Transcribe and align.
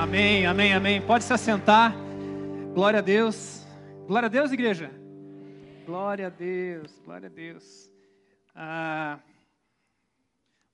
Amém, 0.00 0.46
amém, 0.46 0.72
amém. 0.72 1.02
Pode 1.02 1.24
se 1.24 1.32
assentar. 1.34 1.94
Glória 2.72 3.00
a 3.00 3.02
Deus. 3.02 3.66
Glória 4.06 4.28
a 4.28 4.30
Deus, 4.30 4.50
igreja. 4.50 4.90
Glória 5.84 6.28
a 6.28 6.30
Deus, 6.30 6.98
glória 7.04 7.26
a 7.26 7.30
Deus. 7.30 7.92
Ah, 8.54 9.18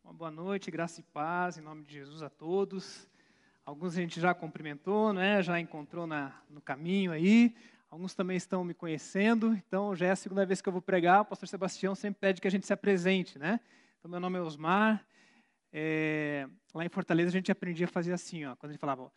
uma 0.04 0.12
boa 0.12 0.30
noite, 0.30 0.70
graça 0.70 1.00
e 1.00 1.02
paz, 1.02 1.58
em 1.58 1.60
nome 1.60 1.82
de 1.82 1.94
Jesus 1.94 2.22
a 2.22 2.30
todos. 2.30 3.08
Alguns 3.64 3.98
a 3.98 4.00
gente 4.00 4.20
já 4.20 4.32
cumprimentou, 4.32 5.12
né? 5.12 5.42
já 5.42 5.58
encontrou 5.58 6.06
na, 6.06 6.32
no 6.48 6.60
caminho 6.60 7.10
aí. 7.10 7.52
Alguns 7.90 8.14
também 8.14 8.36
estão 8.36 8.62
me 8.62 8.74
conhecendo. 8.74 9.60
Então, 9.66 9.96
já 9.96 10.06
é 10.06 10.10
a 10.12 10.16
segunda 10.16 10.46
vez 10.46 10.60
que 10.60 10.68
eu 10.68 10.72
vou 10.72 10.80
pregar. 10.80 11.22
O 11.22 11.24
pastor 11.24 11.48
Sebastião 11.48 11.96
sempre 11.96 12.20
pede 12.20 12.40
que 12.40 12.46
a 12.46 12.50
gente 12.50 12.64
se 12.64 12.72
apresente, 12.72 13.40
né? 13.40 13.58
Então, 13.98 14.08
meu 14.08 14.20
nome 14.20 14.38
é 14.38 14.40
Osmar. 14.40 15.04
É, 15.78 16.48
lá 16.72 16.86
em 16.86 16.88
Fortaleza 16.88 17.28
a 17.28 17.32
gente 17.32 17.52
aprendia 17.52 17.84
a 17.84 17.88
fazer 17.88 18.14
assim, 18.14 18.46
ó, 18.46 18.56
quando 18.56 18.72
gente 18.72 18.80
falava, 18.80 19.12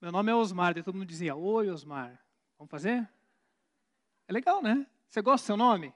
meu 0.00 0.12
nome 0.12 0.30
é 0.30 0.34
Osmar, 0.34 0.72
daí 0.72 0.80
todo 0.80 0.94
mundo 0.94 1.08
dizia, 1.08 1.34
oi 1.34 1.68
Osmar, 1.68 2.24
vamos 2.56 2.70
fazer? 2.70 3.08
É 4.28 4.32
legal, 4.32 4.62
né? 4.62 4.86
Você 5.08 5.20
gosta 5.20 5.42
do 5.42 5.46
seu 5.46 5.56
nome? 5.56 5.92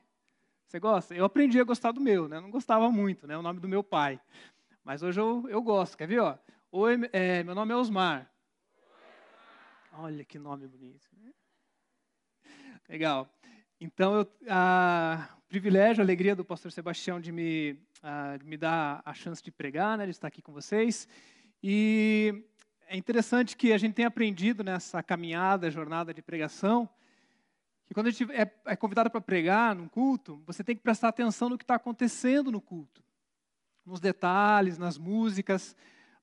Você 0.67 0.81
gosta? 0.81 1.15
Eu 1.15 1.25
aprendi 1.25 1.61
a 1.61 1.65
gostar 1.65 1.93
do 1.93 2.01
meu, 2.01 2.29
né? 2.29 2.41
Não 2.41 2.51
gostava 2.51 2.91
muito, 2.91 3.29
né? 3.29 3.39
O 3.39 3.43
nome 3.43 3.61
do 3.61 3.69
meu 3.69 3.85
pai. 3.85 4.21
Mas 4.83 5.05
hoje 5.05 5.21
eu, 5.21 5.47
eu 5.49 5.63
gosto, 5.63 5.97
quer 5.97 6.09
ver? 6.09 6.19
Ó? 6.19 6.37
Oi, 6.73 6.99
é, 7.13 7.45
meu 7.45 7.55
nome 7.55 7.73
é 7.73 7.77
Osmar. 7.77 8.29
Olha 9.93 10.25
que 10.25 10.37
nome 10.37 10.67
bonito. 10.67 11.07
Né? 11.17 11.33
Legal. 12.89 13.33
Então, 13.81 14.17
eu, 14.17 14.33
a, 14.49 15.29
privilégio, 15.49 16.03
a 16.03 16.05
alegria 16.05 16.35
do 16.35 16.45
pastor 16.45 16.73
Sebastião 16.73 17.21
de 17.21 17.31
me 17.31 17.79
uh, 18.03 18.45
me 18.45 18.57
dá 18.57 19.03
a 19.05 19.15
chance 19.15 19.43
de 19.43 19.51
pregar, 19.51 19.99
né, 19.99 20.05
de 20.05 20.11
estar 20.11 20.29
aqui 20.29 20.43
com 20.43 20.53
vocês. 20.53 21.09
E 21.63 22.45
é 22.87 22.97
interessante 22.97 23.57
que 23.57 23.73
a 23.73 23.79
gente 23.79 23.95
tem 23.95 24.05
aprendido 24.05 24.65
nessa 24.65 25.03
caminhada, 25.03 25.71
jornada 25.71 26.15
de 26.15 26.23
pregação, 26.23 26.89
que 27.85 27.95
quando 27.95 28.09
a 28.09 28.11
gente 28.11 28.31
é, 28.33 28.51
é 28.67 28.77
convidado 28.77 29.11
para 29.11 29.21
pregar 29.21 29.75
num 29.75 29.89
culto, 29.89 30.43
você 30.47 30.63
tem 30.63 30.77
que 30.77 30.83
prestar 30.83 31.09
atenção 31.09 31.49
no 31.49 31.59
que 31.59 31.65
está 31.65 31.75
acontecendo 31.75 32.53
no 32.53 32.61
culto, 32.61 33.03
nos 33.85 34.01
detalhes, 34.01 34.79
nas 34.79 34.99
músicas, 34.99 35.75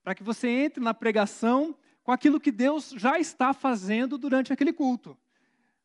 para 0.03 0.13
que 0.13 0.23
você 0.23 0.47
entre 0.47 0.83
na 0.83 0.93
pregação 0.93 1.75
com 2.03 2.11
aquilo 2.11 2.39
que 2.39 2.51
Deus 2.51 2.91
já 2.95 3.19
está 3.19 3.51
fazendo 3.51 4.17
durante 4.17 4.53
aquele 4.53 4.71
culto. 4.71 5.17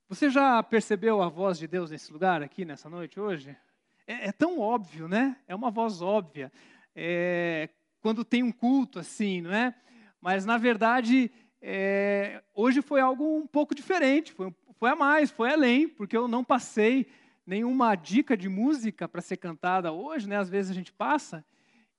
Você 0.07 0.29
já 0.29 0.63
percebeu 0.63 1.23
a 1.23 1.29
voz 1.29 1.59
de 1.59 1.67
Deus 1.67 1.91
nesse 1.91 2.13
lugar 2.13 2.43
aqui, 2.43 2.65
nessa 2.65 2.91
noite, 2.91 3.19
hoje? 3.19 3.57
É, 4.07 4.29
é 4.29 4.33
tão 4.33 4.59
óbvio, 4.59 5.09
né? 5.09 5.37
É 5.47 5.55
uma 5.55 5.71
voz 5.71 6.01
óbvia. 6.03 6.53
É, 6.95 7.69
quando 8.01 8.25
tem 8.25 8.43
um 8.43 8.53
culto 8.53 8.99
assim, 8.99 9.41
não 9.41 9.53
é? 9.53 9.75
Mas, 10.21 10.45
na 10.45 10.59
verdade, 10.59 11.31
é, 11.61 12.43
hoje 12.55 12.83
foi 12.83 13.01
algo 13.01 13.39
um 13.39 13.47
pouco 13.47 13.75
diferente, 13.75 14.33
foi, 14.33 14.53
foi 14.75 14.91
a 14.91 14.97
mais, 14.97 15.31
foi 15.31 15.53
além, 15.53 15.89
porque 15.89 16.17
eu 16.17 16.29
não 16.29 16.45
passei 16.45 17.07
nenhuma 17.47 17.95
dica 17.95 18.37
de 18.37 18.49
música 18.49 19.09
para 19.09 19.21
ser 19.21 19.37
cantada 19.37 19.93
hoje, 19.93 20.29
né? 20.29 20.37
Às 20.37 20.49
vezes 20.49 20.71
a 20.71 20.75
gente 20.75 20.93
passa, 20.93 21.45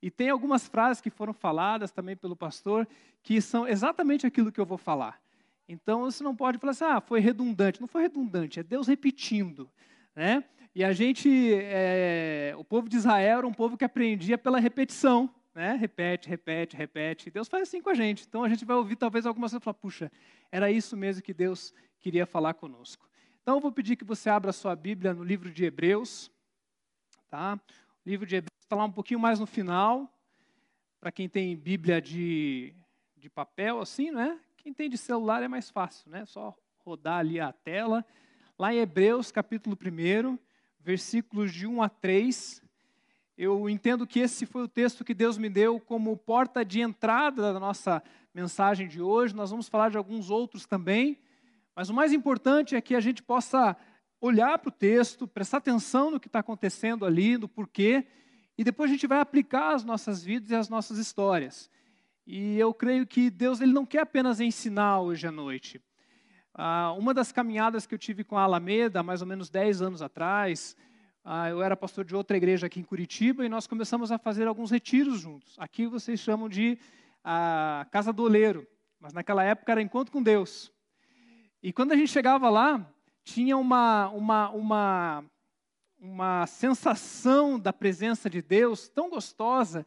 e 0.01 0.09
tem 0.09 0.29
algumas 0.29 0.67
frases 0.67 0.99
que 0.99 1.11
foram 1.11 1.33
faladas 1.33 1.91
também 1.91 2.15
pelo 2.15 2.35
pastor, 2.35 2.87
que 3.21 3.39
são 3.39 3.67
exatamente 3.67 4.25
aquilo 4.25 4.51
que 4.51 4.59
eu 4.59 4.65
vou 4.65 4.77
falar. 4.77 5.21
Então, 5.67 6.01
você 6.01 6.23
não 6.23 6.35
pode 6.35 6.57
falar 6.57 6.71
assim, 6.71 6.85
ah, 6.85 6.99
foi 6.99 7.19
redundante. 7.19 7.79
Não 7.79 7.87
foi 7.87 8.01
redundante, 8.01 8.59
é 8.59 8.63
Deus 8.63 8.87
repetindo, 8.87 9.69
né? 10.15 10.43
E 10.73 10.83
a 10.83 10.93
gente, 10.93 11.29
é, 11.53 12.53
o 12.57 12.63
povo 12.63 12.87
de 12.87 12.95
Israel 12.95 13.39
era 13.39 13.47
um 13.47 13.53
povo 13.53 13.77
que 13.77 13.83
aprendia 13.83 14.37
pela 14.37 14.59
repetição, 14.59 15.29
né? 15.53 15.73
Repete, 15.73 16.29
repete, 16.29 16.77
repete. 16.77 17.29
Deus 17.29 17.47
faz 17.47 17.63
assim 17.63 17.81
com 17.81 17.89
a 17.89 17.93
gente. 17.93 18.25
Então 18.27 18.43
a 18.43 18.49
gente 18.49 18.63
vai 18.63 18.75
ouvir 18.75 18.95
talvez 18.95 19.25
algumas 19.25 19.51
coisas 19.51 19.61
e 19.61 19.65
falar, 19.65 19.73
puxa, 19.73 20.11
era 20.51 20.71
isso 20.71 20.95
mesmo 20.95 21.21
que 21.21 21.33
Deus 21.33 21.73
queria 21.99 22.25
falar 22.25 22.53
conosco. 22.53 23.09
Então 23.41 23.55
eu 23.55 23.61
vou 23.61 23.71
pedir 23.71 23.95
que 23.95 24.05
você 24.05 24.29
abra 24.29 24.53
sua 24.53 24.75
Bíblia 24.75 25.13
no 25.13 25.23
livro 25.23 25.51
de 25.51 25.65
Hebreus, 25.65 26.31
tá? 27.29 27.59
O 28.05 28.09
livro 28.09 28.25
de 28.25 28.37
Hebreus 28.37 28.59
está 28.63 28.75
lá 28.75 28.85
um 28.85 28.91
pouquinho 28.91 29.19
mais 29.19 29.39
no 29.39 29.45
final, 29.45 30.09
para 30.99 31.11
quem 31.11 31.27
tem 31.27 31.57
Bíblia 31.57 32.01
de, 32.01 32.73
de 33.17 33.29
papel, 33.29 33.81
assim, 33.81 34.11
né? 34.11 34.39
Quem 34.57 34.73
tem 34.73 34.89
de 34.89 34.97
celular 34.97 35.43
é 35.43 35.47
mais 35.47 35.69
fácil, 35.69 36.09
né? 36.09 36.25
Só 36.25 36.55
rodar 36.77 37.17
ali 37.17 37.39
a 37.39 37.51
tela. 37.51 38.05
Lá 38.61 38.71
em 38.71 38.77
Hebreus, 38.77 39.31
capítulo 39.31 39.75
1, 39.75 40.37
versículos 40.79 41.51
de 41.51 41.65
1 41.65 41.81
a 41.81 41.89
3. 41.89 42.61
Eu 43.35 43.67
entendo 43.67 44.05
que 44.05 44.19
esse 44.19 44.45
foi 44.45 44.61
o 44.61 44.67
texto 44.67 45.03
que 45.03 45.15
Deus 45.15 45.35
me 45.35 45.49
deu 45.49 45.79
como 45.79 46.15
porta 46.15 46.63
de 46.63 46.79
entrada 46.79 47.51
da 47.53 47.59
nossa 47.59 48.03
mensagem 48.31 48.87
de 48.87 49.01
hoje. 49.01 49.35
Nós 49.35 49.49
vamos 49.49 49.67
falar 49.67 49.89
de 49.89 49.97
alguns 49.97 50.29
outros 50.29 50.67
também, 50.67 51.17
mas 51.75 51.89
o 51.89 51.93
mais 51.95 52.13
importante 52.13 52.75
é 52.75 52.81
que 52.81 52.93
a 52.93 52.99
gente 52.99 53.23
possa 53.23 53.75
olhar 54.21 54.59
para 54.59 54.69
o 54.69 54.71
texto, 54.71 55.27
prestar 55.27 55.57
atenção 55.57 56.11
no 56.11 56.19
que 56.19 56.27
está 56.27 56.37
acontecendo 56.37 57.03
ali, 57.03 57.39
no 57.39 57.47
porquê, 57.47 58.05
e 58.59 58.63
depois 58.63 58.91
a 58.91 58.93
gente 58.93 59.07
vai 59.07 59.21
aplicar 59.21 59.73
as 59.73 59.83
nossas 59.83 60.23
vidas 60.23 60.51
e 60.51 60.55
as 60.55 60.69
nossas 60.69 60.99
histórias. 60.99 61.67
E 62.27 62.59
eu 62.59 62.75
creio 62.75 63.07
que 63.07 63.31
Deus 63.31 63.59
ele 63.59 63.73
não 63.73 63.87
quer 63.87 64.01
apenas 64.01 64.39
ensinar 64.39 65.01
hoje 65.01 65.25
à 65.25 65.31
noite. 65.31 65.81
Ah, 66.53 66.93
uma 66.97 67.13
das 67.13 67.31
caminhadas 67.31 67.85
que 67.85 67.95
eu 67.95 67.99
tive 67.99 68.23
com 68.23 68.37
a 68.37 68.43
Alameda, 68.43 69.01
mais 69.01 69.21
ou 69.21 69.27
menos 69.27 69.49
10 69.49 69.81
anos 69.81 70.01
atrás, 70.01 70.75
ah, 71.23 71.49
eu 71.49 71.61
era 71.61 71.77
pastor 71.77 72.03
de 72.03 72.15
outra 72.15 72.35
igreja 72.35 72.67
aqui 72.67 72.79
em 72.79 72.83
Curitiba 72.83 73.45
e 73.45 73.49
nós 73.49 73.67
começamos 73.67 74.11
a 74.11 74.17
fazer 74.17 74.47
alguns 74.47 74.71
retiros 74.71 75.19
juntos. 75.19 75.55
Aqui 75.57 75.87
vocês 75.87 76.19
chamam 76.19 76.49
de 76.49 76.77
ah, 77.23 77.87
Casa 77.91 78.11
do 78.11 78.23
Oleiro, 78.23 78.67
mas 78.99 79.13
naquela 79.13 79.43
época 79.43 79.71
era 79.71 79.81
Encontro 79.81 80.11
com 80.11 80.21
Deus. 80.21 80.71
E 81.63 81.71
quando 81.71 81.91
a 81.91 81.95
gente 81.95 82.11
chegava 82.11 82.49
lá, 82.49 82.85
tinha 83.23 83.55
uma, 83.55 84.09
uma, 84.09 84.49
uma, 84.49 85.25
uma 85.99 86.47
sensação 86.47 87.59
da 87.59 87.71
presença 87.71 88.29
de 88.29 88.41
Deus 88.41 88.89
tão 88.89 89.09
gostosa. 89.09 89.85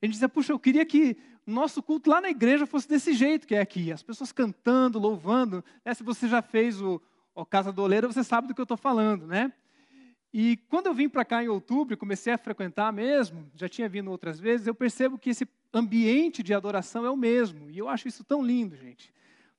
A 0.00 0.06
gente 0.06 0.14
dizia, 0.14 0.28
puxa, 0.28 0.52
eu 0.52 0.58
queria 0.58 0.84
que 0.84 1.16
nosso 1.46 1.82
culto 1.82 2.10
lá 2.10 2.20
na 2.20 2.28
igreja 2.28 2.66
fosse 2.66 2.88
desse 2.88 3.12
jeito 3.14 3.46
que 3.46 3.54
é 3.54 3.60
aqui, 3.60 3.92
as 3.92 4.02
pessoas 4.02 4.32
cantando, 4.32 4.98
louvando. 4.98 5.64
Né? 5.84 5.94
Se 5.94 6.02
você 6.02 6.28
já 6.28 6.42
fez 6.42 6.80
o, 6.82 7.00
o 7.34 7.46
Casa 7.46 7.72
do 7.72 7.82
Oleiro, 7.82 8.12
você 8.12 8.24
sabe 8.24 8.48
do 8.48 8.54
que 8.54 8.60
eu 8.60 8.64
estou 8.64 8.76
falando, 8.76 9.26
né? 9.26 9.52
E 10.32 10.58
quando 10.68 10.88
eu 10.88 10.94
vim 10.94 11.08
para 11.08 11.24
cá 11.24 11.42
em 11.42 11.48
outubro 11.48 11.96
comecei 11.96 12.32
a 12.32 12.36
frequentar 12.36 12.92
mesmo, 12.92 13.50
já 13.54 13.68
tinha 13.68 13.88
vindo 13.88 14.10
outras 14.10 14.38
vezes, 14.38 14.66
eu 14.66 14.74
percebo 14.74 15.16
que 15.16 15.30
esse 15.30 15.48
ambiente 15.72 16.42
de 16.42 16.52
adoração 16.52 17.06
é 17.06 17.10
o 17.10 17.16
mesmo. 17.16 17.70
E 17.70 17.78
eu 17.78 17.88
acho 17.88 18.06
isso 18.08 18.22
tão 18.22 18.44
lindo, 18.44 18.76
gente. 18.76 19.14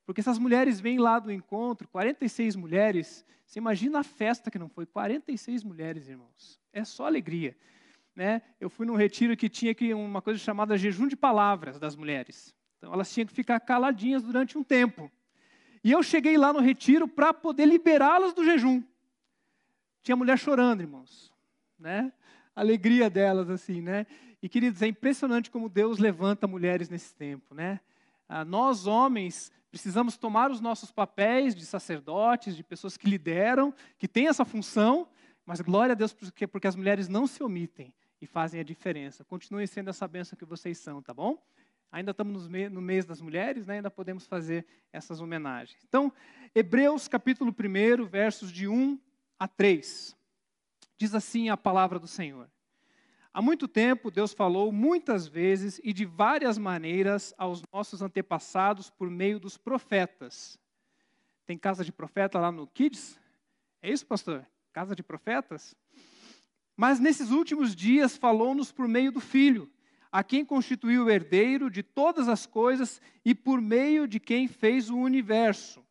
Porque 0.06 0.20
essas 0.20 0.38
mulheres 0.38 0.78
vêm 0.78 0.98
lá 0.98 1.18
do 1.18 1.32
encontro, 1.32 1.88
46 1.88 2.54
mulheres, 2.54 3.24
você 3.44 3.58
imagina 3.58 4.00
a 4.00 4.04
festa 4.04 4.50
que 4.50 4.58
não 4.58 4.68
foi, 4.68 4.86
46 4.86 5.64
mulheres, 5.64 6.08
irmãos. 6.08 6.60
É 6.72 6.84
só 6.84 7.06
alegria 7.06 7.56
né, 8.18 8.42
eu 8.60 8.68
fui 8.68 8.84
num 8.84 8.96
retiro 8.96 9.36
que 9.36 9.48
tinha 9.48 9.72
que 9.72 9.94
uma 9.94 10.20
coisa 10.20 10.40
chamada 10.40 10.76
jejum 10.76 11.06
de 11.06 11.14
palavras 11.14 11.78
das 11.78 11.94
mulheres. 11.94 12.52
Então 12.76 12.92
elas 12.92 13.14
tinham 13.14 13.24
que 13.24 13.32
ficar 13.32 13.60
caladinhas 13.60 14.24
durante 14.24 14.58
um 14.58 14.64
tempo. 14.64 15.08
E 15.84 15.92
eu 15.92 16.02
cheguei 16.02 16.36
lá 16.36 16.52
no 16.52 16.58
retiro 16.58 17.06
para 17.06 17.32
poder 17.32 17.66
liberá-las 17.66 18.34
do 18.34 18.44
jejum. 18.44 18.82
Tinha 20.02 20.16
mulher 20.16 20.36
chorando, 20.36 20.80
irmãos, 20.80 21.32
né? 21.78 22.12
Alegria 22.56 23.08
delas 23.08 23.48
assim, 23.50 23.80
né? 23.80 24.04
E 24.42 24.48
queridos, 24.48 24.82
é 24.82 24.88
impressionante 24.88 25.48
como 25.48 25.68
Deus 25.68 26.00
levanta 26.00 26.48
mulheres 26.48 26.88
nesse 26.88 27.14
tempo, 27.14 27.54
né? 27.54 27.78
Ah, 28.28 28.44
nós 28.44 28.84
homens 28.88 29.52
precisamos 29.70 30.16
tomar 30.16 30.50
os 30.50 30.60
nossos 30.60 30.90
papéis 30.90 31.54
de 31.54 31.64
sacerdotes, 31.64 32.56
de 32.56 32.64
pessoas 32.64 32.96
que 32.96 33.08
lideram, 33.08 33.72
que 33.96 34.08
têm 34.08 34.26
essa 34.26 34.44
função, 34.44 35.06
mas 35.46 35.60
glória 35.60 35.92
a 35.92 35.94
Deus 35.94 36.12
porque, 36.12 36.48
porque 36.48 36.66
as 36.66 36.74
mulheres 36.74 37.06
não 37.06 37.24
se 37.24 37.44
omitem 37.44 37.94
e 38.20 38.26
fazem 38.26 38.60
a 38.60 38.64
diferença. 38.64 39.24
Continuem 39.24 39.66
sendo 39.66 39.90
essa 39.90 40.06
bênção 40.08 40.36
que 40.36 40.44
vocês 40.44 40.78
são, 40.78 41.02
tá 41.02 41.14
bom? 41.14 41.42
Ainda 41.90 42.10
estamos 42.10 42.48
no 42.48 42.82
mês 42.82 43.06
das 43.06 43.20
mulheres, 43.20 43.66
né? 43.66 43.76
ainda 43.76 43.90
podemos 43.90 44.26
fazer 44.26 44.66
essas 44.92 45.20
homenagens. 45.20 45.80
Então, 45.88 46.12
Hebreus 46.54 47.08
capítulo 47.08 47.54
1, 47.54 48.04
versos 48.04 48.52
de 48.52 48.68
1 48.68 48.98
a 49.38 49.48
3. 49.48 50.14
Diz 50.98 51.14
assim 51.14 51.48
a 51.48 51.56
palavra 51.56 51.98
do 51.98 52.06
Senhor. 52.06 52.50
Há 53.32 53.40
muito 53.40 53.68
tempo 53.68 54.10
Deus 54.10 54.32
falou 54.32 54.72
muitas 54.72 55.26
vezes 55.26 55.80
e 55.84 55.92
de 55.92 56.04
várias 56.04 56.58
maneiras 56.58 57.32
aos 57.38 57.62
nossos 57.72 58.02
antepassados 58.02 58.90
por 58.90 59.08
meio 59.08 59.38
dos 59.38 59.56
profetas. 59.56 60.58
Tem 61.46 61.56
casa 61.56 61.84
de 61.84 61.92
profeta 61.92 62.38
lá 62.38 62.50
no 62.50 62.66
Kids? 62.66 63.18
É 63.80 63.90
isso, 63.90 64.04
pastor? 64.04 64.44
Casa 64.72 64.94
de 64.94 65.02
profetas? 65.02 65.74
Mas 66.78 67.00
nesses 67.00 67.32
últimos 67.32 67.74
dias 67.74 68.16
falou-nos 68.16 68.70
por 68.70 68.86
meio 68.86 69.10
do 69.10 69.18
Filho, 69.18 69.68
a 70.12 70.22
quem 70.22 70.44
constituiu 70.44 71.06
o 71.06 71.10
herdeiro 71.10 71.68
de 71.68 71.82
todas 71.82 72.28
as 72.28 72.46
coisas 72.46 73.02
e 73.24 73.34
por 73.34 73.60
meio 73.60 74.06
de 74.06 74.20
quem 74.20 74.46
fez 74.46 74.88
o 74.88 74.96
universo. 74.96 75.84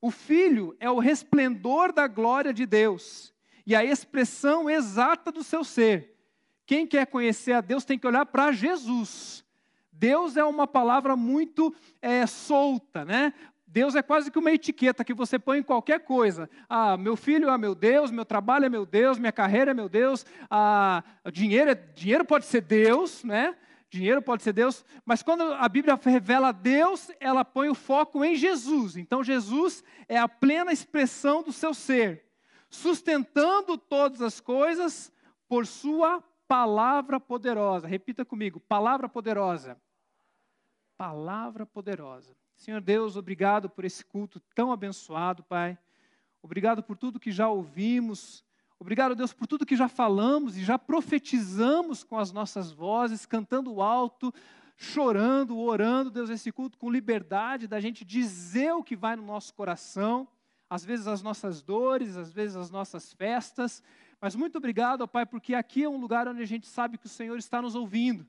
O 0.00 0.08
Filho 0.08 0.76
é 0.78 0.88
o 0.88 1.00
resplendor 1.00 1.92
da 1.92 2.06
glória 2.06 2.54
de 2.54 2.64
Deus 2.64 3.34
e 3.66 3.74
a 3.74 3.84
expressão 3.84 4.70
exata 4.70 5.32
do 5.32 5.42
seu 5.42 5.64
ser. 5.64 6.16
Quem 6.64 6.86
quer 6.86 7.08
conhecer 7.08 7.54
a 7.54 7.60
Deus 7.60 7.84
tem 7.84 7.98
que 7.98 8.06
olhar 8.06 8.24
para 8.24 8.52
Jesus. 8.52 9.44
Deus 9.90 10.36
é 10.36 10.44
uma 10.44 10.66
palavra 10.66 11.16
muito 11.16 11.74
é, 12.00 12.24
solta, 12.24 13.04
né? 13.04 13.34
Deus 13.72 13.94
é 13.94 14.02
quase 14.02 14.32
que 14.32 14.38
uma 14.38 14.50
etiqueta 14.50 15.04
que 15.04 15.14
você 15.14 15.38
põe 15.38 15.58
em 15.58 15.62
qualquer 15.62 16.00
coisa. 16.00 16.50
Ah, 16.68 16.96
meu 16.96 17.14
filho 17.14 17.48
é 17.48 17.56
meu 17.56 17.72
Deus, 17.72 18.10
meu 18.10 18.24
trabalho 18.24 18.64
é 18.64 18.68
meu 18.68 18.84
Deus, 18.84 19.16
minha 19.16 19.30
carreira 19.30 19.70
é 19.70 19.74
meu 19.74 19.88
Deus, 19.88 20.26
ah, 20.50 21.04
dinheiro, 21.32 21.70
é, 21.70 21.74
dinheiro 21.74 22.24
pode 22.24 22.46
ser 22.46 22.62
Deus, 22.62 23.22
né? 23.22 23.56
Dinheiro 23.88 24.20
pode 24.22 24.42
ser 24.42 24.52
Deus, 24.52 24.84
mas 25.04 25.22
quando 25.22 25.42
a 25.42 25.68
Bíblia 25.68 25.98
revela 26.04 26.52
Deus, 26.52 27.10
ela 27.18 27.44
põe 27.44 27.68
o 27.68 27.74
foco 27.74 28.24
em 28.24 28.36
Jesus. 28.36 28.96
Então, 28.96 29.22
Jesus 29.22 29.82
é 30.08 30.16
a 30.16 30.28
plena 30.28 30.72
expressão 30.72 31.42
do 31.42 31.52
seu 31.52 31.74
ser, 31.74 32.24
sustentando 32.68 33.76
todas 33.76 34.22
as 34.22 34.40
coisas 34.40 35.12
por 35.48 35.66
Sua 35.66 36.22
palavra 36.46 37.18
poderosa. 37.18 37.88
Repita 37.88 38.24
comigo: 38.24 38.60
palavra 38.60 39.08
poderosa. 39.08 39.80
Palavra 40.96 41.66
poderosa. 41.66 42.36
Senhor 42.60 42.82
Deus, 42.82 43.16
obrigado 43.16 43.70
por 43.70 43.86
esse 43.86 44.04
culto 44.04 44.38
tão 44.54 44.70
abençoado, 44.70 45.42
Pai. 45.42 45.78
Obrigado 46.42 46.82
por 46.82 46.94
tudo 46.94 47.18
que 47.18 47.32
já 47.32 47.48
ouvimos. 47.48 48.44
Obrigado, 48.78 49.14
Deus, 49.14 49.32
por 49.32 49.46
tudo 49.46 49.64
que 49.64 49.74
já 49.74 49.88
falamos 49.88 50.58
e 50.58 50.62
já 50.62 50.78
profetizamos 50.78 52.04
com 52.04 52.18
as 52.18 52.32
nossas 52.32 52.70
vozes, 52.70 53.24
cantando 53.24 53.80
alto, 53.80 54.30
chorando, 54.76 55.58
orando, 55.58 56.10
Deus, 56.10 56.28
esse 56.28 56.52
culto 56.52 56.76
com 56.76 56.90
liberdade 56.90 57.66
da 57.66 57.80
gente 57.80 58.04
dizer 58.04 58.74
o 58.74 58.84
que 58.84 58.94
vai 58.94 59.16
no 59.16 59.24
nosso 59.24 59.54
coração, 59.54 60.28
às 60.68 60.84
vezes 60.84 61.06
as 61.06 61.22
nossas 61.22 61.62
dores, 61.62 62.14
às 62.14 62.30
vezes 62.30 62.56
as 62.56 62.70
nossas 62.70 63.10
festas. 63.10 63.82
Mas 64.20 64.36
muito 64.36 64.58
obrigado, 64.58 65.08
Pai, 65.08 65.24
porque 65.24 65.54
aqui 65.54 65.84
é 65.84 65.88
um 65.88 65.98
lugar 65.98 66.28
onde 66.28 66.42
a 66.42 66.46
gente 66.46 66.66
sabe 66.66 66.98
que 66.98 67.06
o 67.06 67.08
Senhor 67.08 67.38
está 67.38 67.62
nos 67.62 67.74
ouvindo. 67.74 68.26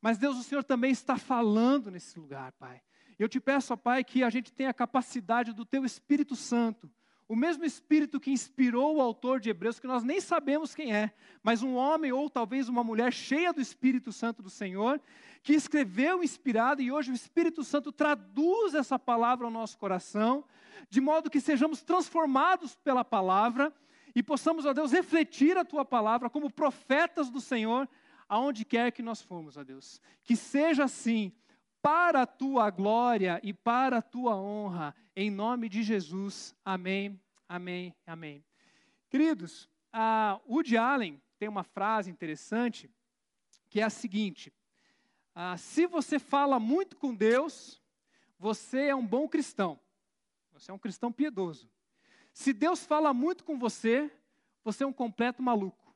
Mas 0.00 0.16
Deus, 0.16 0.38
o 0.38 0.44
Senhor 0.44 0.62
também 0.62 0.92
está 0.92 1.18
falando 1.18 1.90
nesse 1.90 2.20
lugar, 2.20 2.52
Pai. 2.52 2.80
Eu 3.18 3.28
te 3.28 3.40
peço, 3.40 3.76
Pai, 3.76 4.04
que 4.04 4.22
a 4.22 4.30
gente 4.30 4.52
tenha 4.52 4.70
a 4.70 4.74
capacidade 4.74 5.52
do 5.52 5.64
Teu 5.64 5.84
Espírito 5.84 6.36
Santo 6.36 6.90
o 7.28 7.36
mesmo 7.36 7.64
Espírito 7.64 8.18
que 8.18 8.30
inspirou 8.30 8.96
o 8.96 9.02
autor 9.02 9.38
de 9.38 9.50
Hebreus, 9.50 9.78
que 9.78 9.86
nós 9.86 10.02
nem 10.02 10.18
sabemos 10.18 10.74
quem 10.74 10.94
é, 10.94 11.12
mas 11.42 11.62
um 11.62 11.74
homem 11.74 12.10
ou 12.10 12.30
talvez 12.30 12.70
uma 12.70 12.82
mulher 12.82 13.12
cheia 13.12 13.52
do 13.52 13.60
Espírito 13.60 14.10
Santo 14.10 14.42
do 14.42 14.48
Senhor, 14.48 14.98
que 15.42 15.52
escreveu 15.52 16.24
inspirado 16.24 16.80
e 16.80 16.90
hoje 16.90 17.12
o 17.12 17.14
Espírito 17.14 17.62
Santo 17.62 17.92
traduz 17.92 18.74
essa 18.74 18.98
palavra 18.98 19.46
ao 19.46 19.50
nosso 19.50 19.76
coração, 19.76 20.42
de 20.88 21.02
modo 21.02 21.28
que 21.28 21.38
sejamos 21.38 21.82
transformados 21.82 22.74
pela 22.76 23.04
palavra 23.04 23.70
e 24.14 24.22
possamos, 24.22 24.64
ó 24.64 24.72
Deus, 24.72 24.90
refletir 24.90 25.58
a 25.58 25.66
tua 25.66 25.84
palavra 25.84 26.30
como 26.30 26.50
profetas 26.50 27.28
do 27.28 27.42
Senhor, 27.42 27.86
aonde 28.26 28.64
quer 28.64 28.90
que 28.90 29.02
nós 29.02 29.20
formos, 29.20 29.58
ó 29.58 29.62
Deus. 29.62 30.00
Que 30.24 30.34
seja 30.34 30.84
assim 30.84 31.30
para 31.82 32.22
a 32.22 32.26
tua 32.26 32.70
glória 32.70 33.40
e 33.42 33.52
para 33.52 33.98
a 33.98 34.02
tua 34.02 34.36
honra, 34.36 34.94
em 35.14 35.30
nome 35.30 35.68
de 35.68 35.82
Jesus. 35.82 36.54
Amém, 36.64 37.20
amém, 37.48 37.94
amém. 38.06 38.44
Queridos, 39.08 39.68
a 39.92 40.40
Woody 40.48 40.76
Allen 40.76 41.20
tem 41.38 41.48
uma 41.48 41.64
frase 41.64 42.10
interessante 42.10 42.90
que 43.68 43.80
é 43.80 43.84
a 43.84 43.90
seguinte: 43.90 44.52
ah, 45.34 45.56
se 45.56 45.86
você 45.86 46.18
fala 46.18 46.58
muito 46.58 46.96
com 46.96 47.14
Deus, 47.14 47.82
você 48.38 48.88
é 48.88 48.94
um 48.94 49.06
bom 49.06 49.28
cristão, 49.28 49.78
você 50.52 50.70
é 50.70 50.74
um 50.74 50.78
cristão 50.78 51.12
piedoso. 51.12 51.70
Se 52.32 52.52
Deus 52.52 52.84
fala 52.84 53.12
muito 53.12 53.44
com 53.44 53.58
você, 53.58 54.10
você 54.62 54.84
é 54.84 54.86
um 54.86 54.92
completo 54.92 55.42
maluco. 55.42 55.94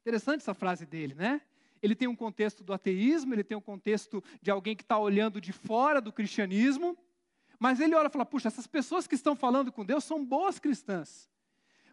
Interessante 0.00 0.40
essa 0.40 0.54
frase 0.54 0.84
dele, 0.84 1.14
né? 1.14 1.40
Ele 1.82 1.94
tem 1.94 2.06
um 2.06 2.14
contexto 2.16 2.62
do 2.62 2.72
ateísmo, 2.72 3.34
ele 3.34 3.44
tem 3.44 3.56
um 3.56 3.60
contexto 3.60 4.22
de 4.40 4.50
alguém 4.50 4.76
que 4.76 4.82
está 4.82 4.98
olhando 4.98 5.40
de 5.40 5.52
fora 5.52 6.00
do 6.00 6.12
cristianismo, 6.12 6.96
mas 7.58 7.80
ele 7.80 7.94
olha 7.94 8.06
e 8.06 8.10
fala: 8.10 8.24
puxa, 8.24 8.48
essas 8.48 8.66
pessoas 8.66 9.06
que 9.06 9.14
estão 9.14 9.34
falando 9.34 9.72
com 9.72 9.84
Deus 9.84 10.04
são 10.04 10.24
boas 10.24 10.58
cristãs. 10.58 11.28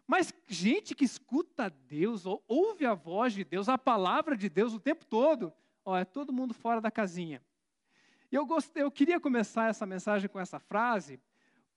Mas 0.06 0.34
gente 0.48 0.94
que 0.94 1.04
escuta 1.04 1.70
Deus, 1.70 2.26
ou 2.26 2.42
ouve 2.48 2.84
a 2.84 2.94
voz 2.94 3.32
de 3.32 3.44
Deus, 3.44 3.68
a 3.68 3.78
palavra 3.78 4.36
de 4.36 4.48
Deus 4.48 4.74
o 4.74 4.80
tempo 4.80 5.04
todo, 5.06 5.52
ó, 5.84 5.96
é 5.96 6.04
todo 6.04 6.32
mundo 6.32 6.52
fora 6.52 6.80
da 6.80 6.90
casinha. 6.90 7.40
E 8.30 8.34
eu, 8.34 8.44
gostei, 8.46 8.82
eu 8.82 8.90
queria 8.90 9.20
começar 9.20 9.68
essa 9.68 9.86
mensagem 9.86 10.28
com 10.28 10.40
essa 10.40 10.58
frase, 10.58 11.20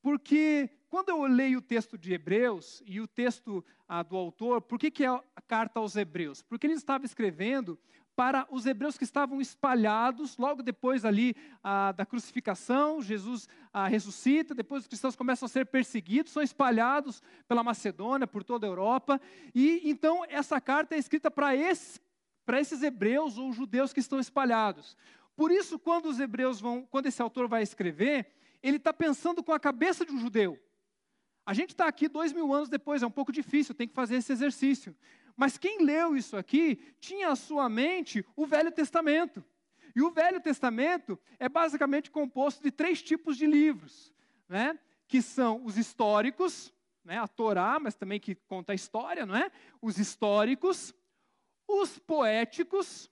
porque 0.01 0.69
quando 0.89 1.09
eu 1.09 1.23
leio 1.23 1.59
o 1.59 1.61
texto 1.61 1.97
de 1.97 2.13
Hebreus 2.13 2.83
e 2.85 2.99
o 2.99 3.07
texto 3.07 3.63
ah, 3.87 4.03
do 4.03 4.17
autor, 4.17 4.61
por 4.61 4.77
que, 4.77 4.91
que 4.91 5.03
é 5.03 5.07
a 5.07 5.41
carta 5.47 5.79
aos 5.79 5.95
Hebreus? 5.95 6.41
Porque 6.41 6.67
ele 6.67 6.73
estava 6.73 7.05
escrevendo 7.05 7.79
para 8.15 8.47
os 8.51 8.65
hebreus 8.65 8.97
que 8.97 9.03
estavam 9.03 9.41
espalhados, 9.41 10.37
logo 10.37 10.61
depois 10.61 11.03
ali 11.03 11.35
ah, 11.63 11.91
da 11.91 12.05
crucificação, 12.05 13.01
Jesus 13.01 13.47
ah, 13.71 13.87
ressuscita, 13.87 14.53
depois 14.53 14.83
os 14.83 14.87
cristãos 14.87 15.15
começam 15.15 15.45
a 15.45 15.49
ser 15.49 15.65
perseguidos, 15.65 16.31
são 16.31 16.43
espalhados 16.43 17.21
pela 17.47 17.63
Macedônia, 17.63 18.27
por 18.27 18.43
toda 18.43 18.67
a 18.67 18.69
Europa, 18.69 19.19
e 19.53 19.81
então 19.83 20.23
essa 20.29 20.61
carta 20.61 20.95
é 20.95 20.97
escrita 20.99 21.31
para 21.31 21.55
esse, 21.55 21.99
esses 22.59 22.83
hebreus 22.83 23.37
ou 23.37 23.51
judeus 23.51 23.91
que 23.91 23.99
estão 23.99 24.19
espalhados. 24.19 24.95
Por 25.35 25.51
isso, 25.51 25.79
quando 25.79 26.05
os 26.05 26.19
hebreus 26.19 26.61
vão, 26.61 26.85
quando 26.89 27.07
esse 27.07 27.21
autor 27.21 27.47
vai 27.47 27.63
escrever, 27.63 28.27
ele 28.61 28.77
está 28.77 28.93
pensando 28.93 29.43
com 29.43 29.51
a 29.51 29.59
cabeça 29.59 30.05
de 30.05 30.11
um 30.11 30.19
judeu. 30.19 30.59
A 31.45 31.53
gente 31.53 31.71
está 31.71 31.87
aqui 31.87 32.07
dois 32.07 32.31
mil 32.31 32.53
anos 32.53 32.69
depois, 32.69 33.03
é 33.03 33.07
um 33.07 33.11
pouco 33.11 33.31
difícil, 33.31 33.75
tem 33.75 33.87
que 33.87 33.93
fazer 33.93 34.15
esse 34.15 34.31
exercício. 34.31 34.95
Mas 35.35 35.57
quem 35.57 35.83
leu 35.83 36.15
isso 36.15 36.37
aqui 36.37 36.75
tinha 36.99 37.29
à 37.29 37.35
sua 37.35 37.67
mente 37.69 38.25
o 38.35 38.45
Velho 38.45 38.71
Testamento. 38.71 39.43
E 39.95 40.01
o 40.01 40.11
Velho 40.11 40.41
Testamento 40.41 41.19
é 41.39 41.47
basicamente 41.47 42.09
composto 42.09 42.63
de 42.63 42.71
três 42.71 43.01
tipos 43.01 43.37
de 43.37 43.45
livros, 43.45 44.13
né? 44.47 44.77
que 45.07 45.21
são 45.21 45.63
os 45.63 45.77
históricos, 45.77 46.73
né? 47.03 47.19
a 47.19 47.27
Torá, 47.27 47.79
mas 47.79 47.95
também 47.95 48.19
que 48.19 48.35
conta 48.35 48.71
a 48.71 48.75
história, 48.75 49.25
não 49.25 49.35
é? 49.35 49.51
Os 49.81 49.99
históricos, 49.99 50.93
os 51.67 51.99
poéticos, 51.99 53.09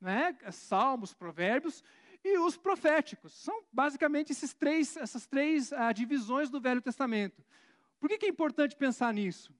né? 0.00 0.36
Salmos, 0.50 1.14
Provérbios, 1.14 1.84
e 2.24 2.38
os 2.38 2.56
proféticos. 2.56 3.32
São 3.32 3.62
basicamente 3.72 4.32
esses 4.32 4.52
três, 4.52 4.96
essas 4.96 5.26
três 5.26 5.72
ah, 5.72 5.92
divisões 5.92 6.50
do 6.50 6.60
Velho 6.60 6.82
Testamento. 6.82 7.44
Por 7.98 8.08
que, 8.08 8.18
que 8.18 8.26
é 8.26 8.28
importante 8.28 8.76
pensar 8.76 9.12
nisso? 9.12 9.54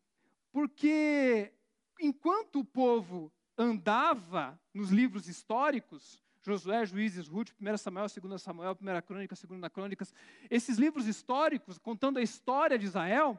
Porque 0.52 1.52
enquanto 2.00 2.60
o 2.60 2.64
povo 2.64 3.32
andava 3.56 4.58
nos 4.72 4.90
livros 4.90 5.28
históricos, 5.28 6.22
Josué, 6.42 6.86
Juízes, 6.86 7.28
Ruth, 7.28 7.50
1 7.60 7.76
Samuel, 7.76 8.06
2 8.08 8.40
Samuel, 8.42 8.78
1 8.80 9.02
Crônica, 9.06 9.36
2 9.36 9.72
Crônicas, 9.72 10.14
esses 10.48 10.78
livros 10.78 11.06
históricos 11.06 11.76
contando 11.76 12.18
a 12.18 12.22
história 12.22 12.78
de 12.78 12.86
Israel, 12.86 13.38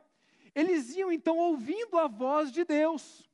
eles 0.53 0.95
iam 0.95 1.11
então 1.11 1.37
ouvindo 1.37 1.97
a 1.97 2.07
voz 2.07 2.51
de 2.51 2.63
Deus. 2.63 3.27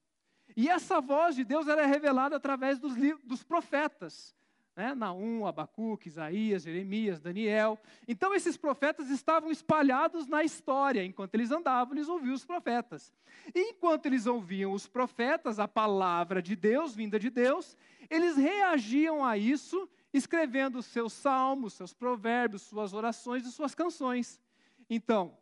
E 0.56 0.70
essa 0.70 1.02
voz 1.02 1.36
de 1.36 1.44
Deus 1.44 1.68
era 1.68 1.86
revelada 1.86 2.38
através 2.38 2.80
dos, 2.80 2.94
dos 3.24 3.44
profetas 3.44 4.37
né? 4.78 4.94
Naum, 4.94 5.48
Abacuque, 5.48 6.08
Isaías, 6.08 6.62
Jeremias, 6.62 7.20
Daniel. 7.20 7.80
Então, 8.08 8.36
esses 8.36 8.56
profetas 8.56 9.10
estavam 9.10 9.50
espalhados 9.50 10.28
na 10.28 10.44
história. 10.44 11.04
Enquanto 11.04 11.34
eles 11.34 11.50
andavam, 11.50 11.96
eles 11.96 12.08
ouviam 12.08 12.36
os 12.36 12.46
profetas. 12.46 13.12
E 13.56 13.72
enquanto 13.72 14.06
eles 14.06 14.28
ouviam 14.28 14.72
os 14.72 14.88
profetas, 14.88 15.58
a 15.58 15.68
palavra 15.68 16.44
de 16.44 16.56
Deus, 16.56 16.94
vinda 16.94 17.20
de 17.20 17.32
Deus, 17.32 17.76
eles 18.08 18.38
reagiam 18.38 19.26
a 19.26 19.36
isso, 19.36 19.90
escrevendo 20.14 20.84
seus 20.84 21.12
salmos, 21.12 21.74
seus 21.74 21.92
provérbios, 21.92 22.62
suas 22.62 22.94
orações 22.94 23.48
e 23.48 23.52
suas 23.52 23.74
canções. 23.74 24.40
Então, 24.88 25.36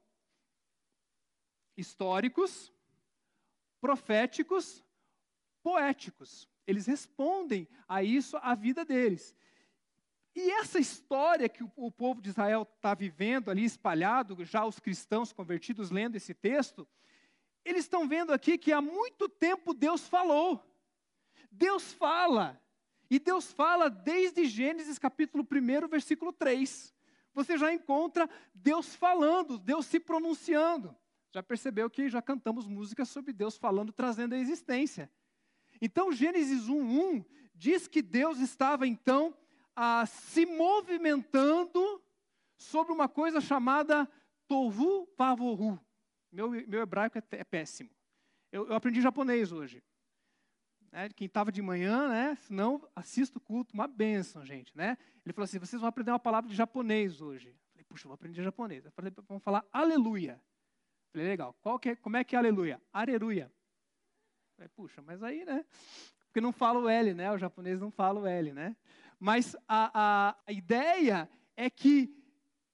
históricos, 1.75 2.71
proféticos, 3.81 4.81
poéticos. 5.61 6.47
Eles 6.67 6.85
respondem 6.85 7.67
a 7.87 8.03
isso, 8.03 8.37
a 8.41 8.55
vida 8.55 8.83
deles. 8.83 9.35
E 10.35 10.51
essa 10.51 10.79
história 10.79 11.47
que 11.47 11.63
o, 11.75 11.89
povo 11.91 12.21
de 12.21 12.29
Israel 12.29 12.67
está 12.75 12.93
vivendo 12.93 13.49
ali 13.49 13.63
espalhado, 13.63 14.43
já 14.43 14.65
os 14.65 14.79
cristãos 14.79 15.31
convertidos 15.31 15.91
lendo 15.91 16.17
esse 16.17 16.33
texto, 16.33 16.85
eles 17.63 17.85
estão 17.85 18.07
vendo 18.07 18.33
aqui 18.33 18.57
que 18.57 18.73
há 18.73 18.81
muito 18.81 19.29
tempo 19.29 19.73
Deus 19.73 20.07
falou. 20.07 20.61
Deus 21.49 21.93
fala. 21.93 22.61
E 23.09 23.17
Deus 23.17 23.51
fala 23.53 23.89
desde 23.89 24.45
Gênesis 24.45 24.99
capítulo 24.99 25.47
1, 25.49 25.87
versículo 25.87 26.33
3. 26.33 26.93
Você 27.33 27.57
já 27.57 27.73
encontra 27.73 28.29
Deus 28.53 28.93
falando, 28.95 29.57
Deus 29.57 29.85
se 29.85 29.99
pronunciando. 29.99 30.95
Já 31.31 31.41
percebeu 31.41 31.89
que 31.89 32.09
já 32.09 32.21
cantamos 32.21 32.67
músicas 32.67 33.09
sobre 33.09 33.31
Deus 33.31 33.57
falando, 33.57 33.93
trazendo 33.93 34.35
a 34.35 34.37
existência. 34.37 35.09
Então, 35.81 36.11
Gênesis 36.11 36.67
1:1 36.67 37.25
diz 37.53 37.87
que 37.87 38.01
Deus 38.01 38.39
estava 38.39 38.87
então 38.87 39.35
a, 39.75 40.05
se 40.05 40.45
movimentando 40.45 42.01
sobre 42.57 42.93
uma 42.93 43.09
coisa 43.09 43.41
chamada 43.41 44.09
tovu 44.47 45.07
vavohu. 45.17 45.79
Meu, 46.31 46.49
meu 46.49 46.81
hebraico 46.81 47.17
é, 47.17 47.23
é 47.31 47.43
péssimo. 47.43 47.89
Eu, 48.51 48.67
eu, 48.67 48.75
aprendi 48.75 49.01
japonês 49.01 49.51
hoje. 49.51 49.83
né, 50.91 51.09
quem 51.09 51.27
estava 51.27 51.51
de 51.51 51.61
manhã, 51.61 52.07
né? 52.09 52.35
Senão, 52.35 52.87
assista 52.95 53.37
o 53.37 53.41
culto, 53.41 53.73
uma 53.73 53.87
bênção, 53.87 54.45
gente, 54.45 54.75
né? 54.75 54.97
Ele 55.25 55.33
falou 55.33 55.45
assim, 55.45 55.59
vocês 55.59 55.79
vão 55.79 55.89
aprender 55.89 56.11
uma 56.11 56.19
palavra 56.19 56.49
de 56.49 56.55
japonês 56.55 57.21
hoje. 57.21 57.49
Eu 57.49 57.71
falei, 57.71 57.83
puxa, 57.85 58.05
eu 58.05 58.09
vou 58.09 58.15
aprender 58.15 58.43
japonês. 58.43 58.85
Eu 58.85 58.91
falei, 58.91 59.11
vamos 59.27 59.43
falar 59.43 59.65
aleluia. 59.71 60.33
Eu 60.33 61.11
falei, 61.11 61.27
legal. 61.27 61.53
Qual 61.61 61.79
que 61.79 61.89
é, 61.89 61.95
como 61.95 62.17
é 62.17 62.23
que 62.23 62.35
é 62.35 62.39
aleluia? 62.39 62.81
Areruia. 62.93 63.51
Falei, 64.55 64.69
puxa, 64.69 65.01
mas 65.01 65.21
aí, 65.21 65.43
né? 65.43 65.65
Porque 66.27 66.39
não 66.39 66.51
fala 66.51 66.79
o 66.79 66.89
L, 66.89 67.13
né? 67.13 67.31
O 67.31 67.37
japonês 67.37 67.79
não 67.79 67.91
fala 67.91 68.21
o 68.21 68.27
L, 68.27 68.53
né? 68.53 68.75
Mas 69.19 69.55
a, 69.67 69.91
a, 69.93 70.35
a 70.47 70.51
ideia 70.51 71.29
é 71.55 71.69
que 71.69 72.13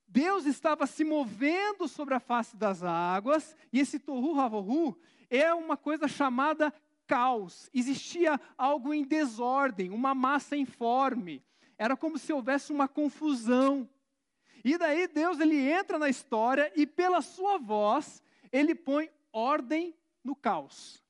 Deus 0.07 0.45
estava 0.45 0.85
se 0.85 1.03
movendo 1.03 1.87
sobre 1.87 2.13
a 2.13 2.19
face 2.19 2.55
das 2.55 2.83
águas, 2.83 3.55
e 3.71 3.79
esse 3.79 3.97
Tohu 3.97 4.39
Havohu 4.39 4.97
é 5.29 5.53
uma 5.53 5.77
coisa 5.77 6.07
chamada 6.07 6.73
caos, 7.07 7.69
existia 7.73 8.39
algo 8.57 8.93
em 8.93 9.03
desordem, 9.03 9.89
uma 9.89 10.13
massa 10.13 10.55
informe. 10.55 11.43
Era 11.77 11.97
como 11.97 12.17
se 12.17 12.31
houvesse 12.31 12.71
uma 12.71 12.87
confusão. 12.87 13.89
E 14.63 14.77
daí 14.77 15.07
Deus 15.07 15.39
ele 15.39 15.57
entra 15.57 15.97
na 15.97 16.09
história 16.09 16.71
e 16.75 16.85
pela 16.85 17.21
sua 17.21 17.57
voz 17.57 18.21
ele 18.51 18.75
põe 18.75 19.09
ordem 19.33 19.95
no 20.23 20.35
caos. 20.35 21.00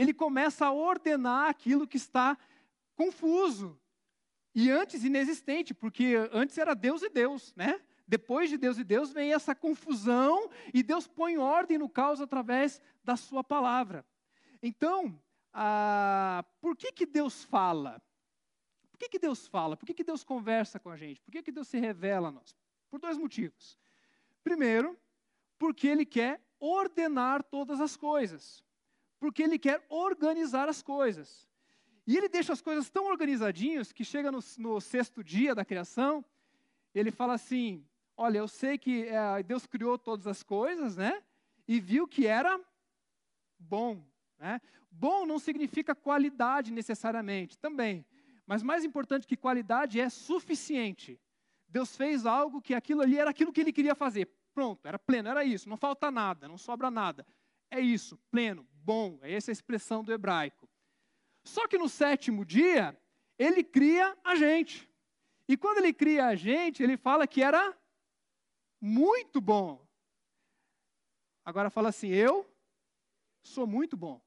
Ele 0.00 0.14
começa 0.14 0.64
a 0.64 0.72
ordenar 0.72 1.50
aquilo 1.50 1.86
que 1.86 1.98
está 1.98 2.38
confuso 2.96 3.78
e 4.54 4.70
antes 4.70 5.04
inexistente, 5.04 5.74
porque 5.74 6.14
antes 6.32 6.56
era 6.56 6.72
Deus 6.72 7.02
e 7.02 7.10
Deus, 7.10 7.54
né? 7.54 7.78
Depois 8.08 8.48
de 8.48 8.56
Deus 8.56 8.78
e 8.78 8.82
Deus 8.82 9.12
vem 9.12 9.34
essa 9.34 9.54
confusão 9.54 10.48
e 10.72 10.82
Deus 10.82 11.06
põe 11.06 11.36
ordem 11.36 11.76
no 11.76 11.86
caos 11.86 12.18
através 12.18 12.80
da 13.04 13.14
sua 13.14 13.44
palavra. 13.44 14.02
Então, 14.62 15.20
ah, 15.52 16.46
por 16.62 16.74
que, 16.78 16.92
que 16.92 17.04
Deus 17.04 17.44
fala? 17.44 18.00
Por 18.90 18.98
que, 19.00 19.06
que 19.06 19.18
Deus 19.18 19.46
fala? 19.46 19.76
Por 19.76 19.84
que, 19.84 19.92
que 19.92 20.02
Deus 20.02 20.24
conversa 20.24 20.80
com 20.80 20.88
a 20.88 20.96
gente? 20.96 21.20
Por 21.20 21.30
que, 21.30 21.42
que 21.42 21.52
Deus 21.52 21.68
se 21.68 21.78
revela 21.78 22.28
a 22.28 22.32
nós? 22.32 22.56
Por 22.88 22.98
dois 22.98 23.18
motivos. 23.18 23.78
Primeiro, 24.42 24.98
porque 25.58 25.88
Ele 25.88 26.06
quer 26.06 26.40
ordenar 26.58 27.42
todas 27.42 27.82
as 27.82 27.98
coisas. 27.98 28.64
Porque 29.20 29.42
Ele 29.42 29.58
quer 29.58 29.84
organizar 29.88 30.68
as 30.68 30.82
coisas. 30.82 31.48
E 32.06 32.16
Ele 32.16 32.28
deixa 32.28 32.52
as 32.52 32.60
coisas 32.60 32.90
tão 32.90 33.06
organizadinhas 33.06 33.92
que 33.92 34.04
chega 34.04 34.32
no, 34.32 34.40
no 34.58 34.80
sexto 34.80 35.22
dia 35.22 35.54
da 35.54 35.64
criação, 35.64 36.24
Ele 36.92 37.12
fala 37.12 37.34
assim: 37.34 37.86
Olha, 38.16 38.38
eu 38.38 38.48
sei 38.48 38.76
que 38.76 39.06
é, 39.06 39.42
Deus 39.42 39.66
criou 39.66 39.96
todas 39.96 40.26
as 40.26 40.42
coisas, 40.42 40.96
né? 40.96 41.22
E 41.68 41.78
viu 41.78 42.08
que 42.08 42.26
era 42.26 42.60
bom. 43.58 44.04
Né? 44.38 44.60
Bom 44.90 45.24
não 45.24 45.38
significa 45.38 45.94
qualidade 45.94 46.72
necessariamente, 46.72 47.58
também. 47.58 48.04
Mas 48.46 48.62
mais 48.62 48.84
importante 48.84 49.26
que 49.26 49.36
qualidade 49.36 50.00
é 50.00 50.08
suficiente. 50.08 51.20
Deus 51.68 51.96
fez 51.96 52.26
algo 52.26 52.60
que 52.60 52.74
aquilo 52.74 53.00
ali 53.00 53.16
era 53.16 53.30
aquilo 53.30 53.52
que 53.52 53.60
ele 53.60 53.72
queria 53.72 53.94
fazer. 53.94 54.28
Pronto, 54.52 54.86
era 54.86 54.98
pleno, 54.98 55.28
era 55.28 55.44
isso, 55.44 55.68
não 55.68 55.76
falta 55.76 56.10
nada, 56.10 56.48
não 56.48 56.58
sobra 56.58 56.90
nada. 56.90 57.24
É 57.70 57.80
isso, 57.80 58.18
pleno, 58.30 58.66
bom, 58.84 59.18
é 59.22 59.32
essa 59.32 59.50
a 59.50 59.52
expressão 59.52 60.02
do 60.02 60.12
hebraico. 60.12 60.68
Só 61.44 61.66
que 61.66 61.78
no 61.78 61.88
sétimo 61.88 62.44
dia, 62.44 62.98
ele 63.38 63.64
cria 63.64 64.16
a 64.24 64.34
gente. 64.34 64.88
E 65.48 65.56
quando 65.56 65.78
ele 65.78 65.92
cria 65.92 66.26
a 66.26 66.34
gente, 66.34 66.82
ele 66.82 66.96
fala 66.96 67.26
que 67.26 67.42
era 67.42 67.76
muito 68.80 69.40
bom. 69.40 69.86
Agora 71.44 71.70
fala 71.70 71.88
assim: 71.88 72.08
eu 72.08 72.48
sou 73.42 73.66
muito 73.66 73.96
bom. 73.96 74.20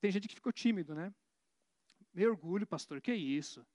Tem 0.00 0.10
gente 0.10 0.28
que 0.28 0.34
ficou 0.34 0.52
tímido, 0.52 0.94
né? 0.94 1.14
Meu 2.12 2.30
orgulho, 2.30 2.66
pastor, 2.66 3.00
que 3.00 3.12
isso? 3.12 3.66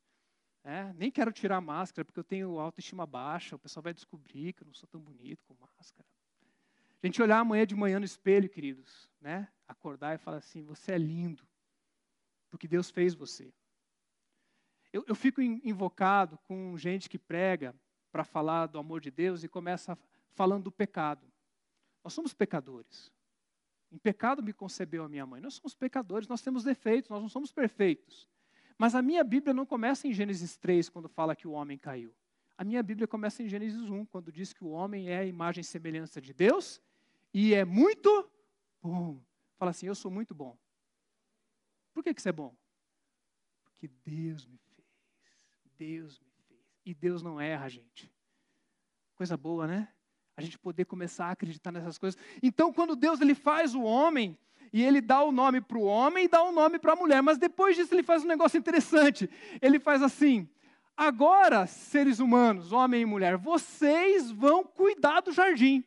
É, 0.63 0.93
nem 0.93 1.09
quero 1.09 1.31
tirar 1.31 1.57
a 1.57 1.61
máscara 1.61 2.05
porque 2.05 2.19
eu 2.19 2.23
tenho 2.23 2.59
autoestima 2.59 3.05
baixa, 3.05 3.55
o 3.55 3.59
pessoal 3.59 3.83
vai 3.83 3.93
descobrir 3.93 4.53
que 4.53 4.63
eu 4.63 4.67
não 4.67 4.73
sou 4.73 4.87
tão 4.87 4.99
bonito 5.01 5.43
com 5.45 5.55
máscara. 5.77 6.07
A 7.01 7.07
gente 7.07 7.21
olhar 7.21 7.39
amanhã 7.39 7.65
de 7.65 7.75
manhã 7.75 7.97
no 7.97 8.05
espelho, 8.05 8.49
queridos, 8.49 9.08
né? 9.21 9.47
Acordar 9.67 10.15
e 10.15 10.17
falar 10.17 10.37
assim: 10.37 10.63
você 10.63 10.93
é 10.93 10.97
lindo, 10.97 11.47
porque 12.49 12.67
Deus 12.67 12.89
fez 12.89 13.13
você. 13.13 13.53
Eu, 14.91 15.03
eu 15.07 15.15
fico 15.15 15.41
invocado 15.41 16.37
com 16.47 16.77
gente 16.77 17.09
que 17.09 17.19
prega 17.19 17.75
para 18.11 18.23
falar 18.23 18.65
do 18.65 18.79
amor 18.79 19.01
de 19.01 19.11
Deus 19.11 19.43
e 19.43 19.47
começa 19.47 19.97
falando 20.31 20.63
do 20.63 20.71
pecado. 20.71 21.31
Nós 22.03 22.13
somos 22.13 22.33
pecadores. 22.33 23.11
Em 23.91 23.97
pecado 23.97 24.41
me 24.41 24.53
concebeu 24.53 25.03
a 25.03 25.09
minha 25.09 25.25
mãe. 25.25 25.41
Nós 25.41 25.55
somos 25.55 25.75
pecadores, 25.75 26.27
nós 26.27 26.41
temos 26.41 26.63
defeitos, 26.63 27.09
nós 27.09 27.21
não 27.21 27.29
somos 27.29 27.51
perfeitos. 27.51 28.27
Mas 28.77 28.95
a 28.95 29.01
minha 29.01 29.23
Bíblia 29.23 29.53
não 29.53 29.65
começa 29.65 30.07
em 30.07 30.13
Gênesis 30.13 30.57
3, 30.57 30.89
quando 30.89 31.09
fala 31.09 31.35
que 31.35 31.47
o 31.47 31.51
homem 31.51 31.77
caiu. 31.77 32.13
A 32.57 32.63
minha 32.63 32.81
Bíblia 32.81 33.07
começa 33.07 33.43
em 33.43 33.47
Gênesis 33.47 33.89
1, 33.89 34.05
quando 34.05 34.31
diz 34.31 34.53
que 34.53 34.63
o 34.63 34.69
homem 34.69 35.09
é 35.09 35.19
a 35.19 35.25
imagem 35.25 35.61
e 35.61 35.65
semelhança 35.65 36.19
de 36.19 36.33
Deus 36.33 36.81
e 37.33 37.53
é 37.53 37.63
muito 37.63 38.29
bom. 38.81 39.21
Fala 39.57 39.71
assim: 39.71 39.87
Eu 39.87 39.95
sou 39.95 40.11
muito 40.11 40.33
bom. 40.33 40.57
Por 41.93 42.03
que, 42.03 42.13
que 42.13 42.21
você 42.21 42.29
é 42.29 42.33
bom? 42.33 42.55
Porque 43.63 43.87
Deus 44.05 44.45
me 44.45 44.57
fez. 44.57 44.87
Deus 45.77 46.19
me 46.19 46.31
fez. 46.47 46.59
E 46.85 46.93
Deus 46.93 47.21
não 47.21 47.39
erra, 47.39 47.69
gente. 47.69 48.11
Coisa 49.15 49.35
boa, 49.35 49.67
né? 49.67 49.93
a 50.39 50.41
gente 50.41 50.57
poder 50.57 50.85
começar 50.85 51.25
a 51.25 51.31
acreditar 51.31 51.71
nessas 51.71 51.97
coisas. 51.97 52.19
Então, 52.41 52.71
quando 52.71 52.95
Deus 52.95 53.19
ele 53.19 53.35
faz 53.35 53.75
o 53.75 53.81
homem, 53.81 54.37
e 54.71 54.81
ele 54.81 55.01
dá 55.01 55.21
o 55.21 55.31
nome 55.31 55.59
para 55.59 55.77
o 55.77 55.83
homem 55.83 56.25
e 56.25 56.27
dá 56.27 56.41
o 56.41 56.51
nome 56.51 56.79
para 56.79 56.93
a 56.93 56.95
mulher, 56.95 57.21
mas 57.21 57.37
depois 57.37 57.75
disso 57.75 57.93
ele 57.93 58.03
faz 58.03 58.23
um 58.23 58.27
negócio 58.27 58.57
interessante. 58.57 59.29
Ele 59.61 59.79
faz 59.79 60.01
assim: 60.01 60.47
agora, 60.95 61.67
seres 61.67 62.19
humanos, 62.19 62.71
homem 62.71 63.01
e 63.01 63.05
mulher, 63.05 63.35
vocês 63.35 64.31
vão 64.31 64.63
cuidar 64.63 65.21
do 65.21 65.31
jardim. 65.31 65.83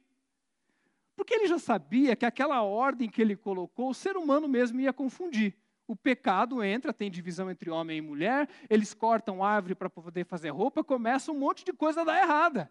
Porque 1.23 1.35
ele 1.35 1.47
já 1.47 1.57
sabia 1.61 2.17
que 2.17 2.27
aquela 2.27 2.63
ordem 2.63 3.09
que 3.09 3.23
ele 3.23 3.37
colocou, 3.37 3.91
o 3.91 3.95
ser 3.95 4.17
humano 4.17 4.49
mesmo 4.49 4.81
ia 4.81 4.93
confundir. 4.93 5.55
O 5.87 5.95
pecado 5.95 6.65
entra, 6.65 6.93
tem 6.93 7.09
divisão 7.09 7.49
entre 7.49 7.71
homem 7.71 7.99
e 7.99 8.01
mulher, 8.01 8.49
eles 8.69 8.93
cortam 8.93 9.45
árvore 9.45 9.77
para 9.77 9.89
poder 9.89 10.25
fazer 10.25 10.51
roupa, 10.51 10.83
começa 10.83 11.31
um 11.31 11.39
monte 11.39 11.65
de 11.65 11.73
coisa 11.73 12.01
a 12.01 12.05
dar 12.05 12.21
errada. 12.21 12.69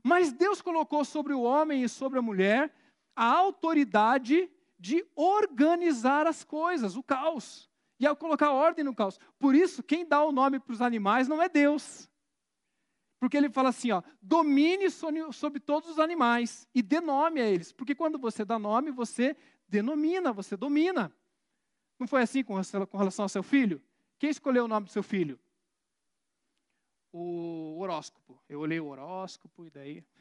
Mas 0.00 0.30
Deus 0.30 0.62
colocou 0.62 1.04
sobre 1.04 1.32
o 1.32 1.42
homem 1.42 1.82
e 1.82 1.88
sobre 1.88 2.20
a 2.20 2.22
mulher 2.22 2.72
a 3.16 3.24
autoridade 3.24 4.48
de 4.78 5.04
organizar 5.16 6.24
as 6.24 6.44
coisas, 6.44 6.94
o 6.94 7.02
caos. 7.02 7.68
E 7.98 8.06
ao 8.06 8.14
colocar 8.14 8.52
ordem 8.52 8.84
no 8.84 8.94
caos. 8.94 9.18
Por 9.40 9.56
isso, 9.56 9.82
quem 9.82 10.06
dá 10.06 10.22
o 10.22 10.30
nome 10.30 10.60
para 10.60 10.72
os 10.72 10.80
animais 10.80 11.26
não 11.26 11.42
é 11.42 11.48
Deus. 11.48 12.07
Porque 13.18 13.36
ele 13.36 13.50
fala 13.50 13.70
assim, 13.70 13.90
ó, 13.90 14.02
domine 14.22 14.88
sobre 14.90 15.60
todos 15.60 15.90
os 15.90 15.98
animais 15.98 16.68
e 16.74 16.82
dê 16.82 17.00
nome 17.00 17.40
a 17.40 17.46
eles. 17.48 17.72
Porque 17.72 17.94
quando 17.94 18.18
você 18.18 18.44
dá 18.44 18.58
nome, 18.58 18.90
você 18.90 19.36
denomina, 19.68 20.32
você 20.32 20.56
domina. 20.56 21.12
Não 21.98 22.06
foi 22.06 22.22
assim 22.22 22.44
com 22.44 22.54
relação 22.96 23.24
ao 23.24 23.28
seu 23.28 23.42
filho? 23.42 23.82
Quem 24.18 24.30
escolheu 24.30 24.64
o 24.64 24.68
nome 24.68 24.86
do 24.86 24.92
seu 24.92 25.02
filho? 25.02 25.38
o 27.12 27.78
horóscopo. 27.80 28.38
Eu 28.48 28.60
olhei 28.60 28.80
o 28.80 28.86
horóscopo 28.86 29.64
e 29.64 29.70
daí. 29.70 30.04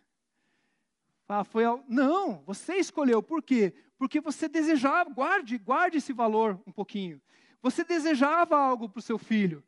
Ah, 1.30 1.44
foi 1.44 1.66
ao... 1.66 1.84
Não, 1.90 2.42
você 2.46 2.76
escolheu. 2.76 3.22
Por 3.22 3.44
quê? 3.44 3.74
Porque 3.98 4.22
você 4.22 4.48
desejava, 4.48 5.10
guarde, 5.10 5.58
guarde 5.58 5.98
esse 5.98 6.14
valor 6.14 6.58
um 6.66 6.72
pouquinho. 6.72 7.22
Você 7.62 7.84
desejava 7.84 8.58
algo 8.58 8.88
para 8.88 9.00
o 9.00 9.02
seu 9.02 9.18
filho. 9.18 9.62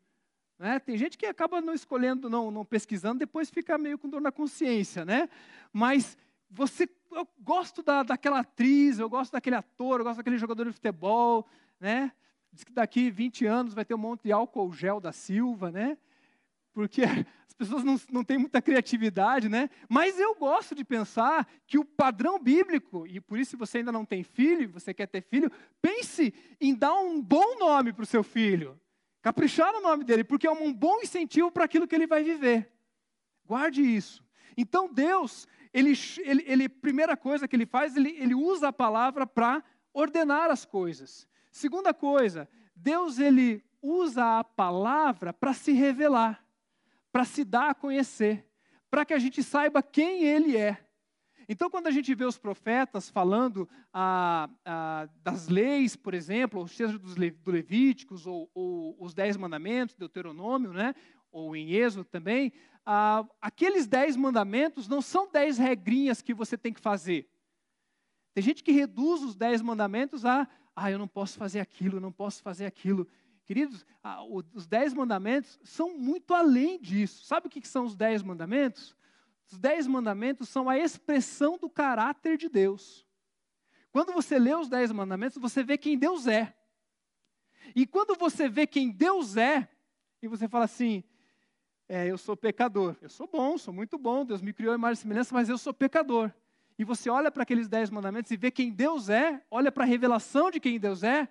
Né? 0.60 0.78
Tem 0.78 0.94
gente 0.96 1.16
que 1.16 1.24
acaba 1.24 1.62
não 1.62 1.72
escolhendo, 1.72 2.28
não, 2.28 2.50
não 2.50 2.66
pesquisando, 2.66 3.18
depois 3.18 3.48
fica 3.48 3.78
meio 3.78 3.98
com 3.98 4.10
dor 4.10 4.20
na 4.20 4.30
consciência, 4.30 5.06
né? 5.06 5.26
Mas 5.72 6.18
você, 6.50 6.86
eu 7.10 7.26
gosto 7.40 7.82
da, 7.82 8.02
daquela 8.02 8.40
atriz, 8.40 8.98
eu 8.98 9.08
gosto 9.08 9.32
daquele 9.32 9.56
ator, 9.56 10.00
eu 10.00 10.04
gosto 10.04 10.18
daquele 10.18 10.36
jogador 10.36 10.66
de 10.66 10.72
futebol, 10.72 11.48
né? 11.80 12.12
Diz 12.52 12.62
que 12.62 12.72
daqui 12.72 13.10
20 13.10 13.46
anos 13.46 13.72
vai 13.72 13.86
ter 13.86 13.94
um 13.94 13.98
monte 13.98 14.24
de 14.24 14.32
álcool 14.32 14.70
gel 14.70 15.00
da 15.00 15.12
Silva, 15.12 15.70
né? 15.70 15.96
porque 16.72 17.02
as 17.46 17.54
pessoas 17.54 17.84
não, 17.84 18.00
não 18.10 18.24
têm 18.24 18.38
muita 18.38 18.62
criatividade, 18.62 19.48
né? 19.48 19.68
Mas 19.88 20.18
eu 20.18 20.34
gosto 20.34 20.74
de 20.74 20.84
pensar 20.84 21.46
que 21.66 21.78
o 21.78 21.84
padrão 21.84 22.38
bíblico, 22.38 23.06
e 23.06 23.20
por 23.20 23.38
isso 23.38 23.52
se 23.52 23.56
você 23.56 23.78
ainda 23.78 23.92
não 23.92 24.04
tem 24.04 24.22
filho, 24.22 24.70
você 24.70 24.94
quer 24.94 25.06
ter 25.06 25.22
filho, 25.22 25.50
pense 25.80 26.32
em 26.60 26.74
dar 26.74 26.94
um 26.94 27.20
bom 27.20 27.58
nome 27.58 27.92
para 27.92 28.02
o 28.02 28.06
seu 28.06 28.22
filho. 28.22 28.78
Caprichar 29.22 29.72
no 29.72 29.80
nome 29.80 30.04
dele, 30.04 30.24
porque 30.24 30.46
é 30.46 30.50
um 30.50 30.72
bom 30.72 31.00
incentivo 31.00 31.50
para 31.50 31.64
aquilo 31.64 31.86
que 31.86 31.94
ele 31.94 32.06
vai 32.06 32.22
viver. 32.22 32.72
Guarde 33.44 33.82
isso. 33.82 34.24
Então 34.56 34.92
Deus, 34.92 35.46
ele, 35.72 35.92
ele, 36.24 36.44
ele 36.46 36.68
primeira 36.68 37.16
coisa 37.16 37.46
que 37.46 37.56
ele 37.56 37.66
faz, 37.66 37.96
ele, 37.96 38.10
ele 38.18 38.34
usa 38.34 38.68
a 38.68 38.72
palavra 38.72 39.26
para 39.26 39.62
ordenar 39.92 40.50
as 40.50 40.64
coisas. 40.64 41.28
Segunda 41.50 41.92
coisa, 41.92 42.48
Deus 42.74 43.18
ele 43.18 43.64
usa 43.82 44.38
a 44.38 44.44
palavra 44.44 45.32
para 45.32 45.52
se 45.52 45.72
revelar 45.72 46.44
para 47.12 47.24
se 47.24 47.44
dar 47.44 47.70
a 47.70 47.74
conhecer, 47.74 48.46
para 48.90 49.04
que 49.04 49.14
a 49.14 49.18
gente 49.18 49.42
saiba 49.42 49.82
quem 49.82 50.24
Ele 50.24 50.56
é. 50.56 50.78
Então, 51.52 51.68
quando 51.68 51.88
a 51.88 51.90
gente 51.90 52.14
vê 52.14 52.24
os 52.24 52.38
profetas 52.38 53.10
falando 53.10 53.68
ah, 53.92 54.48
ah, 54.64 55.08
das 55.20 55.48
leis, 55.48 55.96
por 55.96 56.14
exemplo, 56.14 56.60
ou 56.60 56.68
seja, 56.68 56.96
dos 56.96 57.16
do 57.16 57.50
Levíticos, 57.50 58.24
ou, 58.24 58.48
ou, 58.54 58.96
os 59.00 59.12
Dez 59.12 59.36
Mandamentos, 59.36 59.96
Deuteronômio, 59.96 60.72
né? 60.72 60.94
ou 61.32 61.56
em 61.56 61.72
Êxodo 61.72 62.04
também, 62.04 62.52
ah, 62.86 63.26
aqueles 63.40 63.88
dez 63.88 64.16
mandamentos 64.16 64.86
não 64.86 65.02
são 65.02 65.28
dez 65.28 65.58
regrinhas 65.58 66.22
que 66.22 66.32
você 66.32 66.56
tem 66.56 66.72
que 66.72 66.80
fazer. 66.80 67.28
Tem 68.32 68.44
gente 68.44 68.62
que 68.62 68.70
reduz 68.70 69.20
os 69.20 69.34
dez 69.34 69.60
mandamentos 69.60 70.24
a, 70.24 70.46
ah, 70.76 70.88
eu 70.88 71.00
não 71.00 71.08
posso 71.08 71.36
fazer 71.36 71.58
aquilo, 71.58 71.96
eu 71.96 72.00
não 72.00 72.12
posso 72.12 72.44
fazer 72.44 72.64
aquilo. 72.64 73.08
Queridos, 73.44 73.84
ah, 74.04 74.22
os 74.54 74.68
dez 74.68 74.94
mandamentos 74.94 75.58
são 75.64 75.98
muito 75.98 76.32
além 76.32 76.80
disso. 76.80 77.24
Sabe 77.24 77.48
o 77.48 77.50
que 77.50 77.66
são 77.66 77.86
os 77.86 77.96
dez 77.96 78.22
mandamentos? 78.22 78.96
Os 79.50 79.58
dez 79.58 79.86
mandamentos 79.86 80.48
são 80.48 80.68
a 80.68 80.78
expressão 80.78 81.58
do 81.58 81.68
caráter 81.68 82.36
de 82.36 82.48
Deus. 82.48 83.06
Quando 83.90 84.12
você 84.12 84.38
lê 84.38 84.54
os 84.54 84.68
dez 84.68 84.92
mandamentos, 84.92 85.38
você 85.38 85.64
vê 85.64 85.76
quem 85.76 85.98
Deus 85.98 86.28
é. 86.28 86.54
E 87.74 87.84
quando 87.86 88.14
você 88.16 88.48
vê 88.48 88.66
quem 88.66 88.90
Deus 88.90 89.36
é, 89.36 89.68
e 90.22 90.28
você 90.28 90.48
fala 90.48 90.66
assim, 90.66 91.02
é, 91.88 92.06
eu 92.06 92.16
sou 92.16 92.36
pecador. 92.36 92.96
Eu 93.02 93.08
sou 93.08 93.26
bom, 93.26 93.58
sou 93.58 93.74
muito 93.74 93.98
bom, 93.98 94.24
Deus 94.24 94.40
me 94.40 94.52
criou 94.52 94.72
em 94.72 94.78
imagem 94.78 95.00
e 95.00 95.02
semelhança, 95.02 95.34
mas 95.34 95.48
eu 95.48 95.58
sou 95.58 95.74
pecador. 95.74 96.30
E 96.78 96.84
você 96.84 97.10
olha 97.10 97.30
para 97.30 97.42
aqueles 97.42 97.66
dez 97.66 97.90
mandamentos 97.90 98.30
e 98.30 98.36
vê 98.36 98.50
quem 98.52 98.70
Deus 98.70 99.08
é, 99.08 99.42
olha 99.50 99.72
para 99.72 99.82
a 99.82 99.86
revelação 99.86 100.50
de 100.50 100.60
quem 100.60 100.78
Deus 100.78 101.02
é, 101.02 101.28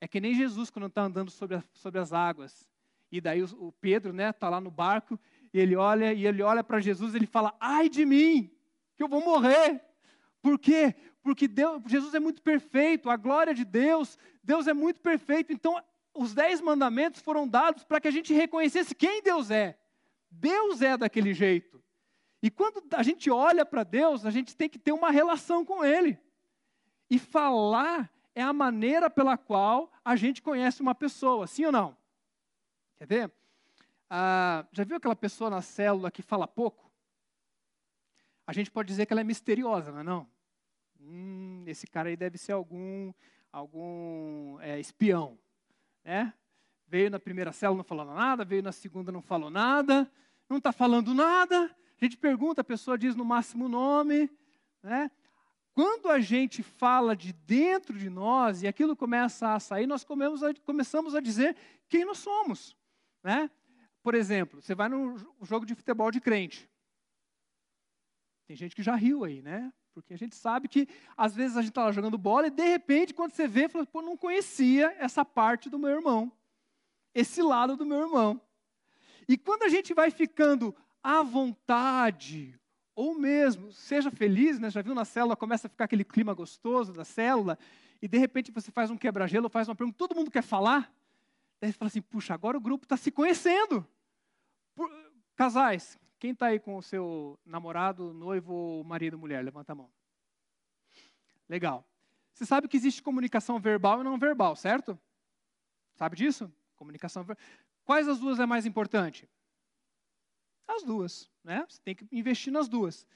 é 0.00 0.06
que 0.06 0.20
nem 0.20 0.34
Jesus 0.34 0.70
quando 0.70 0.86
está 0.86 1.02
andando 1.02 1.30
sobre, 1.32 1.56
a, 1.56 1.64
sobre 1.72 1.98
as 1.98 2.12
águas. 2.12 2.68
E 3.10 3.20
daí 3.20 3.42
o, 3.42 3.46
o 3.66 3.72
Pedro 3.72 4.12
está 4.12 4.16
né, 4.16 4.32
tá 4.32 4.48
lá 4.48 4.60
no 4.60 4.70
barco, 4.70 5.18
e 5.56 5.58
ele 5.58 5.74
olha, 5.74 6.12
e 6.12 6.26
ele 6.26 6.42
olha 6.42 6.62
para 6.62 6.78
Jesus 6.80 7.14
e 7.14 7.16
ele 7.16 7.26
fala, 7.26 7.56
ai 7.58 7.88
de 7.88 8.04
mim, 8.04 8.50
que 8.94 9.02
eu 9.02 9.08
vou 9.08 9.24
morrer. 9.24 9.82
Por 10.42 10.58
quê? 10.58 10.94
Porque 11.22 11.48
Deus, 11.48 11.82
Jesus 11.86 12.12
é 12.12 12.20
muito 12.20 12.42
perfeito, 12.42 13.08
a 13.08 13.16
glória 13.16 13.54
de 13.54 13.64
Deus, 13.64 14.18
Deus 14.44 14.66
é 14.66 14.74
muito 14.74 15.00
perfeito. 15.00 15.54
Então 15.54 15.82
os 16.12 16.34
dez 16.34 16.60
mandamentos 16.60 17.22
foram 17.22 17.48
dados 17.48 17.84
para 17.84 17.98
que 17.98 18.06
a 18.06 18.10
gente 18.10 18.34
reconhecesse 18.34 18.94
quem 18.94 19.22
Deus 19.22 19.50
é. 19.50 19.78
Deus 20.30 20.82
é 20.82 20.94
daquele 20.94 21.32
jeito. 21.32 21.82
E 22.42 22.50
quando 22.50 22.84
a 22.92 23.02
gente 23.02 23.30
olha 23.30 23.64
para 23.64 23.82
Deus, 23.82 24.26
a 24.26 24.30
gente 24.30 24.54
tem 24.54 24.68
que 24.68 24.78
ter 24.78 24.92
uma 24.92 25.10
relação 25.10 25.64
com 25.64 25.82
Ele. 25.82 26.18
E 27.08 27.18
falar 27.18 28.12
é 28.34 28.42
a 28.42 28.52
maneira 28.52 29.08
pela 29.08 29.38
qual 29.38 29.90
a 30.04 30.16
gente 30.16 30.42
conhece 30.42 30.82
uma 30.82 30.94
pessoa, 30.94 31.46
sim 31.46 31.64
ou 31.64 31.72
não? 31.72 31.96
Quer 32.98 33.06
ver? 33.06 33.32
Ah, 34.08 34.66
já 34.72 34.84
viu 34.84 34.96
aquela 34.96 35.16
pessoa 35.16 35.50
na 35.50 35.62
célula 35.62 36.10
que 36.10 36.22
fala 36.22 36.46
pouco? 36.46 36.90
A 38.46 38.52
gente 38.52 38.70
pode 38.70 38.88
dizer 38.88 39.06
que 39.06 39.12
ela 39.12 39.20
é 39.20 39.24
misteriosa, 39.24 39.90
não 39.90 40.00
é 40.00 40.02
não? 40.02 40.28
Hum, 41.00 41.64
esse 41.66 41.86
cara 41.86 42.08
aí 42.08 42.16
deve 42.16 42.38
ser 42.38 42.52
algum, 42.52 43.12
algum 43.52 44.60
é, 44.60 44.78
espião 44.78 45.38
né? 46.06 46.32
Veio 46.86 47.10
na 47.10 47.18
primeira 47.18 47.52
célula 47.52 47.78
não 47.78 47.84
falando 47.84 48.14
nada, 48.14 48.44
veio 48.44 48.62
na 48.62 48.70
segunda 48.70 49.10
não 49.10 49.20
falou 49.20 49.50
nada, 49.50 50.10
não 50.48 50.58
está 50.58 50.70
falando 50.70 51.12
nada. 51.12 51.64
A 52.00 52.04
gente 52.04 52.16
pergunta, 52.16 52.60
a 52.60 52.64
pessoa 52.64 52.96
diz 52.96 53.16
no 53.16 53.24
máximo 53.24 53.68
nome, 53.68 54.30
né? 54.82 55.10
Quando 55.72 56.08
a 56.08 56.20
gente 56.20 56.62
fala 56.62 57.14
de 57.14 57.32
dentro 57.32 57.98
de 57.98 58.08
nós 58.08 58.62
e 58.62 58.68
aquilo 58.68 58.96
começa 58.96 59.52
a 59.52 59.60
sair, 59.60 59.86
nós 59.86 60.06
começamos 60.64 61.14
a 61.14 61.20
dizer 61.20 61.54
quem 61.88 62.04
nós 62.04 62.18
somos, 62.18 62.74
né? 63.22 63.50
Por 64.06 64.14
exemplo, 64.14 64.62
você 64.62 64.72
vai 64.72 64.88
num 64.88 65.18
jogo 65.42 65.66
de 65.66 65.74
futebol 65.74 66.12
de 66.12 66.20
crente. 66.20 66.70
Tem 68.46 68.56
gente 68.56 68.72
que 68.76 68.80
já 68.80 68.94
riu 68.94 69.24
aí, 69.24 69.42
né? 69.42 69.72
Porque 69.92 70.14
a 70.14 70.16
gente 70.16 70.36
sabe 70.36 70.68
que 70.68 70.86
às 71.16 71.34
vezes 71.34 71.56
a 71.56 71.60
gente 71.60 71.70
está 71.70 71.90
jogando 71.90 72.16
bola 72.16 72.46
e 72.46 72.50
de 72.50 72.62
repente, 72.62 73.12
quando 73.12 73.32
você 73.32 73.48
vê, 73.48 73.68
fala, 73.68 73.84
pô, 73.84 74.00
não 74.00 74.16
conhecia 74.16 74.94
essa 75.00 75.24
parte 75.24 75.68
do 75.68 75.76
meu 75.76 75.90
irmão, 75.90 76.30
esse 77.12 77.42
lado 77.42 77.76
do 77.76 77.84
meu 77.84 77.98
irmão. 78.02 78.40
E 79.28 79.36
quando 79.36 79.64
a 79.64 79.68
gente 79.68 79.92
vai 79.92 80.12
ficando 80.12 80.72
à 81.02 81.20
vontade, 81.24 82.56
ou 82.94 83.12
mesmo, 83.12 83.72
seja 83.72 84.08
feliz, 84.08 84.60
né? 84.60 84.70
já 84.70 84.82
viu 84.82 84.94
na 84.94 85.04
célula, 85.04 85.34
começa 85.34 85.66
a 85.66 85.70
ficar 85.70 85.86
aquele 85.86 86.04
clima 86.04 86.32
gostoso 86.32 86.92
da 86.92 87.04
célula, 87.04 87.58
e 88.00 88.06
de 88.06 88.18
repente 88.18 88.52
você 88.52 88.70
faz 88.70 88.88
um 88.88 88.96
quebra-gelo, 88.96 89.48
faz 89.48 89.68
uma 89.68 89.74
pergunta, 89.74 89.98
todo 89.98 90.14
mundo 90.14 90.30
quer 90.30 90.44
falar, 90.44 90.94
daí 91.60 91.72
você 91.72 91.76
fala 91.76 91.88
assim, 91.88 92.02
puxa, 92.02 92.34
agora 92.34 92.56
o 92.56 92.60
grupo 92.60 92.84
está 92.84 92.96
se 92.96 93.10
conhecendo. 93.10 93.84
Por, 94.76 94.88
casais, 95.34 95.98
quem 96.18 96.30
está 96.32 96.46
aí 96.46 96.60
com 96.60 96.76
o 96.76 96.82
seu 96.82 97.38
namorado, 97.44 98.12
noivo, 98.12 98.84
marido, 98.84 99.18
mulher? 99.18 99.44
Levanta 99.44 99.72
a 99.72 99.74
mão. 99.74 99.90
Legal. 101.48 101.84
Você 102.32 102.44
sabe 102.44 102.68
que 102.68 102.76
existe 102.76 103.02
comunicação 103.02 103.58
verbal 103.58 104.00
e 104.00 104.04
não 104.04 104.18
verbal, 104.18 104.54
certo? 104.54 104.98
Sabe 105.94 106.14
disso? 106.14 106.52
Comunicação 106.76 107.24
verbal. 107.24 107.42
Quais 107.84 108.06
as 108.06 108.18
duas 108.18 108.38
é 108.38 108.44
mais 108.44 108.66
importante? 108.66 109.28
As 110.68 110.82
duas, 110.82 111.30
né? 111.42 111.64
Você 111.68 111.80
tem 111.82 111.94
que 111.94 112.06
investir 112.12 112.52
nas 112.52 112.68
duas. 112.68 113.06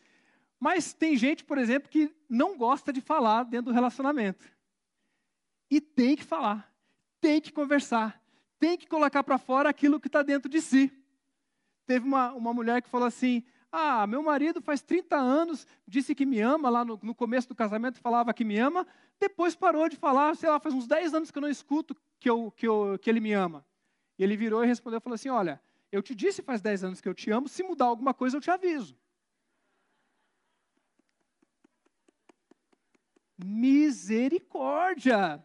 Mas 0.58 0.92
tem 0.94 1.16
gente, 1.16 1.44
por 1.44 1.58
exemplo, 1.58 1.90
que 1.90 2.14
não 2.28 2.56
gosta 2.56 2.92
de 2.92 3.00
falar 3.00 3.44
dentro 3.44 3.66
do 3.66 3.74
relacionamento. 3.74 4.46
E 5.70 5.80
tem 5.80 6.16
que 6.16 6.24
falar, 6.24 6.74
tem 7.20 7.40
que 7.40 7.52
conversar, 7.52 8.22
tem 8.58 8.76
que 8.76 8.86
colocar 8.86 9.22
para 9.22 9.38
fora 9.38 9.68
aquilo 9.68 10.00
que 10.00 10.08
está 10.08 10.22
dentro 10.22 10.50
de 10.50 10.60
si. 10.60 10.92
Teve 11.90 12.06
uma, 12.06 12.32
uma 12.34 12.54
mulher 12.54 12.80
que 12.80 12.88
falou 12.88 13.08
assim: 13.08 13.42
Ah, 13.72 14.06
meu 14.06 14.22
marido 14.22 14.62
faz 14.62 14.80
30 14.80 15.16
anos, 15.16 15.66
disse 15.88 16.14
que 16.14 16.24
me 16.24 16.38
ama, 16.38 16.70
lá 16.70 16.84
no, 16.84 16.96
no 17.02 17.12
começo 17.12 17.48
do 17.48 17.54
casamento 17.56 17.98
falava 17.98 18.32
que 18.32 18.44
me 18.44 18.56
ama, 18.58 18.86
depois 19.18 19.56
parou 19.56 19.88
de 19.88 19.96
falar, 19.96 20.36
sei 20.36 20.48
lá, 20.48 20.60
faz 20.60 20.72
uns 20.72 20.86
10 20.86 21.14
anos 21.14 21.32
que 21.32 21.38
eu 21.38 21.42
não 21.42 21.48
escuto 21.48 21.96
que, 22.20 22.30
eu, 22.30 22.52
que, 22.52 22.68
eu, 22.68 22.96
que 23.02 23.10
ele 23.10 23.18
me 23.18 23.32
ama. 23.32 23.66
E 24.16 24.22
ele 24.22 24.36
virou 24.36 24.62
e 24.62 24.68
respondeu 24.68 25.00
falou 25.00 25.16
assim: 25.16 25.30
Olha, 25.30 25.60
eu 25.90 26.00
te 26.00 26.14
disse 26.14 26.42
faz 26.42 26.60
10 26.60 26.84
anos 26.84 27.00
que 27.00 27.08
eu 27.08 27.14
te 27.14 27.28
amo, 27.32 27.48
se 27.48 27.64
mudar 27.64 27.86
alguma 27.86 28.14
coisa 28.14 28.36
eu 28.36 28.40
te 28.40 28.52
aviso. 28.52 28.96
Misericórdia! 33.36 35.44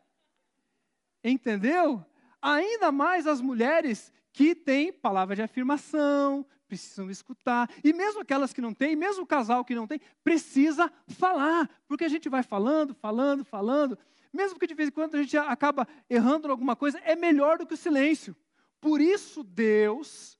Entendeu? 1.23 2.05
Ainda 2.39 2.91
mais 2.91 3.25
as 3.25 3.41
mulheres 3.41 4.13
que 4.35 4.53
têm 4.53 4.91
palavra 4.91 5.33
de 5.33 5.41
afirmação, 5.41 6.45
precisam 6.67 7.09
escutar. 7.09 7.69
E 7.81 7.93
mesmo 7.93 8.19
aquelas 8.19 8.51
que 8.51 8.59
não 8.59 8.73
têm, 8.73 8.93
mesmo 8.93 9.23
o 9.23 9.25
casal 9.25 9.63
que 9.63 9.73
não 9.73 9.87
tem, 9.87 10.01
precisa 10.25 10.91
falar. 11.07 11.69
Porque 11.87 12.03
a 12.03 12.09
gente 12.09 12.27
vai 12.27 12.43
falando, 12.43 12.93
falando, 12.93 13.45
falando. 13.45 13.97
Mesmo 14.33 14.59
que 14.59 14.67
de 14.67 14.73
vez 14.73 14.89
em 14.89 14.91
quando 14.91 15.15
a 15.15 15.23
gente 15.23 15.37
acaba 15.37 15.87
errando 16.09 16.51
alguma 16.51 16.75
coisa, 16.75 16.99
é 17.05 17.15
melhor 17.15 17.57
do 17.57 17.65
que 17.65 17.75
o 17.75 17.77
silêncio. 17.77 18.35
Por 18.81 18.99
isso 18.99 19.41
Deus 19.41 20.37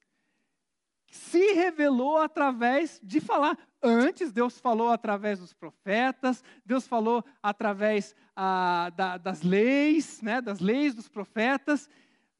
se 1.10 1.53
revelou 1.53 2.17
através 2.17 2.99
de 3.01 3.21
falar. 3.21 3.58
Antes, 3.81 4.34
Deus 4.34 4.60
falou 4.60 4.89
através 4.89 5.39
dos 5.39 5.53
profetas, 5.53 6.43
Deus 6.65 6.86
falou 6.86 7.23
através 7.41 8.13
ah, 8.36 8.91
da, 8.93 9.17
das 9.17 9.41
leis, 9.41 10.21
né, 10.21 10.41
das 10.41 10.60
leis 10.60 10.93
dos 10.93 11.08
profetas, 11.08 11.89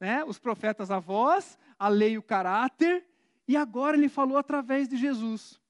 né, 0.00 0.24
os 0.24 0.38
profetas 0.38 0.90
a 0.90 0.98
voz, 0.98 1.58
a 1.78 1.88
lei 1.88 2.12
e 2.12 2.18
o 2.18 2.22
caráter, 2.22 3.06
e 3.48 3.56
agora 3.56 3.96
ele 3.96 4.08
falou 4.08 4.36
através 4.36 4.88
de 4.88 4.96
Jesus. 4.96 5.60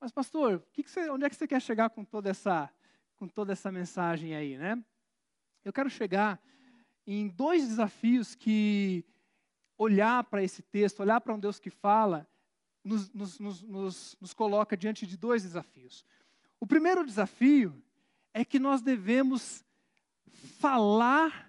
Mas, 0.00 0.12
pastor, 0.12 0.62
que 0.72 0.82
que 0.82 0.90
você, 0.90 1.10
onde 1.10 1.24
é 1.24 1.30
que 1.30 1.36
você 1.36 1.46
quer 1.46 1.60
chegar 1.60 1.90
com 1.90 2.04
toda 2.04 2.30
essa, 2.30 2.70
com 3.16 3.26
toda 3.26 3.52
essa 3.52 3.72
mensagem 3.72 4.34
aí, 4.34 4.56
né? 4.56 4.82
Eu 5.64 5.72
quero 5.72 5.90
chegar 5.90 6.40
em 7.06 7.28
dois 7.28 7.66
desafios 7.66 8.34
que 8.34 9.04
olhar 9.78 10.24
para 10.24 10.42
esse 10.42 10.62
texto, 10.62 11.00
olhar 11.00 11.20
para 11.20 11.34
um 11.34 11.38
Deus 11.38 11.58
que 11.58 11.70
fala, 11.70 12.26
nos, 12.84 13.12
nos, 13.12 13.38
nos, 13.38 14.16
nos 14.20 14.32
coloca 14.32 14.76
diante 14.76 15.06
de 15.06 15.16
dois 15.16 15.42
desafios. 15.42 16.04
O 16.60 16.66
primeiro 16.66 17.04
desafio 17.04 17.82
é 18.32 18.44
que 18.44 18.58
nós 18.58 18.80
devemos 18.80 19.64
falar 20.60 21.45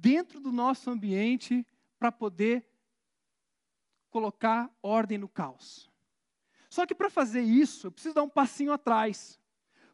dentro 0.00 0.40
do 0.40 0.52
nosso 0.52 0.90
ambiente 0.90 1.66
para 1.98 2.12
poder 2.12 2.66
colocar 4.10 4.70
ordem 4.82 5.18
no 5.18 5.28
caos. 5.28 5.90
Só 6.68 6.86
que 6.86 6.94
para 6.94 7.10
fazer 7.10 7.42
isso, 7.42 7.86
eu 7.86 7.92
preciso 7.92 8.14
dar 8.14 8.22
um 8.22 8.28
passinho 8.28 8.72
atrás. 8.72 9.38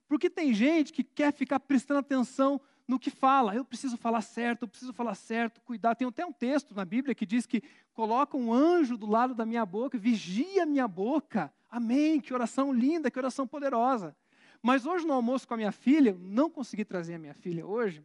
Porque 0.07 0.29
tem 0.29 0.53
gente 0.53 0.93
que 0.93 1.05
quer 1.05 1.33
ficar 1.33 1.61
prestando 1.61 2.01
atenção 2.01 2.61
no 2.87 2.99
que 2.99 3.11
fala. 3.11 3.55
Eu 3.55 3.65
preciso 3.65 3.97
falar 3.97 4.21
certo, 4.21 4.63
eu 4.63 4.69
preciso 4.69 4.93
falar 4.93 5.15
certo, 5.15 5.61
cuidar. 5.61 5.95
Tem 5.95 6.07
até 6.07 6.27
um 6.27 6.33
texto 6.33 6.75
na 6.75 6.85
Bíblia 6.85 7.15
que 7.15 7.25
diz 7.25 7.47
que 7.47 7.63
coloca 7.95 8.37
um 8.37 8.53
anjo 8.53 8.97
do 8.97 9.07
lado 9.07 9.35
da 9.35 9.47
minha 9.47 9.65
boca, 9.65 9.97
vigia 9.97 10.65
a 10.65 10.67
minha 10.67 10.89
boca. 10.89 11.53
Amém, 11.71 12.21
que 12.21 12.35
oração 12.35 12.73
linda, 12.73 13.11
que 13.11 13.19
oração 13.19 13.47
poderosa. 13.47 14.15
Mas 14.63 14.87
hoje 14.87 15.07
no 15.07 15.13
almoço 15.13 15.49
com 15.49 15.55
a 15.55 15.57
minha 15.57 15.73
filha, 15.73 16.17
não 16.21 16.51
consegui 16.51 16.85
trazer 16.85 17.15
a 17.15 17.19
minha 17.19 17.35
filha 17.35 17.67
hoje, 17.67 18.05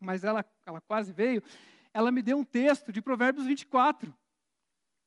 mas 0.00 0.24
ela, 0.24 0.44
ela 0.64 0.80
quase 0.80 1.12
veio, 1.12 1.42
ela 1.92 2.10
me 2.10 2.22
deu 2.22 2.38
um 2.38 2.44
texto 2.44 2.92
de 2.92 3.00
Provérbios 3.00 3.46
24. 3.46 4.14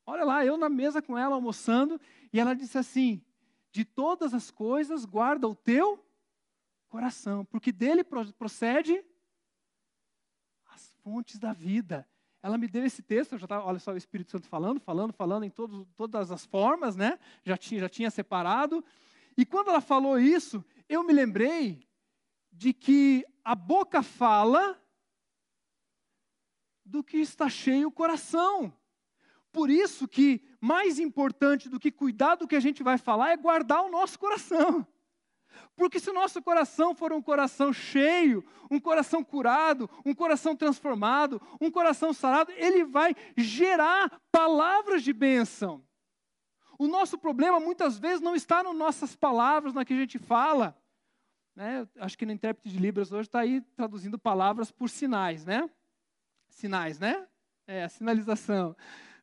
Olha 0.06 0.24
lá, 0.24 0.46
eu 0.46 0.58
na 0.58 0.70
mesa 0.70 1.02
com 1.02 1.18
ela 1.18 1.36
almoçando, 1.36 2.00
e 2.34 2.40
ela 2.40 2.56
disse 2.56 2.78
assim: 2.78 3.24
de 3.72 3.86
todas 3.86 4.34
as 4.34 4.50
coisas 4.50 5.06
guarda 5.06 5.48
o 5.48 5.56
teu 5.56 6.04
coração, 6.88 7.46
porque 7.46 7.72
dele 7.72 8.04
procede 8.04 9.04
as 10.68 10.92
fontes 11.04 11.38
da 11.38 11.54
vida. 11.54 12.08
Ela 12.42 12.58
me 12.58 12.68
deu 12.68 12.86
esse 12.86 13.02
texto, 13.02 13.38
já 13.38 13.46
tá, 13.46 13.64
olha 13.64 13.80
só 13.80 13.92
o 13.92 13.98
Espírito 13.98 14.32
Santo 14.32 14.48
falando, 14.48 14.80
falando, 14.80 15.12
falando 15.12 15.44
em 15.44 15.50
todos, 15.50 15.86
todas 15.96 16.32
as 16.32 16.46
formas, 16.46 16.96
né? 16.96 17.20
Já 17.44 17.58
tinha, 17.58 17.82
já 17.82 17.90
tinha 17.90 18.10
separado. 18.10 18.84
E 19.38 19.46
quando 19.46 19.70
ela 19.70 19.82
falou 19.82 20.18
isso, 20.18 20.64
eu 20.88 21.04
me 21.04 21.14
lembrei 21.14 21.86
de 22.60 22.74
que 22.74 23.26
a 23.42 23.56
boca 23.56 24.04
fala 24.04 24.78
do 26.84 27.02
que 27.02 27.16
está 27.16 27.48
cheio 27.48 27.88
o 27.88 27.92
coração. 27.92 28.74
Por 29.50 29.70
isso 29.70 30.10
que 30.10 30.44
mais 30.60 31.00
importante 31.00 31.70
do 31.70 31.80
que 31.80 31.90
cuidar 31.90 32.36
do 32.36 32.46
que 32.46 32.58
a 32.58 32.60
gente 32.60 32.84
vai 32.84 32.98
falar 32.98 33.30
é 33.30 33.38
guardar 33.38 33.82
o 33.86 33.90
nosso 33.90 34.20
coração. 34.20 34.86
Porque 35.74 36.02
se 36.02 36.10
o 36.10 36.14
nosso 36.14 36.42
coração 36.42 36.94
for 36.94 37.14
um 37.14 37.22
coração 37.22 37.72
cheio, 37.72 38.44
um 38.70 38.78
coração 38.78 39.24
curado, 39.24 39.90
um 40.06 40.14
coração 40.14 40.54
transformado, 40.54 41.42
um 41.62 41.72
coração 41.72 42.12
sarado, 42.12 42.52
ele 42.52 42.84
vai 42.84 43.16
gerar 43.38 44.22
palavras 44.30 45.02
de 45.02 45.14
bênção. 45.14 45.82
O 46.78 46.90
nosso 46.90 47.18
problema 47.18 47.58
muitas 47.58 47.98
vezes 47.98 48.20
não 48.20 48.36
está 48.36 48.62
nas 48.62 48.76
nossas 48.76 49.16
palavras, 49.16 49.74
na 49.74 49.86
que 49.86 49.94
a 49.94 49.98
gente 49.98 50.20
fala. 50.20 50.78
Né? 51.60 51.86
Acho 51.98 52.18
que 52.18 52.26
no 52.26 52.32
intérprete 52.32 52.70
de 52.70 52.82
Libras 52.82 53.12
hoje 53.12 53.28
está 53.28 53.42
aí 53.42 53.60
traduzindo 53.76 54.18
palavras 54.18 54.72
por 54.72 54.90
sinais, 54.90 55.46
né? 55.46 55.70
Sinais, 56.48 57.00
né? 57.00 57.28
É, 57.68 57.84
a 57.84 57.90
sinalização 57.90 58.74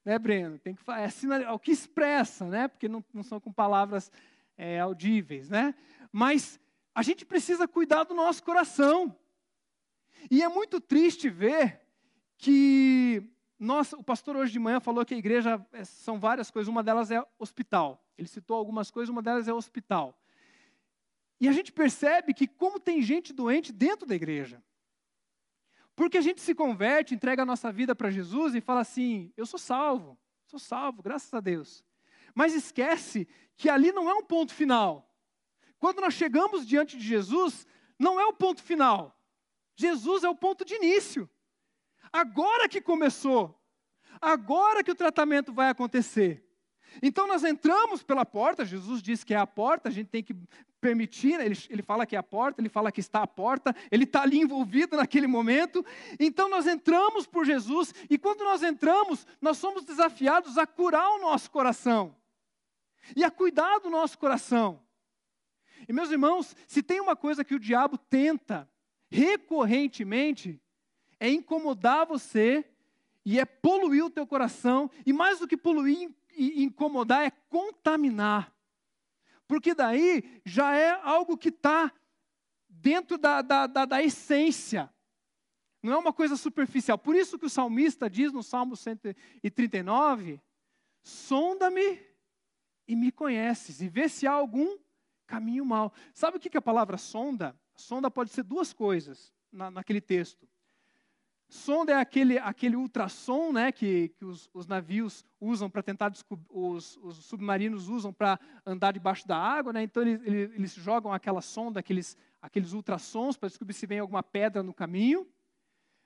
né, 0.04 0.18
Breno? 0.18 0.58
Tem 0.58 0.74
que 0.74 0.90
é, 0.90 1.08
sinal, 1.08 1.40
é 1.40 1.50
o 1.50 1.58
que 1.58 1.70
expressa, 1.72 2.44
né? 2.44 2.68
Porque 2.68 2.90
não, 2.90 3.02
não 3.14 3.22
são 3.22 3.40
com 3.40 3.50
palavras 3.50 4.12
é, 4.54 4.78
audíveis, 4.78 5.48
né? 5.48 5.74
Mas 6.12 6.60
a 6.94 7.00
gente 7.00 7.24
precisa 7.24 7.66
cuidar 7.66 8.04
do 8.04 8.12
nosso 8.12 8.42
coração. 8.42 9.16
E 10.30 10.42
é 10.42 10.48
muito 10.50 10.78
triste 10.78 11.30
ver 11.30 11.80
que 12.36 13.22
o 13.98 14.04
pastor 14.04 14.36
hoje 14.36 14.52
de 14.52 14.58
manhã 14.58 14.78
falou 14.78 15.06
que 15.06 15.14
a 15.14 15.18
igreja 15.18 15.66
é, 15.72 15.84
são 15.84 16.20
várias 16.20 16.50
coisas, 16.50 16.68
uma 16.68 16.82
delas 16.82 17.10
é 17.10 17.26
hospital. 17.38 18.04
Ele 18.18 18.28
citou 18.28 18.58
algumas 18.58 18.90
coisas, 18.90 19.08
uma 19.08 19.22
delas 19.22 19.48
é 19.48 19.54
hospital. 19.54 20.14
E 21.40 21.48
a 21.48 21.52
gente 21.52 21.72
percebe 21.72 22.32
que 22.32 22.46
como 22.46 22.80
tem 22.80 23.02
gente 23.02 23.32
doente 23.32 23.72
dentro 23.72 24.06
da 24.06 24.14
igreja. 24.14 24.62
Porque 25.94 26.18
a 26.18 26.20
gente 26.20 26.40
se 26.40 26.54
converte, 26.54 27.14
entrega 27.14 27.42
a 27.42 27.46
nossa 27.46 27.72
vida 27.72 27.94
para 27.94 28.10
Jesus 28.10 28.54
e 28.54 28.60
fala 28.60 28.80
assim: 28.80 29.32
eu 29.36 29.46
sou 29.46 29.58
salvo, 29.58 30.18
sou 30.46 30.58
salvo, 30.58 31.02
graças 31.02 31.32
a 31.32 31.40
Deus. 31.40 31.84
Mas 32.34 32.54
esquece 32.54 33.26
que 33.56 33.68
ali 33.68 33.92
não 33.92 34.08
é 34.10 34.14
um 34.14 34.22
ponto 34.22 34.54
final. 34.54 35.10
Quando 35.78 36.00
nós 36.00 36.14
chegamos 36.14 36.66
diante 36.66 36.96
de 36.96 37.04
Jesus, 37.04 37.66
não 37.98 38.20
é 38.20 38.26
o 38.26 38.32
ponto 38.32 38.62
final. 38.62 39.18
Jesus 39.74 40.24
é 40.24 40.28
o 40.28 40.34
ponto 40.34 40.64
de 40.64 40.74
início. 40.74 41.28
Agora 42.12 42.68
que 42.68 42.80
começou, 42.80 43.58
agora 44.20 44.82
que 44.82 44.90
o 44.90 44.94
tratamento 44.94 45.52
vai 45.52 45.68
acontecer. 45.68 46.46
Então 47.02 47.26
nós 47.26 47.44
entramos 47.44 48.02
pela 48.02 48.24
porta, 48.24 48.64
Jesus 48.64 49.02
diz 49.02 49.22
que 49.22 49.34
é 49.34 49.36
a 49.36 49.46
porta, 49.46 49.88
a 49.88 49.92
gente 49.92 50.08
tem 50.08 50.22
que 50.22 50.34
permitir, 50.86 51.40
ele, 51.40 51.58
ele 51.68 51.82
fala 51.82 52.06
que 52.06 52.14
é 52.14 52.18
a 52.18 52.22
porta, 52.22 52.60
ele 52.60 52.68
fala 52.68 52.92
que 52.92 53.00
está 53.00 53.20
à 53.20 53.26
porta, 53.26 53.74
ele 53.90 54.04
está 54.04 54.22
ali 54.22 54.38
envolvido 54.38 54.96
naquele 54.96 55.26
momento. 55.26 55.84
Então 56.20 56.48
nós 56.48 56.64
entramos 56.64 57.26
por 57.26 57.44
Jesus, 57.44 57.92
e 58.08 58.16
quando 58.16 58.44
nós 58.44 58.62
entramos, 58.62 59.26
nós 59.40 59.58
somos 59.58 59.82
desafiados 59.82 60.56
a 60.56 60.64
curar 60.64 61.08
o 61.10 61.18
nosso 61.18 61.50
coração 61.50 62.14
e 63.16 63.24
a 63.24 63.32
cuidar 63.32 63.80
do 63.80 63.90
nosso 63.90 64.16
coração. 64.16 64.80
E 65.88 65.92
meus 65.92 66.12
irmãos, 66.12 66.54
se 66.68 66.84
tem 66.84 67.00
uma 67.00 67.16
coisa 67.16 67.44
que 67.44 67.56
o 67.56 67.60
diabo 67.60 67.98
tenta 67.98 68.70
recorrentemente, 69.10 70.60
é 71.18 71.28
incomodar 71.28 72.06
você 72.06 72.64
e 73.24 73.40
é 73.40 73.44
poluir 73.44 74.04
o 74.04 74.10
teu 74.10 74.24
coração, 74.24 74.88
e 75.04 75.12
mais 75.12 75.40
do 75.40 75.48
que 75.48 75.56
poluir 75.56 76.12
e 76.36 76.62
incomodar, 76.62 77.24
é 77.24 77.30
contaminar. 77.48 78.55
Porque 79.46 79.74
daí 79.74 80.40
já 80.44 80.74
é 80.74 80.90
algo 81.02 81.36
que 81.36 81.48
está 81.48 81.92
dentro 82.68 83.16
da, 83.16 83.42
da, 83.42 83.66
da, 83.66 83.84
da, 83.84 84.02
essência. 84.02 84.92
Não 85.82 85.92
é 85.92 85.96
uma 85.96 86.12
coisa 86.12 86.36
superficial. 86.36 86.98
Por 86.98 87.14
isso 87.14 87.38
que 87.38 87.46
o 87.46 87.50
salmista 87.50 88.10
diz 88.10 88.32
no 88.32 88.42
Salmo 88.42 88.76
139: 88.76 90.40
sonda-me 91.02 92.00
e 92.88 92.94
me 92.94 93.10
conheces, 93.10 93.80
e 93.80 93.88
vê 93.88 94.08
se 94.08 94.26
há 94.26 94.32
algum 94.32 94.78
caminho 95.26 95.64
mau. 95.64 95.92
Sabe 96.14 96.36
o 96.36 96.40
que 96.40 96.56
é 96.56 96.58
a 96.58 96.62
palavra 96.62 96.96
sonda? 96.96 97.58
Sonda 97.74 98.10
pode 98.10 98.30
ser 98.30 98.42
duas 98.42 98.72
coisas 98.72 99.32
na, 99.50 99.70
naquele 99.70 100.00
texto. 100.00 100.48
Sonda 101.48 101.92
é 101.92 101.96
aquele, 101.96 102.38
aquele 102.38 102.74
ultrassom 102.74 103.52
né, 103.52 103.70
que, 103.70 104.08
que 104.08 104.24
os, 104.24 104.50
os 104.52 104.66
navios 104.66 105.24
usam 105.40 105.70
para 105.70 105.82
tentar 105.82 106.08
descobrir, 106.08 106.44
os, 106.50 106.96
os, 106.96 107.24
submarinos 107.24 107.88
usam 107.88 108.12
para 108.12 108.38
andar 108.64 108.92
debaixo 108.92 109.26
da 109.28 109.38
água. 109.38 109.72
Né, 109.72 109.84
então 109.84 110.02
eles, 110.02 110.20
eles, 110.54 110.74
jogam 110.74 111.12
aquela 111.12 111.40
sonda, 111.40 111.78
aqueles, 111.78 112.16
aqueles 112.42 112.72
ultrassons 112.72 113.36
para 113.36 113.48
descobrir 113.48 113.74
se 113.74 113.86
vem 113.86 114.00
alguma 114.00 114.24
pedra 114.24 114.60
no 114.62 114.74
caminho. 114.74 115.26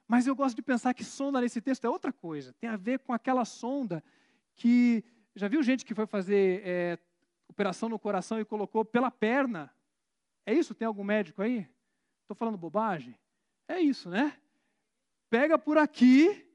Mas 0.06 0.26
eu 0.26 0.36
gosto 0.36 0.56
de 0.56 0.62
pensar 0.62 0.92
que 0.92 1.04
sonda 1.04 1.40
nesse 1.40 1.60
texto 1.60 1.86
é 1.86 1.88
outra 1.88 2.12
coisa. 2.12 2.52
Tem 2.60 2.68
a 2.68 2.76
ver 2.76 2.98
com 2.98 3.12
aquela 3.12 3.44
sonda 3.44 4.02
que. 4.56 5.04
Já 5.36 5.46
viu 5.46 5.62
gente 5.62 5.84
que 5.84 5.94
foi 5.94 6.06
fazer 6.06 6.60
é, 6.64 6.98
operação 7.48 7.88
no 7.88 7.98
coração 7.98 8.40
e 8.40 8.44
colocou 8.44 8.84
pela 8.84 9.10
perna? 9.10 9.72
É 10.44 10.52
isso? 10.52 10.74
Tem 10.74 10.86
algum 10.86 11.04
médico 11.04 11.40
aí? 11.40 11.68
Estou 12.22 12.34
falando 12.34 12.58
bobagem? 12.58 13.16
É 13.68 13.80
isso, 13.80 14.10
né? 14.10 14.39
Pega 15.30 15.56
por 15.56 15.78
aqui 15.78 16.46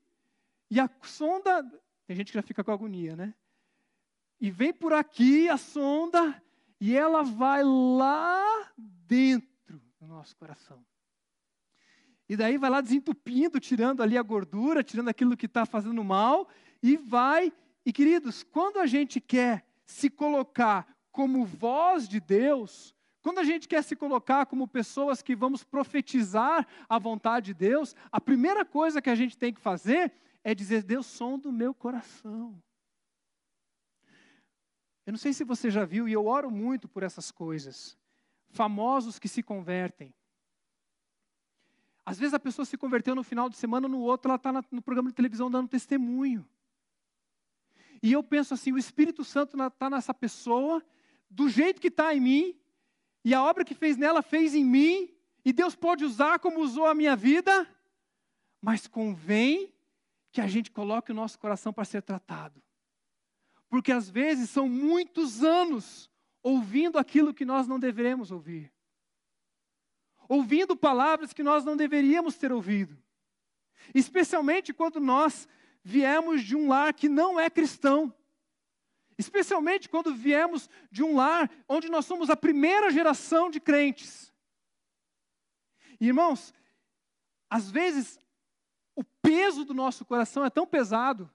e 0.69 0.79
a 0.79 0.89
sonda. 1.01 1.63
Tem 2.05 2.15
gente 2.15 2.31
que 2.31 2.38
já 2.38 2.43
fica 2.43 2.63
com 2.63 2.71
agonia, 2.71 3.15
né? 3.15 3.33
E 4.39 4.51
vem 4.51 4.73
por 4.73 4.93
aqui 4.93 5.47
a 5.47 5.57
sonda 5.57 6.43
e 6.79 6.95
ela 6.95 7.23
vai 7.23 7.63
lá 7.63 8.71
dentro 8.77 9.81
do 9.99 10.05
nosso 10.05 10.35
coração. 10.35 10.85
E 12.27 12.35
daí 12.35 12.57
vai 12.57 12.69
lá 12.69 12.81
desentupindo, 12.81 13.59
tirando 13.59 14.03
ali 14.03 14.17
a 14.17 14.21
gordura, 14.21 14.83
tirando 14.83 15.09
aquilo 15.09 15.38
que 15.38 15.45
está 15.45 15.65
fazendo 15.65 16.03
mal, 16.03 16.49
e 16.81 16.97
vai. 16.97 17.53
E 17.85 17.93
queridos, 17.93 18.43
quando 18.43 18.79
a 18.79 18.85
gente 18.85 19.21
quer 19.21 19.65
se 19.85 20.09
colocar 20.09 20.88
como 21.11 21.45
voz 21.45 22.09
de 22.09 22.19
Deus, 22.19 22.95
quando 23.25 23.39
a 23.39 23.43
gente 23.43 23.67
quer 23.67 23.83
se 23.83 23.95
colocar 23.95 24.45
como 24.45 24.67
pessoas 24.67 25.23
que 25.23 25.35
vamos 25.35 25.63
profetizar 25.63 26.67
a 26.88 26.99
vontade 26.99 27.47
de 27.47 27.53
Deus, 27.55 27.95
a 28.11 28.21
primeira 28.21 28.63
coisa 28.63 29.01
que 29.01 29.09
a 29.09 29.15
gente 29.15 29.35
tem 29.35 29.51
que 29.51 29.59
fazer 29.59 30.13
é 30.43 30.53
dizer: 30.53 30.83
Deus, 30.83 31.07
som 31.07 31.39
do 31.39 31.51
meu 31.51 31.73
coração. 31.73 32.61
Eu 35.07 35.13
não 35.13 35.17
sei 35.17 35.33
se 35.33 35.43
você 35.43 35.71
já 35.71 35.83
viu, 35.83 36.07
e 36.07 36.13
eu 36.13 36.27
oro 36.27 36.51
muito 36.51 36.88
por 36.88 37.01
essas 37.01 37.31
coisas. 37.31 37.97
Famosos 38.51 39.17
que 39.17 39.27
se 39.27 39.41
convertem. 39.41 40.13
Às 42.05 42.19
vezes 42.19 42.35
a 42.35 42.39
pessoa 42.39 42.63
se 42.63 42.77
converteu 42.77 43.15
no 43.15 43.23
final 43.23 43.49
de 43.49 43.57
semana, 43.57 43.88
no 43.88 44.01
outro 44.01 44.29
ela 44.29 44.35
está 44.35 44.53
no 44.69 44.83
programa 44.83 45.09
de 45.09 45.15
televisão 45.15 45.49
dando 45.49 45.67
testemunho. 45.67 46.47
E 48.03 48.11
eu 48.11 48.21
penso 48.21 48.53
assim: 48.53 48.71
o 48.71 48.77
Espírito 48.77 49.23
Santo 49.23 49.59
está 49.59 49.89
nessa 49.89 50.13
pessoa, 50.13 50.85
do 51.27 51.49
jeito 51.49 51.81
que 51.81 51.88
está 51.88 52.13
em 52.13 52.21
mim, 52.21 52.59
e 53.25 53.33
a 53.33 53.43
obra 53.43 53.65
que 53.65 53.73
fez 53.73 53.97
nela 53.97 54.21
fez 54.21 54.53
em 54.53 54.63
mim, 54.63 55.11
e 55.43 55.51
Deus 55.51 55.75
pode 55.75 56.05
usar 56.05 56.38
como 56.38 56.59
usou 56.59 56.85
a 56.85 56.93
minha 56.93 57.15
vida, 57.15 57.67
mas 58.61 58.85
convém 58.85 59.73
que 60.31 60.39
a 60.39 60.47
gente 60.47 60.69
coloque 60.69 61.11
o 61.11 61.15
nosso 61.15 61.39
coração 61.39 61.73
para 61.73 61.85
ser 61.85 62.03
tratado. 62.03 62.61
Porque 63.67 63.91
às 63.91 64.07
vezes 64.07 64.51
são 64.51 64.69
muitos 64.69 65.43
anos 65.43 66.07
ouvindo 66.43 66.99
aquilo 66.99 67.33
que 67.33 67.45
nós 67.45 67.67
não 67.67 67.79
deveremos 67.79 68.29
ouvir. 68.29 68.71
Ouvindo 70.29 70.77
palavras 70.77 71.33
que 71.33 71.41
nós 71.41 71.65
não 71.65 71.75
deveríamos 71.75 72.38
ter 72.38 72.51
ouvido. 72.51 72.95
Especialmente 73.93 74.71
quando 74.71 74.99
nós 74.99 75.47
viemos 75.83 76.43
de 76.43 76.55
um 76.55 76.67
lar 76.67 76.93
que 76.93 77.09
não 77.09 77.39
é 77.39 77.49
cristão. 77.49 78.13
Especialmente 79.17 79.88
quando 79.88 80.13
viemos 80.13 80.69
de 80.91 81.04
um 81.04 81.15
lar 81.15 81.49
onde 81.67 81.89
nós 81.89 82.06
somos 82.06 82.30
a 82.30 82.36
primeira 82.36 82.91
geração 82.91 83.49
de 83.49 83.60
crentes. 83.60 84.34
irmãos, 85.99 86.54
às 87.49 87.71
vezes 87.71 88.19
o 88.95 89.04
peso 89.04 89.63
do 89.63 89.73
nosso 89.73 90.04
coração 90.04 90.43
é 90.43 90.49
tão 90.49 90.67
pesado 90.67 91.32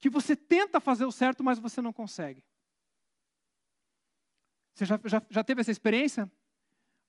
que 0.00 0.08
você 0.08 0.34
tenta 0.34 0.80
fazer 0.80 1.04
o 1.04 1.12
certo, 1.12 1.44
mas 1.44 1.58
você 1.58 1.80
não 1.82 1.92
consegue. 1.92 2.42
Você 4.74 4.86
já, 4.86 4.98
já, 5.04 5.22
já 5.28 5.44
teve 5.44 5.60
essa 5.60 5.70
experiência? 5.70 6.30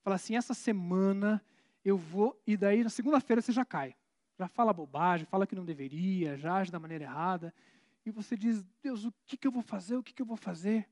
Fala 0.04 0.18
assim, 0.18 0.36
essa 0.36 0.54
semana 0.54 1.44
eu 1.84 1.98
vou, 1.98 2.40
e 2.46 2.58
daí 2.58 2.84
na 2.84 2.90
segunda-feira 2.90 3.42
você 3.42 3.52
já 3.52 3.64
cai. 3.64 3.96
Já 4.38 4.48
fala 4.48 4.74
bobagem, 4.74 5.26
fala 5.26 5.48
que 5.48 5.56
não 5.56 5.64
deveria, 5.64 6.38
já 6.38 6.56
age 6.56 6.72
da 6.72 6.80
maneira 6.80 7.06
errada 7.06 7.54
e 8.06 8.12
você 8.12 8.36
diz: 8.38 8.64
Deus, 8.82 9.06
o 9.06 9.14
que, 9.26 9.38
que 9.38 9.48
eu 9.48 9.52
vou 9.52 9.62
fazer? 9.62 9.96
O 9.96 10.04
que, 10.04 10.14
que 10.14 10.22
eu 10.22 10.26
vou 10.26 10.38
fazer? 10.38 10.88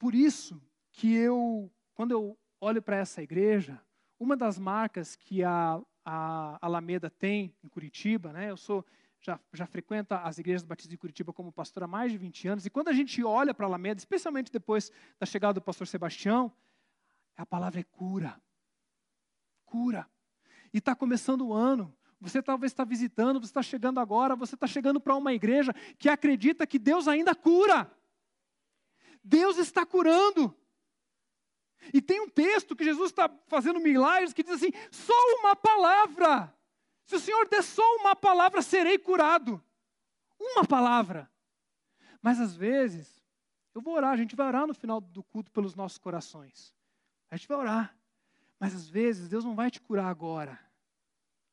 por 0.00 0.14
isso 0.14 0.60
que 0.92 1.14
eu, 1.14 1.70
quando 1.94 2.12
eu 2.12 2.36
olho 2.58 2.80
para 2.80 2.96
essa 2.96 3.22
igreja, 3.22 3.78
uma 4.18 4.34
das 4.34 4.58
marcas 4.58 5.14
que 5.14 5.44
a, 5.44 5.80
a 6.02 6.58
Alameda 6.60 7.10
tem 7.10 7.54
em 7.62 7.68
Curitiba, 7.68 8.32
né? 8.32 8.50
Eu 8.50 8.56
sou 8.56 8.84
já, 9.20 9.38
já 9.52 9.66
frequento 9.66 10.14
as 10.14 10.38
igrejas 10.38 10.64
batistas 10.64 10.90
de 10.90 10.96
Curitiba 10.96 11.34
como 11.34 11.52
pastor 11.52 11.82
há 11.82 11.86
mais 11.86 12.10
de 12.10 12.16
20 12.16 12.48
anos, 12.48 12.66
e 12.66 12.70
quando 12.70 12.88
a 12.88 12.94
gente 12.94 13.22
olha 13.22 13.52
para 13.52 13.66
a 13.66 13.68
Alameda, 13.68 13.98
especialmente 13.98 14.50
depois 14.50 14.90
da 15.18 15.26
chegada 15.26 15.52
do 15.54 15.60
pastor 15.60 15.86
Sebastião, 15.86 16.50
a 17.36 17.44
palavra 17.44 17.80
é 17.80 17.84
cura. 17.84 18.40
Cura. 19.66 20.08
E 20.72 20.78
está 20.78 20.96
começando 20.96 21.46
o 21.46 21.52
ano. 21.52 21.94
Você 22.20 22.42
talvez 22.42 22.72
está 22.72 22.84
visitando, 22.84 23.40
você 23.40 23.46
está 23.46 23.62
chegando 23.62 23.98
agora, 23.98 24.36
você 24.36 24.54
está 24.54 24.66
chegando 24.66 25.00
para 25.00 25.16
uma 25.16 25.32
igreja 25.32 25.72
que 25.98 26.08
acredita 26.08 26.66
que 26.66 26.78
Deus 26.78 27.08
ainda 27.08 27.34
cura. 27.34 27.90
Deus 29.24 29.56
está 29.56 29.86
curando. 29.86 30.54
E 31.94 32.02
tem 32.02 32.20
um 32.20 32.28
texto 32.28 32.76
que 32.76 32.84
Jesus 32.84 33.10
está 33.10 33.30
fazendo 33.46 33.80
milagres 33.80 34.34
que 34.34 34.42
diz 34.42 34.52
assim: 34.52 34.70
só 34.90 35.14
uma 35.38 35.56
palavra. 35.56 36.54
Se 37.06 37.16
o 37.16 37.20
Senhor 37.20 37.48
der 37.48 37.62
só 37.62 37.82
uma 37.96 38.14
palavra, 38.14 38.60
serei 38.60 38.98
curado. 38.98 39.62
Uma 40.38 40.64
palavra. 40.64 41.30
Mas 42.20 42.38
às 42.38 42.54
vezes, 42.54 43.24
eu 43.74 43.80
vou 43.80 43.94
orar, 43.94 44.12
a 44.12 44.16
gente 44.16 44.36
vai 44.36 44.46
orar 44.46 44.66
no 44.66 44.74
final 44.74 45.00
do 45.00 45.22
culto 45.22 45.50
pelos 45.50 45.74
nossos 45.74 45.96
corações. 45.96 46.74
A 47.30 47.36
gente 47.36 47.48
vai 47.48 47.56
orar. 47.56 47.96
Mas 48.58 48.74
às 48.74 48.88
vezes, 48.88 49.26
Deus 49.26 49.44
não 49.44 49.54
vai 49.54 49.70
te 49.70 49.80
curar 49.80 50.06
agora. 50.06 50.60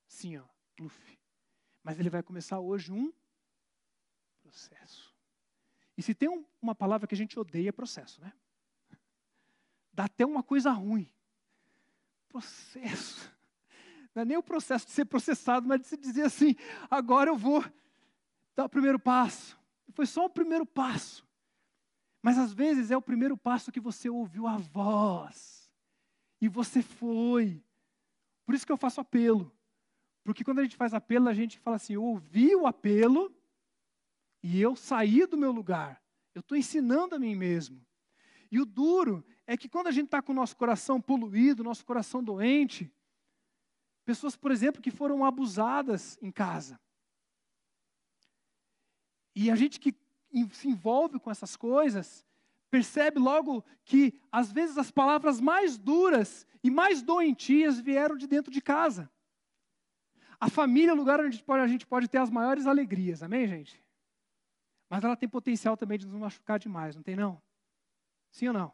Sim, 0.07 0.37
ó, 0.37 0.43
pluf. 0.77 1.19
Mas 1.83 1.99
Ele 1.99 2.09
vai 2.09 2.23
começar 2.23 2.59
hoje 2.59 2.91
um 2.93 3.11
processo. 4.41 5.13
E 5.97 6.01
se 6.01 6.13
tem 6.13 6.29
um, 6.29 6.45
uma 6.61 6.75
palavra 6.75 7.07
que 7.07 7.15
a 7.15 7.17
gente 7.17 7.37
odeia, 7.37 7.69
é 7.69 7.71
processo, 7.71 8.21
né? 8.21 8.31
Dá 9.91 10.05
até 10.05 10.25
uma 10.25 10.43
coisa 10.43 10.71
ruim. 10.71 11.11
Processo. 12.29 13.35
Não 14.13 14.21
é 14.21 14.25
nem 14.25 14.37
o 14.37 14.43
processo 14.43 14.85
de 14.85 14.91
ser 14.91 15.05
processado, 15.05 15.67
mas 15.67 15.81
de 15.81 15.87
se 15.87 15.97
dizer 15.97 16.23
assim: 16.23 16.55
agora 16.89 17.31
eu 17.31 17.35
vou 17.35 17.65
dar 18.55 18.65
o 18.65 18.69
primeiro 18.69 18.99
passo. 18.99 19.57
Foi 19.93 20.05
só 20.05 20.25
o 20.25 20.29
primeiro 20.29 20.65
passo. 20.65 21.25
Mas 22.21 22.37
às 22.37 22.53
vezes 22.53 22.91
é 22.91 22.97
o 22.97 23.01
primeiro 23.01 23.35
passo 23.35 23.71
que 23.71 23.79
você 23.79 24.09
ouviu 24.09 24.45
a 24.47 24.57
voz. 24.57 25.71
E 26.39 26.47
você 26.47 26.83
foi. 26.83 27.63
Por 28.45 28.53
isso 28.53 28.65
que 28.65 28.71
eu 28.71 28.77
faço 28.77 29.01
apelo. 29.01 29.51
Porque 30.27 30.43
quando 30.43 30.59
a 30.59 30.63
gente 30.63 30.75
faz 30.75 30.93
apelo, 30.93 31.29
a 31.29 31.33
gente 31.33 31.57
fala 31.57 31.77
assim: 31.77 31.93
eu 31.93 32.03
ouvi 32.03 32.53
o 32.53 32.67
apelo 32.67 33.33
e 34.43 34.59
eu 34.59 34.75
saí 34.75 35.25
do 35.25 35.37
meu 35.37 35.53
lugar. 35.53 36.03
Eu 36.35 36.41
estou 36.41 36.57
ensinando 36.57 37.15
a 37.15 37.19
mim 37.19 37.33
mesmo. 37.33 37.81
E 38.51 38.59
o 38.59 38.65
duro 38.65 39.23
é 39.45 39.55
que 39.55 39.69
quando 39.69 39.87
a 39.87 39.91
gente 39.91 40.07
está 40.07 40.21
com 40.21 40.33
o 40.33 40.35
nosso 40.35 40.57
coração 40.57 40.99
poluído, 40.99 41.63
nosso 41.63 41.85
coração 41.85 42.21
doente, 42.21 42.91
pessoas, 44.03 44.35
por 44.35 44.51
exemplo, 44.51 44.81
que 44.81 44.91
foram 44.91 45.23
abusadas 45.23 46.17
em 46.21 46.29
casa. 46.29 46.77
E 49.33 49.49
a 49.49 49.55
gente 49.55 49.79
que 49.79 49.95
se 50.51 50.67
envolve 50.67 51.21
com 51.21 51.31
essas 51.31 51.55
coisas, 51.55 52.25
percebe 52.69 53.17
logo 53.17 53.63
que, 53.85 54.13
às 54.29 54.51
vezes, 54.51 54.77
as 54.77 54.91
palavras 54.91 55.39
mais 55.39 55.77
duras 55.77 56.45
e 56.61 56.69
mais 56.69 57.01
doentias 57.01 57.79
vieram 57.79 58.17
de 58.17 58.27
dentro 58.27 58.51
de 58.51 58.61
casa. 58.61 59.09
A 60.39 60.49
família 60.49 60.91
é 60.91 60.93
o 60.93 60.97
lugar 60.97 61.19
onde 61.19 61.27
a 61.27 61.67
gente, 61.67 61.85
pode, 61.85 62.07
ter 62.07 62.19
as 62.19 62.29
maiores 62.29 62.67
alegrias, 62.67 63.23
amém, 63.23 63.47
gente? 63.47 63.83
Mas 64.89 65.03
ela 65.03 65.17
tem 65.17 65.27
potencial 65.27 65.75
também 65.75 65.97
de 65.97 66.05
nos 66.05 66.19
machucar 66.19 66.59
demais, 66.59 66.95
não 66.95 67.03
tem 67.03 67.15
não? 67.15 67.41
Sim 68.31 68.49
ou 68.49 68.53
não? 68.53 68.73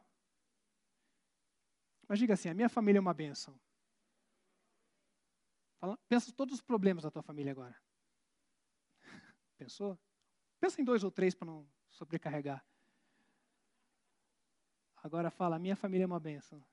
Mas 2.08 2.20
diga 2.20 2.34
assim: 2.34 2.50
a 2.50 2.54
minha 2.54 2.70
família 2.70 3.00
é 3.00 3.02
uma 3.02 3.14
bênção. 3.14 3.60
Fala, 5.80 5.98
pensa 6.08 6.32
todos 6.34 6.56
os 6.56 6.62
problemas 6.62 7.04
da 7.04 7.12
tua 7.12 7.24
família 7.24 7.52
agora. 7.52 7.76
Pensou? 9.58 9.98
Pensa 10.60 10.82
em 10.82 10.86
dois 10.86 11.04
ou 11.04 11.12
três 11.12 11.34
para 11.34 11.48
não 11.48 11.68
sobrecarregar. 11.90 12.64
Agora 14.98 15.32
fala: 15.32 15.56
a 15.56 15.60
minha 15.60 15.76
família 15.76 16.04
é 16.04 16.08
uma 16.08 16.20
bênção. 16.20 16.64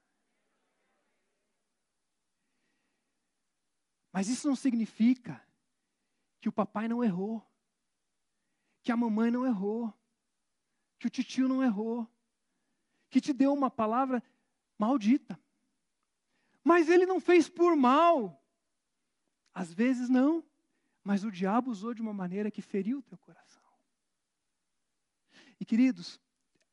Mas 4.13 4.29
isso 4.29 4.49
não 4.49 4.57
significa 4.57 5.45
que 6.41 6.49
o 6.49 6.53
papai 6.53 6.89
não 6.89 7.05
errou, 7.05 7.47
que 8.83 8.91
a 8.91 8.97
mamãe 8.97 9.31
não 9.31 9.47
errou, 9.47 9.93
que 10.99 11.07
o 11.07 11.11
tio 11.11 11.49
não 11.49 11.63
errou, 11.63 12.09
que 13.09 13.21
te 13.21 13.33
deu 13.33 13.53
uma 13.53 13.71
palavra 13.71 14.23
maldita. 14.79 15.39
Mas 16.65 16.89
ele 16.89 17.07
não 17.07 17.21
fez 17.21 17.49
por 17.49 17.77
mal. 17.77 18.43
Às 19.53 19.73
vezes 19.73 20.09
não, 20.09 20.45
mas 21.03 21.25
o 21.25 21.31
diabo 21.31 21.71
usou 21.71 21.95
de 21.95 22.03
uma 22.03 22.13
maneira 22.13 22.51
que 22.51 22.63
feriu 22.63 22.99
o 22.99 23.03
teu 23.03 23.19
coração. 23.19 23.63
E 25.59 25.65
queridos, 25.65 26.21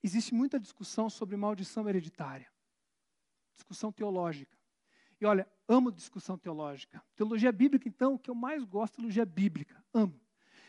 existe 0.02 0.34
muita 0.34 0.60
discussão 0.60 1.10
sobre 1.10 1.36
maldição 1.36 1.88
hereditária, 1.88 2.52
discussão 3.56 3.92
teológica. 3.92 4.57
E 5.20 5.26
olha, 5.26 5.48
amo 5.68 5.92
discussão 5.92 6.38
teológica. 6.38 7.04
Teologia 7.16 7.52
bíblica, 7.52 7.88
então, 7.88 8.14
o 8.14 8.20
que 8.20 8.30
eu 8.30 8.36
mais 8.36 8.64
gosto 8.64 8.94
é 8.94 8.98
teologia 8.98 9.26
bíblica. 9.26 9.84
Amo. 9.94 10.20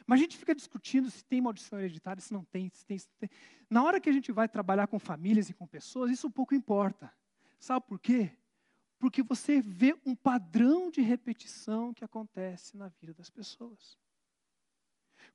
Mas 0.06 0.20
a 0.20 0.22
gente 0.22 0.38
fica 0.38 0.54
discutindo 0.54 1.11
se 1.11 1.22
tem 1.22 1.40
maldição 1.40 1.78
hereditária, 1.78 2.20
se 2.20 2.32
não 2.32 2.42
tem, 2.42 2.70
se 2.72 2.84
tem, 2.87 2.98
se 2.98 3.08
tem. 3.18 3.28
Na 3.68 3.84
hora 3.84 4.00
que 4.00 4.08
a 4.08 4.12
gente 4.12 4.32
vai 4.32 4.48
trabalhar 4.48 4.87
com 4.87 4.98
famílias 4.98 5.50
e 5.50 5.54
com 5.54 5.66
pessoas, 5.66 6.11
isso 6.11 6.30
pouco 6.30 6.54
importa. 6.54 7.12
Sabe 7.61 7.87
por 7.87 7.98
quê? 8.00 8.30
Porque 8.98 9.22
você 9.22 9.61
vê 9.61 9.94
um 10.06 10.14
padrão 10.14 10.90
de 10.90 11.02
repetição 11.02 11.92
que 11.92 12.04
acontece 12.04 12.76
na 12.76 12.88
vida 12.88 13.12
das 13.12 13.28
pessoas. 13.28 13.98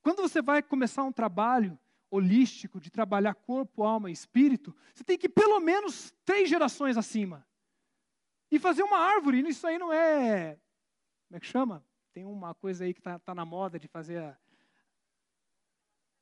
Quando 0.02 0.22
você 0.22 0.42
vai 0.42 0.64
começar 0.64 1.04
um 1.04 1.12
trabalho 1.12 1.78
holístico, 2.10 2.80
de 2.80 2.90
trabalhar 2.90 3.34
corpo, 3.36 3.84
alma 3.84 4.10
e 4.10 4.14
espírito, 4.14 4.76
você 4.94 5.04
tem 5.04 5.18
que 5.18 5.28
ir 5.28 5.30
pelo 5.30 5.60
menos 5.60 6.14
três 6.26 6.50
gerações 6.50 6.98
acima. 6.98 7.46
E 8.52 8.60
fazer 8.60 8.84
uma 8.84 8.98
árvore, 8.98 9.48
isso 9.48 9.66
aí 9.66 9.78
não 9.78 9.92
é. 9.92 10.60
Como 11.28 11.38
é 11.38 11.40
que 11.40 11.48
chama? 11.48 11.86
Tem 12.14 12.26
uma 12.26 12.54
coisa 12.54 12.84
aí 12.84 12.94
que 12.94 13.00
está 13.00 13.18
tá 13.20 13.34
na 13.34 13.46
moda 13.46 13.80
de 13.80 13.88
fazer 13.88 14.20
a 14.20 14.38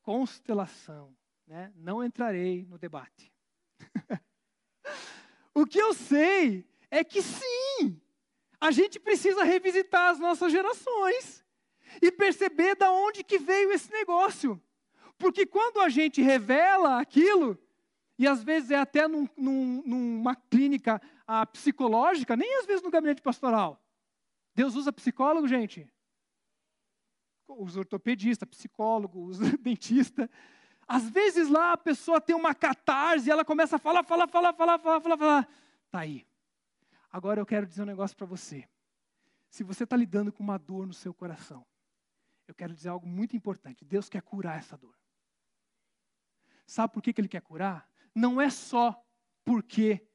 constelação. 0.01 1.15
Né? 1.45 1.71
Não 1.75 2.03
entrarei 2.03 2.65
no 2.65 2.77
debate. 2.77 3.31
O 5.53 5.65
que 5.65 5.79
eu 5.79 5.93
sei 5.93 6.65
é 6.89 7.03
que 7.03 7.21
sim, 7.21 8.01
a 8.59 8.71
gente 8.71 8.99
precisa 8.99 9.43
revisitar 9.43 10.09
as 10.09 10.19
nossas 10.19 10.51
gerações 10.51 11.45
e 12.01 12.11
perceber 12.11 12.75
da 12.75 12.91
onde 12.91 13.23
que 13.23 13.37
veio 13.37 13.71
esse 13.71 13.91
negócio. 13.91 14.61
Porque 15.17 15.45
quando 15.45 15.81
a 15.81 15.89
gente 15.89 16.21
revela 16.21 17.01
aquilo, 17.01 17.57
e 18.17 18.27
às 18.27 18.43
vezes 18.43 18.71
é 18.71 18.77
até 18.77 19.07
num, 19.07 19.27
num, 19.35 19.83
numa 19.85 20.35
clínica 20.35 21.01
ah, 21.33 21.45
psicológica, 21.45 22.35
nem 22.35 22.59
às 22.59 22.65
vezes 22.65 22.83
no 22.83 22.91
gabinete 22.91 23.21
pastoral. 23.21 23.81
Deus 24.53 24.75
usa 24.75 24.91
psicólogo, 24.91 25.47
gente? 25.47 25.89
Os 27.47 27.77
ortopedistas, 27.77 28.49
psicólogo, 28.49 29.23
os 29.27 29.39
dentistas. 29.59 30.27
Às 30.85 31.09
vezes 31.09 31.47
lá 31.47 31.71
a 31.71 31.77
pessoa 31.77 32.19
tem 32.19 32.35
uma 32.35 32.53
catarse, 32.53 33.31
ela 33.31 33.45
começa 33.45 33.77
a 33.77 33.79
falar, 33.79 34.03
falar, 34.03 34.27
falar, 34.27 34.53
falar, 34.53 34.77
falar, 34.77 34.99
falar, 34.99 35.17
falar. 35.17 35.49
Tá 35.89 35.99
aí. 35.99 36.27
Agora 37.09 37.39
eu 37.39 37.45
quero 37.45 37.65
dizer 37.65 37.83
um 37.83 37.85
negócio 37.85 38.17
para 38.17 38.27
você. 38.27 38.67
Se 39.49 39.63
você 39.63 39.85
está 39.85 39.95
lidando 39.95 40.33
com 40.33 40.43
uma 40.43 40.57
dor 40.57 40.85
no 40.85 40.93
seu 40.93 41.13
coração, 41.13 41.65
eu 42.45 42.53
quero 42.53 42.73
dizer 42.73 42.89
algo 42.89 43.07
muito 43.07 43.37
importante. 43.37 43.85
Deus 43.85 44.09
quer 44.09 44.21
curar 44.21 44.59
essa 44.59 44.75
dor. 44.75 44.97
Sabe 46.65 46.93
por 46.93 47.01
que, 47.01 47.13
que 47.13 47.21
Ele 47.21 47.29
quer 47.29 47.41
curar? 47.41 47.89
Não 48.13 48.41
é 48.41 48.49
só 48.49 49.01
porque 49.45 50.05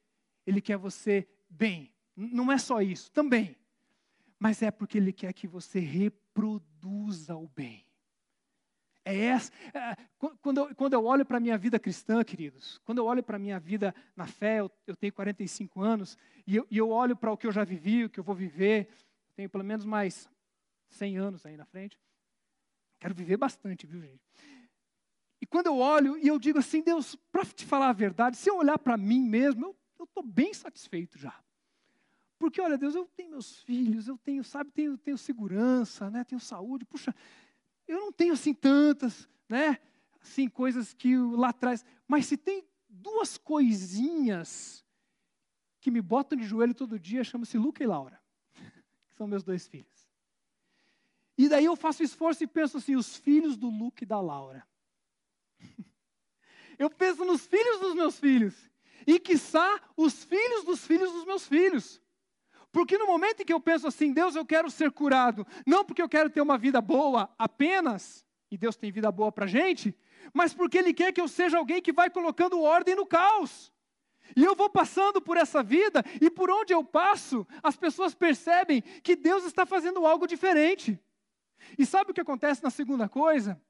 Ele 0.47 0.61
quer 0.61 0.77
você 0.77 1.29
bem. 1.49 1.93
Não 2.15 2.51
é 2.51 2.59
só 2.59 2.81
isso, 2.81 3.11
também. 3.11 3.57
Mas 4.39 4.63
é 4.63 4.71
porque 4.71 4.99
Ele 4.99 5.13
quer 5.13 5.33
que 5.33 5.47
você 5.47 5.81
reproduza 5.81 7.35
o 7.35 7.49
bem. 7.49 7.85
É 9.05 9.17
essa, 9.27 9.53
é, 9.73 9.97
quando, 10.43 10.59
eu, 10.59 10.75
quando 10.75 10.93
eu 10.95 11.05
olho 11.05 11.25
para 11.25 11.37
a 11.37 11.41
minha 11.41 11.57
vida 11.57 11.79
cristã, 11.79 12.25
queridos, 12.25 12.79
quando 12.85 12.99
eu 12.99 13.05
olho 13.07 13.23
para 13.23 13.37
a 13.37 13.39
minha 13.39 13.57
vida 13.57 13.95
na 14.17 14.27
fé, 14.27 14.59
eu, 14.59 14.71
eu 14.85 14.97
tenho 14.97 15.13
45 15.13 15.81
anos, 15.81 16.19
e 16.45 16.57
eu, 16.57 16.67
e 16.69 16.77
eu 16.77 16.91
olho 16.91 17.15
para 17.15 17.31
o 17.31 17.37
que 17.37 17.47
eu 17.47 17.53
já 17.53 17.63
vivi, 17.63 18.05
o 18.05 18.11
que 18.11 18.19
eu 18.19 18.25
vou 18.25 18.35
viver, 18.35 18.89
tenho 19.37 19.49
pelo 19.49 19.63
menos 19.63 19.85
mais 19.85 20.29
100 20.89 21.19
anos 21.19 21.47
aí 21.47 21.57
na 21.57 21.65
frente. 21.65 21.97
Quero 22.99 23.15
viver 23.15 23.37
bastante, 23.37 23.87
viu, 23.87 24.01
gente? 24.01 24.21
E 25.41 25.47
quando 25.47 25.67
eu 25.67 25.79
olho 25.79 26.17
e 26.19 26.27
eu 26.27 26.37
digo 26.37 26.59
assim, 26.59 26.83
Deus, 26.83 27.15
para 27.31 27.45
te 27.45 27.65
falar 27.65 27.91
a 27.91 27.93
verdade, 27.93 28.37
se 28.37 28.51
eu 28.51 28.57
olhar 28.57 28.77
para 28.77 28.97
mim 28.97 29.21
mesmo, 29.21 29.67
eu 29.67 29.77
estou 30.05 30.23
bem 30.23 30.53
satisfeito 30.53 31.19
já. 31.19 31.39
Porque, 32.39 32.61
olha, 32.61 32.77
Deus, 32.77 32.95
eu 32.95 33.07
tenho 33.17 33.31
meus 33.31 33.61
filhos, 33.63 34.09
eu 34.09 34.19
tenho, 34.19 34.45
sabe, 34.45 34.71
tenho, 34.71 34.99
tenho 34.99 35.17
segurança, 35.17 36.11
né, 36.11 36.23
tenho 36.25 36.41
saúde. 36.41 36.85
Puxa, 36.85 37.15
eu 37.89 37.99
não 37.99 38.13
tenho 38.13 38.35
assim 38.35 38.53
tantas, 38.53 39.29
né? 39.49 39.79
Assim, 40.21 40.49
coisas 40.49 40.93
que 40.93 41.17
lá 41.17 41.49
atrás. 41.49 41.85
Mas 42.07 42.27
se 42.27 42.37
tem 42.37 42.65
duas 42.89 43.39
coisinhas 43.39 44.85
que 45.81 45.91
me 45.91 46.03
botam 46.03 46.37
de 46.37 46.45
joelho 46.45 46.75
todo 46.75 46.99
dia, 46.99 47.25
chama-se 47.25 47.57
Luca 47.57 47.83
e 47.83 47.87
Laura, 47.87 48.21
que 49.09 49.15
são 49.15 49.27
meus 49.27 49.43
dois 49.43 49.67
filhos. 49.67 50.07
E 51.39 51.49
daí 51.49 51.65
eu 51.65 51.77
faço 51.77 52.03
esforço 52.03 52.43
e 52.43 52.47
penso 52.47 52.79
assim, 52.79 52.97
os 52.97 53.17
filhos 53.17 53.57
do 53.57 53.69
Luca 53.69 54.05
e 54.05 54.07
da 54.07 54.21
Laura. 54.21 54.67
Eu 56.79 56.91
penso 56.91 57.25
nos 57.25 57.47
filhos 57.47 57.81
dos 57.81 57.95
meus 57.95 58.19
filhos. 58.19 58.55
E, 59.07 59.19
quiçá, 59.19 59.81
os 59.97 60.25
filhos 60.25 60.65
dos 60.65 60.87
filhos 60.87 61.13
dos 61.13 61.25
meus 61.25 61.47
filhos. 61.47 62.01
Porque 62.71 62.99
no 62.99 63.07
momento 63.07 63.41
em 63.41 63.45
que 63.45 63.53
eu 63.53 63.61
penso 63.61 63.87
assim, 63.87 64.13
Deus, 64.13 64.37
eu 64.37 64.45
quero 64.45 64.71
ser 64.71 64.91
curado, 64.91 65.47
não 65.67 65.85
porque 65.85 66.03
eu 66.03 66.09
quero 66.09 66.29
ter 66.29 66.41
uma 66.41 66.59
vida 66.59 66.81
boa 66.81 67.35
apenas, 67.39 68.27
e 68.51 68.57
Deus 68.59 68.77
tem 68.77 68.93
vida 68.93 69.11
boa 69.11 69.33
para 69.33 69.47
gente, 69.47 69.97
mas 70.33 70.53
porque 70.53 70.79
Ele 70.79 70.93
quer 70.93 71.13
que 71.13 71.21
eu 71.21 71.27
seja 71.27 71.57
alguém 71.59 71.81
que 71.81 71.93
vai 71.93 72.11
colocando 72.11 72.61
ordem 72.61 72.95
no 72.95 73.07
caos. 73.07 73.73
E 74.35 74.45
eu 74.45 74.55
vou 74.55 74.69
passando 74.69 75.21
por 75.21 75.37
essa 75.37 75.63
vida, 75.63 76.05
e 76.21 76.29
por 76.29 76.51
onde 76.51 76.73
eu 76.73 76.85
passo, 76.85 77.47
as 77.63 77.77
pessoas 77.77 78.15
percebem 78.15 78.83
que 79.03 79.15
Deus 79.17 79.45
está 79.45 79.65
fazendo 79.65 80.05
algo 80.05 80.27
diferente. 80.27 80.99
E 81.79 81.87
sabe 81.87 82.11
o 82.11 82.15
que 82.15 82.21
acontece 82.21 82.63
na 82.63 82.71
segunda 82.71 83.09
coisa? 83.09 83.61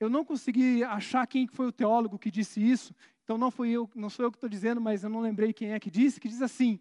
Eu 0.00 0.08
não 0.08 0.24
consegui 0.24 0.82
achar 0.82 1.26
quem 1.26 1.46
foi 1.46 1.66
o 1.66 1.72
teólogo 1.72 2.18
que 2.18 2.30
disse 2.30 2.60
isso, 2.60 2.94
então 3.32 3.38
não 3.38 3.50
fui 3.50 3.70
eu, 3.70 3.90
não 3.94 4.10
sou 4.10 4.26
eu 4.26 4.30
que 4.30 4.36
estou 4.36 4.50
dizendo, 4.50 4.78
mas 4.78 5.02
eu 5.02 5.08
não 5.08 5.20
lembrei 5.20 5.54
quem 5.54 5.72
é 5.72 5.80
que 5.80 5.90
disse, 5.90 6.20
que 6.20 6.28
diz 6.28 6.42
assim: 6.42 6.78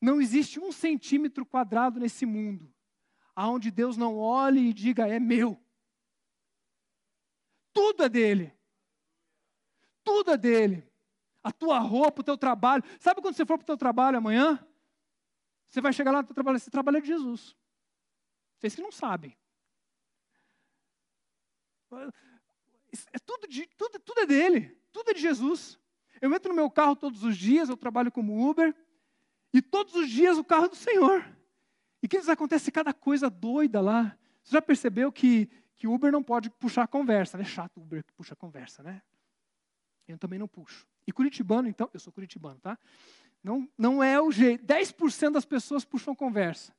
não 0.00 0.20
existe 0.20 0.60
um 0.60 0.70
centímetro 0.70 1.44
quadrado 1.44 1.98
nesse 1.98 2.24
mundo 2.24 2.72
aonde 3.34 3.72
Deus 3.72 3.96
não 3.96 4.16
olhe 4.16 4.68
e 4.68 4.72
diga 4.72 5.08
é 5.08 5.18
meu. 5.18 5.60
Tudo 7.72 8.04
é 8.04 8.08
dele. 8.08 8.56
Tudo 10.04 10.30
é 10.30 10.36
dele. 10.36 10.88
A 11.42 11.50
tua 11.50 11.80
roupa, 11.80 12.20
o 12.20 12.24
teu 12.24 12.38
trabalho. 12.38 12.84
Sabe 13.00 13.20
quando 13.20 13.34
você 13.34 13.44
for 13.44 13.58
para 13.58 13.64
o 13.64 13.66
teu 13.66 13.76
trabalho 13.76 14.18
amanhã? 14.18 14.64
Você 15.68 15.80
vai 15.80 15.92
chegar 15.92 16.12
lá 16.12 16.22
no 16.22 16.28
teu 16.28 16.34
trabalho, 16.34 16.60
você 16.60 16.70
trabalha 16.70 17.00
de 17.00 17.08
Jesus. 17.08 17.56
Vocês 18.58 18.76
que 18.76 18.82
não 18.82 18.92
sabem. 18.92 19.36
É 23.12 23.18
tudo, 23.18 23.48
de, 23.48 23.66
tudo, 23.76 23.98
tudo 23.98 24.20
é 24.20 24.26
dele. 24.26 24.77
Tudo 24.98 25.12
é 25.12 25.14
de 25.14 25.20
Jesus. 25.20 25.78
Eu 26.20 26.34
entro 26.34 26.48
no 26.48 26.56
meu 26.56 26.68
carro 26.68 26.96
todos 26.96 27.22
os 27.22 27.36
dias, 27.36 27.68
eu 27.68 27.76
trabalho 27.76 28.10
como 28.10 28.50
Uber. 28.50 28.74
E 29.52 29.62
todos 29.62 29.94
os 29.94 30.10
dias 30.10 30.36
o 30.36 30.42
carro 30.42 30.64
é 30.64 30.68
do 30.70 30.74
Senhor. 30.74 31.24
E 32.02 32.08
que 32.08 32.16
eles 32.16 32.28
acontece 32.28 32.72
cada 32.72 32.92
coisa 32.92 33.30
doida 33.30 33.80
lá. 33.80 34.18
Você 34.42 34.54
já 34.54 34.60
percebeu 34.60 35.12
que, 35.12 35.48
que 35.76 35.86
Uber 35.86 36.10
não 36.10 36.20
pode 36.20 36.50
puxar 36.50 36.82
a 36.82 36.88
conversa, 36.88 37.38
né? 37.38 37.44
Chato 37.44 37.80
Uber 37.80 38.02
que 38.02 38.12
puxa 38.12 38.32
a 38.32 38.36
conversa, 38.36 38.82
né? 38.82 39.00
Eu 40.08 40.18
também 40.18 40.36
não 40.36 40.48
puxo. 40.48 40.84
E 41.06 41.12
curitibano, 41.12 41.68
então, 41.68 41.88
eu 41.94 42.00
sou 42.00 42.12
curitibano, 42.12 42.58
tá? 42.58 42.76
Não, 43.40 43.68
não 43.78 44.02
é 44.02 44.20
o 44.20 44.32
jeito. 44.32 44.66
10% 44.66 45.30
das 45.30 45.44
pessoas 45.44 45.84
puxam 45.84 46.12
conversa. 46.12 46.74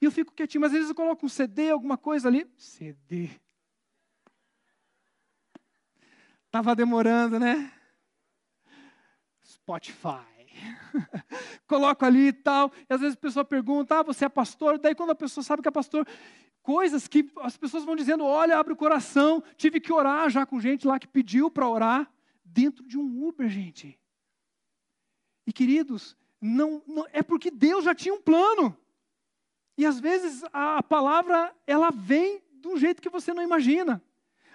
E 0.00 0.06
eu 0.06 0.10
fico 0.10 0.32
quietinho, 0.32 0.62
mas 0.62 0.70
às 0.70 0.76
vezes 0.76 0.88
eu 0.88 0.94
coloco 0.94 1.26
um 1.26 1.28
CD, 1.28 1.68
alguma 1.68 1.98
coisa 1.98 2.28
ali. 2.28 2.50
CD. 2.56 3.28
Tava 6.50 6.74
demorando, 6.74 7.38
né? 7.38 7.72
Spotify. 9.44 10.26
Coloco 11.66 12.04
ali 12.04 12.28
e 12.28 12.32
tal. 12.32 12.72
E 12.88 12.92
às 12.92 13.00
vezes 13.00 13.16
a 13.16 13.20
pessoa 13.20 13.44
pergunta: 13.44 13.98
ah, 13.98 14.02
você 14.02 14.24
é 14.24 14.28
pastor? 14.28 14.78
Daí 14.78 14.94
quando 14.94 15.10
a 15.10 15.14
pessoa 15.14 15.44
sabe 15.44 15.62
que 15.62 15.68
é 15.68 15.72
pastor, 15.72 16.06
coisas 16.62 17.06
que 17.06 17.30
as 17.40 17.56
pessoas 17.56 17.84
vão 17.84 17.96
dizendo: 17.96 18.24
olha, 18.24 18.58
abre 18.58 18.72
o 18.72 18.76
coração. 18.76 19.42
Tive 19.56 19.80
que 19.80 19.92
orar 19.92 20.28
já 20.30 20.46
com 20.46 20.60
gente 20.60 20.86
lá 20.86 20.98
que 20.98 21.06
pediu 21.06 21.50
para 21.50 21.68
orar 21.68 22.10
dentro 22.44 22.86
de 22.86 22.98
um 22.98 23.26
Uber, 23.26 23.48
gente. 23.48 23.98
E 25.46 25.52
queridos, 25.52 26.16
não, 26.40 26.82
não, 26.86 27.06
é 27.12 27.22
porque 27.22 27.50
Deus 27.50 27.84
já 27.84 27.94
tinha 27.94 28.14
um 28.14 28.20
plano. 28.20 28.76
E 29.76 29.86
às 29.86 30.00
vezes 30.00 30.42
a, 30.52 30.82
palavra 30.82 31.54
ela 31.66 31.90
vem 31.90 32.42
de 32.52 32.68
um 32.68 32.76
jeito 32.76 33.00
que 33.00 33.08
você 33.08 33.32
não 33.32 33.42
imagina. 33.42 34.02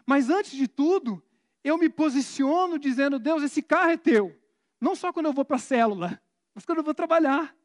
Mas 0.06 0.30
antes 0.30 0.52
de 0.52 0.68
tudo, 0.68 1.24
eu 1.64 1.78
me 1.78 1.90
posiciono 1.90 2.78
dizendo: 2.78 3.18
Deus, 3.18 3.44
esse 3.44 3.62
carro 3.62 3.92
é 3.92 3.98
teu. 3.98 4.38
Não 4.80 4.96
só 4.96 5.14
quando 5.14 5.28
eu 5.28 5.34
vou 5.34 5.46
para 5.46 5.56
a 5.56 5.60
célula, 5.60 6.22
mas 6.54 6.66
quando 6.66 6.80
eu 6.80 6.84
vou 6.84 6.94
trabalhar. 6.94 7.56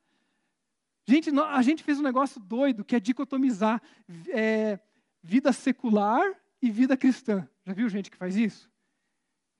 Gente, 1.06 1.30
a 1.40 1.62
gente 1.62 1.82
fez 1.82 1.98
um 1.98 2.02
negócio 2.02 2.38
doido 2.38 2.84
que 2.84 2.94
é 2.94 3.00
dicotomizar 3.00 3.82
é, 4.28 4.78
vida 5.22 5.52
secular 5.52 6.22
e 6.60 6.70
vida 6.70 6.96
cristã. 6.96 7.48
Já 7.64 7.72
viu 7.72 7.88
gente 7.88 8.10
que 8.10 8.16
faz 8.16 8.36
isso? 8.36 8.70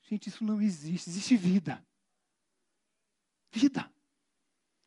Gente, 0.02 0.28
isso 0.28 0.44
não 0.44 0.60
existe. 0.60 1.08
Existe 1.08 1.36
vida. 1.36 1.82
Vida. 3.50 3.90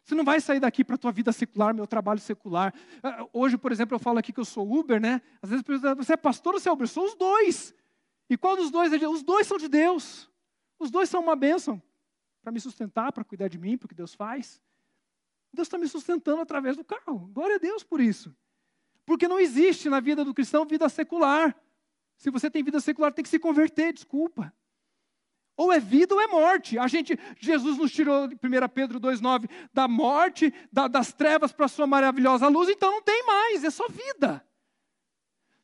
Você 0.03 0.15
não 0.15 0.23
vai 0.23 0.39
sair 0.41 0.59
daqui 0.59 0.83
para 0.83 0.95
a 0.95 0.97
tua 0.97 1.11
vida 1.11 1.31
secular, 1.31 1.73
meu 1.73 1.87
trabalho 1.87 2.19
secular. 2.19 2.73
Ah, 3.01 3.25
hoje, 3.31 3.57
por 3.57 3.71
exemplo, 3.71 3.95
eu 3.95 3.99
falo 3.99 4.19
aqui 4.19 4.33
que 4.33 4.39
eu 4.39 4.45
sou 4.45 4.71
Uber, 4.71 4.99
né? 4.99 5.21
Às 5.41 5.49
vezes 5.49 5.65
você 5.95 6.13
é 6.13 6.17
pastor 6.17 6.53
ou 6.53 6.59
você 6.59 6.69
é 6.69 6.71
Uber? 6.71 6.87
Sou 6.87 7.05
os 7.05 7.15
dois. 7.15 7.73
E 8.31 8.37
qual 8.37 8.55
dos 8.55 8.71
dois 8.71 8.93
é 8.93 8.97
de 8.97 9.05
Os 9.05 9.21
dois 9.21 9.45
são 9.45 9.57
de 9.57 9.67
Deus. 9.67 10.31
Os 10.79 10.89
dois 10.89 11.09
são 11.09 11.21
uma 11.21 11.35
bênção 11.35 11.83
para 12.41 12.49
me 12.49 12.61
sustentar, 12.61 13.11
para 13.11 13.25
cuidar 13.25 13.49
de 13.49 13.57
mim, 13.57 13.77
porque 13.77 13.93
Deus 13.93 14.13
faz. 14.13 14.61
Deus 15.53 15.67
está 15.67 15.77
me 15.77 15.85
sustentando 15.85 16.41
através 16.41 16.77
do 16.77 16.83
carro. 16.85 17.29
Glória 17.33 17.57
a 17.57 17.59
Deus 17.59 17.83
por 17.83 17.99
isso. 17.99 18.33
Porque 19.05 19.27
não 19.27 19.37
existe 19.37 19.89
na 19.89 19.99
vida 19.99 20.23
do 20.23 20.33
cristão 20.33 20.65
vida 20.65 20.87
secular. 20.87 21.53
Se 22.15 22.31
você 22.31 22.49
tem 22.49 22.63
vida 22.63 22.79
secular, 22.79 23.11
tem 23.11 23.21
que 23.21 23.27
se 23.27 23.37
converter, 23.37 23.91
desculpa. 23.91 24.53
Ou 25.57 25.69
é 25.69 25.77
vida 25.77 26.15
ou 26.15 26.21
é 26.21 26.27
morte. 26.27 26.79
A 26.79 26.87
gente, 26.87 27.19
Jesus 27.37 27.77
nos 27.77 27.91
tirou, 27.91 28.27
1 28.27 28.29
Pedro 28.73 28.97
2,9, 28.97 29.49
da 29.73 29.89
morte, 29.89 30.53
da, 30.71 30.87
das 30.87 31.11
trevas 31.11 31.51
para 31.51 31.65
a 31.65 31.69
sua 31.69 31.85
maravilhosa 31.85 32.47
luz, 32.47 32.69
então 32.69 32.91
não 32.91 33.01
tem 33.01 33.25
mais, 33.25 33.65
é 33.65 33.69
só 33.69 33.89
vida. 33.89 34.41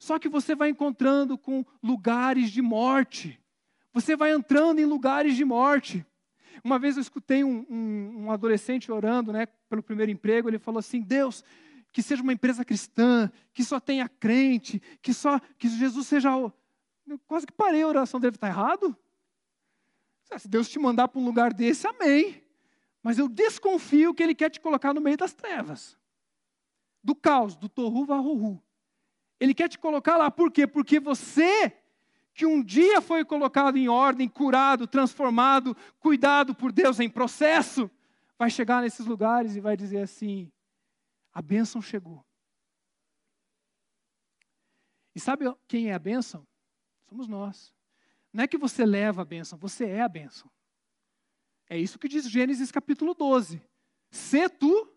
Só 0.07 0.17
que 0.17 0.29
você 0.29 0.55
vai 0.55 0.69
encontrando 0.69 1.37
com 1.37 1.65
lugares 1.83 2.49
de 2.49 2.61
morte. 2.61 3.37
Você 3.91 4.15
vai 4.15 4.31
entrando 4.31 4.79
em 4.79 4.85
lugares 4.85 5.35
de 5.35 5.43
morte. 5.43 6.05
Uma 6.63 6.79
vez 6.79 6.95
eu 6.95 7.01
escutei 7.01 7.43
um, 7.43 7.65
um, 7.69 8.23
um 8.23 8.31
adolescente 8.31 8.89
orando 8.89 9.33
né, 9.33 9.47
pelo 9.69 9.83
primeiro 9.83 10.09
emprego, 10.09 10.47
ele 10.47 10.59
falou 10.59 10.79
assim: 10.79 11.01
Deus, 11.01 11.43
que 11.91 12.01
seja 12.01 12.23
uma 12.23 12.31
empresa 12.31 12.63
cristã, 12.63 13.29
que 13.53 13.65
só 13.65 13.81
tenha 13.81 14.07
crente, 14.07 14.81
que 15.01 15.13
só 15.13 15.41
que 15.59 15.67
Jesus 15.67 16.07
seja 16.07 16.33
o. 16.37 16.53
Eu 17.05 17.19
quase 17.27 17.45
que 17.45 17.51
parei 17.51 17.81
a 17.81 17.87
oração 17.89 18.17
dele, 18.17 18.37
está 18.37 18.47
errado? 18.47 18.95
Se 20.37 20.47
Deus 20.47 20.69
te 20.69 20.79
mandar 20.79 21.09
para 21.09 21.19
um 21.19 21.25
lugar 21.25 21.53
desse, 21.53 21.85
amém. 21.85 22.41
Mas 23.03 23.19
eu 23.19 23.27
desconfio 23.27 24.13
que 24.13 24.23
Ele 24.23 24.33
quer 24.33 24.51
te 24.51 24.61
colocar 24.61 24.93
no 24.93 25.01
meio 25.01 25.17
das 25.17 25.33
trevas, 25.33 25.97
do 27.03 27.13
caos, 27.13 27.57
do 27.57 27.67
torru 27.67 28.05
varrohu. 28.05 28.63
Ele 29.39 29.53
quer 29.53 29.69
te 29.69 29.77
colocar 29.77 30.17
lá, 30.17 30.31
por 30.31 30.51
quê? 30.51 30.65
Porque 30.65 30.99
você 30.99 31.73
que 32.33 32.45
um 32.45 32.63
dia 32.63 33.01
foi 33.01 33.25
colocado 33.25 33.77
em 33.77 33.89
ordem, 33.89 34.29
curado, 34.29 34.85
transformado, 34.85 35.75
cuidado 35.99 36.53
por 36.53 36.71
Deus 36.71 36.99
em 36.99 37.09
processo, 37.09 37.89
vai 38.37 38.49
chegar 38.49 38.81
nesses 38.81 39.05
lugares 39.05 39.55
e 39.55 39.59
vai 39.59 39.75
dizer 39.75 40.01
assim: 40.01 40.51
a 41.33 41.41
bênção 41.41 41.81
chegou. 41.81 42.23
E 45.15 45.19
sabe 45.19 45.45
quem 45.67 45.89
é 45.89 45.93
a 45.93 45.99
bênção? 45.99 46.47
Somos 47.09 47.27
nós. 47.27 47.73
Não 48.31 48.43
é 48.43 48.47
que 48.47 48.57
você 48.57 48.85
leva 48.85 49.23
a 49.23 49.25
bênção, 49.25 49.57
você 49.57 49.85
é 49.85 50.01
a 50.01 50.07
bênção. 50.07 50.49
É 51.67 51.77
isso 51.77 51.97
que 51.97 52.07
diz 52.07 52.29
Gênesis 52.29 52.71
capítulo 52.71 53.15
12. 53.15 53.61
Se 54.11 54.47
tu 54.47 54.93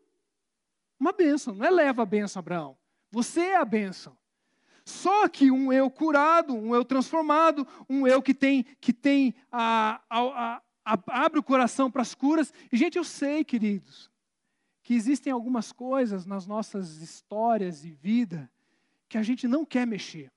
uma 0.99 1.13
bênção, 1.13 1.55
não 1.55 1.65
é 1.65 1.71
leva 1.71 2.03
a 2.03 2.07
bênção, 2.07 2.41
Abraão. 2.41 2.79
Você 3.11 3.41
é 3.41 3.57
a 3.57 3.65
bênção. 3.65 4.20
Só 4.91 5.29
que 5.29 5.51
um 5.51 5.73
eu 5.73 5.89
curado, 5.89 6.53
um 6.53 6.75
eu 6.75 6.85
transformado, 6.85 7.67
um 7.89 8.07
eu 8.07 8.21
que 8.21 8.35
tem, 8.35 8.65
que 8.81 8.93
tem 8.93 9.35
a, 9.51 10.01
a, 10.11 10.63
a, 10.85 10.99
abre 11.07 11.39
o 11.39 11.43
coração 11.43 11.91
para 11.91 12.03
as 12.03 12.15
curas. 12.15 12.53
E, 12.73 12.77
gente, 12.77 12.99
eu 12.99 13.05
sei, 13.05 13.45
queridos, 13.45 14.11
que 14.83 14.93
existem 14.93 15.33
algumas 15.33 15.71
coisas 15.71 16.27
nas 16.27 16.45
nossas 16.47 16.97
histórias 16.97 17.85
e 17.85 17.93
vida 17.93 18.51
que 19.09 19.17
a 19.17 19.23
gente 19.23 19.47
não 19.47 19.65
quer 19.65 19.87
mexer. 19.87 20.31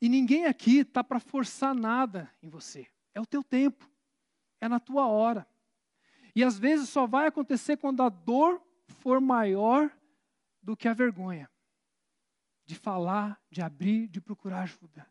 E 0.00 0.08
ninguém 0.08 0.44
aqui 0.44 0.78
está 0.80 1.02
para 1.02 1.20
forçar 1.20 1.74
nada 1.74 2.30
em 2.42 2.48
você. 2.48 2.86
É 3.14 3.20
o 3.20 3.26
teu 3.26 3.42
tempo, 3.42 3.88
é 4.60 4.68
na 4.68 4.80
tua 4.80 5.06
hora. 5.06 5.46
E 6.34 6.42
às 6.44 6.58
vezes 6.58 6.88
só 6.88 7.06
vai 7.06 7.28
acontecer 7.28 7.76
quando 7.76 8.02
a 8.02 8.08
dor 8.08 8.60
for 8.98 9.20
maior 9.20 9.90
do 10.60 10.76
que 10.76 10.88
a 10.88 10.92
vergonha 10.92 11.48
de 12.66 12.74
falar, 12.74 13.40
de 13.50 13.62
abrir, 13.62 14.08
de 14.08 14.20
procurar 14.20 14.62
ajuda. 14.62 15.06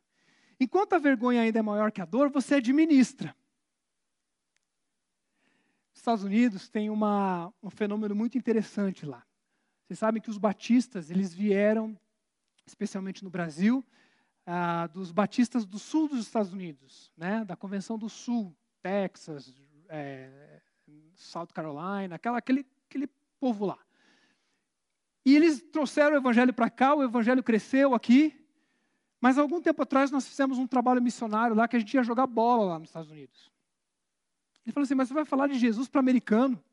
Enquanto 0.60 0.94
a 0.94 1.00
vergonha 1.00 1.42
ainda 1.42 1.60
é 1.60 1.62
maior 1.62 1.92
que 1.92 2.02
a 2.02 2.06
dor, 2.06 2.30
você 2.30 2.56
administra. 2.56 3.36
Nos 5.92 6.00
Estados 6.00 6.24
Unidos 6.24 6.70
tem 6.70 6.90
uma, 6.90 7.54
um 7.64 7.70
fenômeno 7.70 8.14
muito 8.14 8.38
interessante 8.38 9.06
lá. 9.06 9.26
Vocês 9.86 10.00
sabem 10.00 10.22
que 10.22 10.30
os 10.30 10.38
batistas, 10.38 11.10
eles 11.10 11.34
vieram, 11.34 11.98
especialmente 12.66 13.24
no 13.24 13.30
Brasil, 13.30 13.86
ah, 14.46 14.88
dos 14.88 15.12
batistas 15.12 15.66
do 15.66 15.80
sul 15.80 16.08
dos 16.08 16.20
Estados 16.20 16.54
Unidos, 16.54 17.12
né, 17.18 17.44
da 17.46 17.56
Convenção 17.56 17.98
do 17.98 18.10
Sul, 18.10 18.56
Texas, 18.82 19.54
é, 19.90 20.62
South 21.16 21.48
Carolina, 21.48 22.16
aquela, 22.16 22.38
aquele, 22.38 22.66
aquele 22.88 23.08
povo 23.40 23.66
lá. 23.66 23.80
E 25.26 25.36
eles 25.36 25.60
trouxeram 25.60 26.16
o 26.16 26.20
evangelho 26.20 26.54
para 26.54 26.70
cá, 26.70 26.94
o 26.94 27.04
evangelho 27.04 27.42
cresceu 27.42 27.96
aqui. 27.96 28.40
Mas 29.20 29.40
algum 29.40 29.60
tempo 29.60 29.82
atrás 29.82 30.12
nós 30.12 30.28
fizemos 30.28 30.60
um 30.60 30.68
trabalho 30.68 31.02
missionário 31.02 31.56
lá 31.56 31.68
que 31.68 31.76
a 31.76 31.80
gente 31.80 31.96
ia 31.96 32.04
jogar 32.04 32.28
bola 32.28 32.66
lá 32.66 32.80
nos 32.80 32.90
Estados 32.90 33.10
Unidos. 33.10 33.52
Ele 34.64 34.72
falou 34.72 34.84
assim: 34.84 34.94
Mas 34.94 35.08
você 35.08 35.16
vai 35.16 35.26
falar 35.26 35.48
de 35.48 35.58
Jesus 35.58 35.88
para 35.88 36.00
americano? 36.00 36.64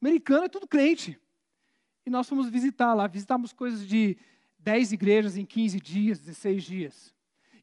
Americano 0.00 0.44
é 0.44 0.48
tudo 0.48 0.68
crente. 0.68 1.18
E 2.04 2.10
nós 2.10 2.28
fomos 2.28 2.50
visitar 2.50 2.92
lá, 2.92 3.06
visitamos 3.06 3.54
coisas 3.54 3.86
de 3.88 4.18
10 4.58 4.92
igrejas 4.92 5.38
em 5.38 5.46
15 5.46 5.80
dias, 5.80 6.18
16 6.18 6.62
dias. 6.62 7.14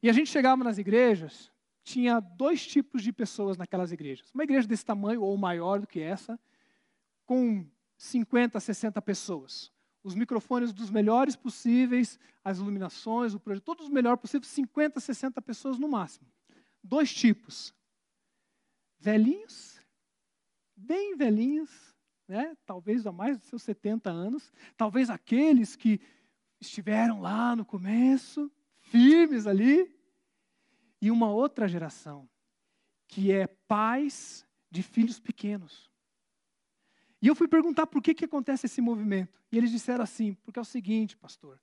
E 0.02 0.10
a 0.10 0.12
gente 0.12 0.30
chegava 0.30 0.64
nas 0.64 0.78
igrejas, 0.78 1.52
tinha 1.84 2.18
dois 2.18 2.66
tipos 2.66 3.04
de 3.04 3.12
pessoas 3.12 3.56
naquelas 3.56 3.92
igrejas. 3.92 4.32
Uma 4.34 4.42
igreja 4.42 4.66
desse 4.66 4.84
tamanho 4.84 5.22
ou 5.22 5.36
maior 5.36 5.78
do 5.78 5.86
que 5.86 6.00
essa, 6.00 6.40
com 7.24 7.64
50, 7.96 8.58
60 8.58 9.00
pessoas 9.00 9.70
os 10.02 10.14
microfones 10.14 10.72
dos 10.72 10.90
melhores 10.90 11.36
possíveis, 11.36 12.18
as 12.42 12.58
iluminações, 12.58 13.34
o 13.34 13.40
projeto, 13.40 13.64
todos 13.64 13.86
os 13.86 13.92
melhores 13.92 14.20
possíveis, 14.20 14.50
50, 14.50 14.98
60 14.98 15.40
pessoas 15.42 15.78
no 15.78 15.88
máximo. 15.88 16.26
Dois 16.82 17.14
tipos. 17.14 17.72
Velhinhos, 18.98 19.80
bem 20.76 21.16
velhinhos, 21.16 21.70
né? 22.26 22.56
talvez 22.64 23.06
há 23.06 23.12
mais 23.12 23.38
de 23.38 23.46
seus 23.46 23.62
70 23.62 24.10
anos, 24.10 24.52
talvez 24.76 25.10
aqueles 25.10 25.76
que 25.76 26.00
estiveram 26.60 27.20
lá 27.20 27.56
no 27.56 27.64
começo, 27.64 28.50
firmes 28.78 29.46
ali, 29.46 29.92
e 31.00 31.10
uma 31.10 31.30
outra 31.30 31.66
geração, 31.66 32.28
que 33.08 33.32
é 33.32 33.46
pais 33.46 34.46
de 34.70 34.82
filhos 34.82 35.18
pequenos. 35.18 35.91
E 37.22 37.28
eu 37.28 37.36
fui 37.36 37.46
perguntar 37.46 37.86
por 37.86 38.02
que, 38.02 38.12
que 38.12 38.24
acontece 38.24 38.66
esse 38.66 38.80
movimento. 38.80 39.40
E 39.52 39.56
eles 39.56 39.70
disseram 39.70 40.02
assim: 40.02 40.34
porque 40.42 40.58
é 40.58 40.62
o 40.62 40.64
seguinte, 40.64 41.16
pastor. 41.16 41.60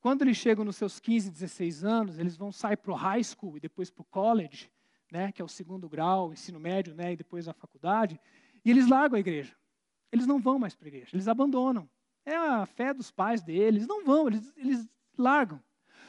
Quando 0.00 0.22
eles 0.22 0.38
chegam 0.38 0.64
nos 0.64 0.76
seus 0.76 0.98
15, 0.98 1.30
16 1.30 1.84
anos, 1.84 2.18
eles 2.18 2.36
vão 2.36 2.50
sair 2.50 2.76
para 2.76 2.92
o 2.92 2.94
high 2.94 3.22
school 3.22 3.56
e 3.56 3.60
depois 3.60 3.90
para 3.90 4.02
o 4.02 4.04
college, 4.04 4.70
né, 5.10 5.32
que 5.32 5.42
é 5.42 5.44
o 5.44 5.48
segundo 5.48 5.88
grau, 5.88 6.32
ensino 6.32 6.58
médio, 6.58 6.94
né, 6.94 7.12
e 7.12 7.16
depois 7.16 7.48
a 7.48 7.52
faculdade, 7.52 8.18
e 8.64 8.70
eles 8.70 8.88
largam 8.88 9.16
a 9.16 9.20
igreja. 9.20 9.54
Eles 10.12 10.26
não 10.26 10.38
vão 10.40 10.58
mais 10.58 10.74
para 10.74 10.86
a 10.86 10.90
igreja, 10.90 11.10
eles 11.12 11.28
abandonam. 11.28 11.88
É 12.24 12.36
a 12.36 12.64
fé 12.66 12.94
dos 12.94 13.10
pais 13.10 13.42
deles, 13.42 13.86
não 13.86 14.04
vão, 14.04 14.28
eles, 14.28 14.52
eles 14.56 14.88
largam. 15.18 15.60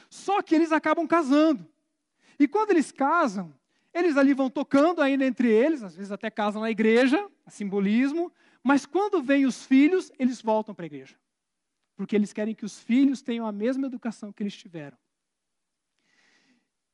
Só 0.08 0.42
que 0.42 0.54
eles 0.54 0.72
acabam 0.72 1.06
casando. 1.06 1.66
E 2.38 2.46
quando 2.46 2.70
eles 2.70 2.92
casam, 2.92 3.52
eles 3.92 4.16
ali 4.16 4.32
vão 4.32 4.48
tocando 4.48 5.02
ainda 5.02 5.26
entre 5.26 5.50
eles, 5.50 5.82
às 5.82 5.94
vezes 5.96 6.12
até 6.12 6.30
casam 6.30 6.62
na 6.62 6.70
igreja, 6.70 7.28
simbolismo, 7.48 8.32
mas 8.62 8.84
quando 8.84 9.22
vêm 9.22 9.46
os 9.46 9.64
filhos, 9.64 10.10
eles 10.18 10.42
voltam 10.42 10.74
para 10.74 10.84
a 10.84 10.86
igreja. 10.86 11.16
Porque 11.96 12.14
eles 12.14 12.32
querem 12.32 12.54
que 12.54 12.64
os 12.64 12.78
filhos 12.78 13.22
tenham 13.22 13.46
a 13.46 13.52
mesma 13.52 13.86
educação 13.86 14.32
que 14.32 14.42
eles 14.42 14.56
tiveram. 14.56 14.96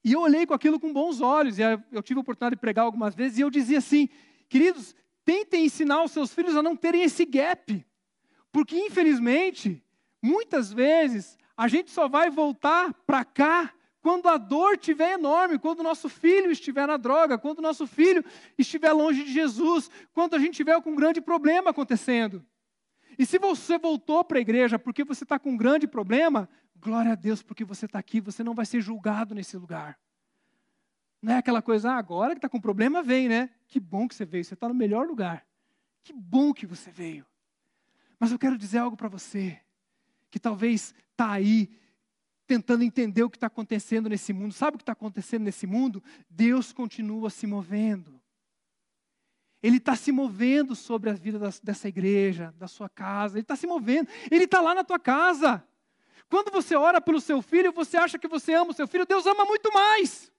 E 0.03 0.13
eu 0.13 0.21
olhei 0.21 0.47
com 0.47 0.53
aquilo 0.53 0.79
com 0.79 0.93
bons 0.93 1.21
olhos, 1.21 1.59
e 1.59 1.63
eu 1.63 2.03
tive 2.03 2.19
a 2.19 2.23
oportunidade 2.23 2.57
de 2.57 2.61
pregar 2.61 2.85
algumas 2.85 3.15
vezes, 3.15 3.39
e 3.39 3.41
eu 3.41 3.51
dizia 3.51 3.79
assim: 3.79 4.09
queridos, 4.49 4.95
tentem 5.25 5.65
ensinar 5.65 6.03
os 6.03 6.13
seus 6.13 6.35
filhos 6.35 6.57
a 6.57 6.63
não 6.63 6.77
terem 6.77 7.03
esse 7.03 7.25
gap. 7.25 7.85
Porque, 8.53 8.77
infelizmente, 8.77 9.83
muitas 10.23 10.73
vezes, 10.73 11.39
a 11.57 11.67
gente 11.69 11.91
só 11.91 12.09
vai 12.09 12.31
voltar 12.31 12.93
para 13.07 13.25
cá 13.25 13.75
quando 14.05 14.29
a 14.29 14.37
dor 14.37 14.75
estiver 14.75 15.15
enorme, 15.15 15.59
quando 15.59 15.81
o 15.81 15.83
nosso 15.83 16.11
filho 16.11 16.51
estiver 16.51 16.87
na 16.87 16.99
droga, 16.99 17.39
quando 17.39 17.61
o 17.61 17.63
nosso 17.63 17.87
filho 17.87 18.23
estiver 18.59 18.93
longe 18.93 19.25
de 19.25 19.33
Jesus, 19.33 19.91
quando 20.13 20.35
a 20.37 20.39
gente 20.39 20.57
tiver 20.57 20.79
com 20.83 20.91
um 20.91 20.95
grande 20.95 21.23
problema 21.23 21.71
acontecendo. 21.71 22.45
E 23.19 23.25
se 23.25 23.39
você 23.39 23.79
voltou 23.79 24.23
para 24.23 24.37
a 24.37 24.43
igreja 24.43 24.79
porque 24.79 25.05
você 25.05 25.25
está 25.25 25.39
com 25.39 25.53
um 25.53 25.57
grande 25.57 25.87
problema, 25.87 26.47
glória 26.77 27.13
a 27.13 27.15
Deus 27.15 27.43
porque 27.43 27.65
você 27.65 27.87
está 27.87 27.99
aqui, 27.99 28.21
você 28.21 28.45
não 28.45 28.53
vai 28.53 28.67
ser 28.67 28.83
julgado 28.83 29.35
nesse 29.35 29.57
lugar. 29.57 29.99
Não 31.23 31.33
é 31.33 31.39
aquela 31.39 31.63
coisa, 31.63 31.93
ah, 31.93 31.97
agora 31.97 32.33
que 32.33 32.39
está 32.39 32.49
com 32.51 32.61
problema, 32.61 33.03
vem, 33.03 33.27
né? 33.27 33.49
Que 33.67 33.81
bom 33.81 34.07
que 34.07 34.15
você 34.15 34.27
veio, 34.27 34.45
você 34.45 34.53
está 34.53 34.69
no 34.69 34.75
melhor 34.75 35.07
lugar. 35.07 35.47
Que 36.03 36.13
bom 36.13 36.53
que 36.53 36.67
você 36.67 36.91
veio. 36.91 37.25
Mas 38.21 38.31
eu 38.33 38.39
quero 38.39 38.59
dizer 38.59 38.81
algo 38.81 38.99
para 38.99 39.09
você, 39.09 39.59
que 40.31 40.39
talvez 40.39 40.95
está 41.11 41.33
aí 41.33 41.71
tentando 42.47 42.85
entender 42.85 43.23
o 43.23 43.31
que 43.31 43.37
está 43.37 43.47
acontecendo 43.47 44.09
nesse 44.09 44.33
mundo. 44.33 44.53
Sabe 44.53 44.77
o 44.77 44.79
que 44.79 44.83
está 44.83 44.93
acontecendo 44.93 45.45
nesse 45.45 45.67
mundo? 45.67 46.03
Deus 46.29 46.73
continua 46.73 47.31
se 47.31 47.47
movendo. 47.47 48.21
Ele 49.63 49.79
está 49.79 49.97
se 49.97 50.13
movendo 50.13 50.75
sobre 50.75 51.09
a 51.09 51.15
vida 51.15 51.39
dessa 51.63 51.89
igreja, 51.89 52.55
da 52.59 52.69
sua 52.69 52.89
casa. 52.89 53.37
Ele 53.37 53.43
está 53.45 53.57
se 53.57 53.67
movendo. 53.67 54.09
Ele 54.31 54.45
está 54.45 54.61
lá 54.61 54.75
na 54.75 54.85
tua 54.85 54.99
casa. 54.99 55.67
Quando 56.29 56.51
você 56.51 56.77
ora 56.77 57.01
pelo 57.01 57.21
seu 57.21 57.41
filho, 57.41 57.73
você 57.73 57.97
acha 57.97 58.19
que 58.19 58.29
você 58.29 58.53
ama 58.53 58.73
o 58.73 58.75
seu 58.75 58.87
filho, 58.87 59.07
Deus 59.07 59.27
ama 59.27 59.45
muito 59.45 59.73
mais. 59.73 60.31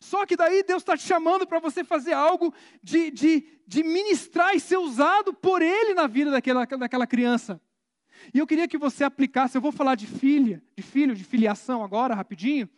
Só 0.00 0.24
que 0.24 0.36
daí 0.36 0.62
Deus 0.62 0.82
está 0.82 0.96
te 0.96 1.02
chamando 1.02 1.46
para 1.46 1.58
você 1.58 1.84
fazer 1.84 2.14
algo 2.14 2.54
de, 2.82 3.10
de, 3.10 3.60
de 3.66 3.82
ministrar 3.82 4.54
e 4.54 4.60
ser 4.60 4.78
usado 4.78 5.34
por 5.34 5.60
Ele 5.60 5.92
na 5.92 6.06
vida 6.06 6.30
daquela, 6.30 6.64
daquela 6.64 7.06
criança. 7.06 7.60
E 8.32 8.38
eu 8.38 8.46
queria 8.46 8.68
que 8.68 8.78
você 8.78 9.04
aplicasse, 9.04 9.56
eu 9.56 9.62
vou 9.62 9.72
falar 9.72 9.94
de 9.94 10.06
filha, 10.06 10.62
de 10.76 10.82
filho, 10.82 11.14
de 11.14 11.24
filiação 11.24 11.82
agora, 11.82 12.14
rapidinho, 12.14 12.68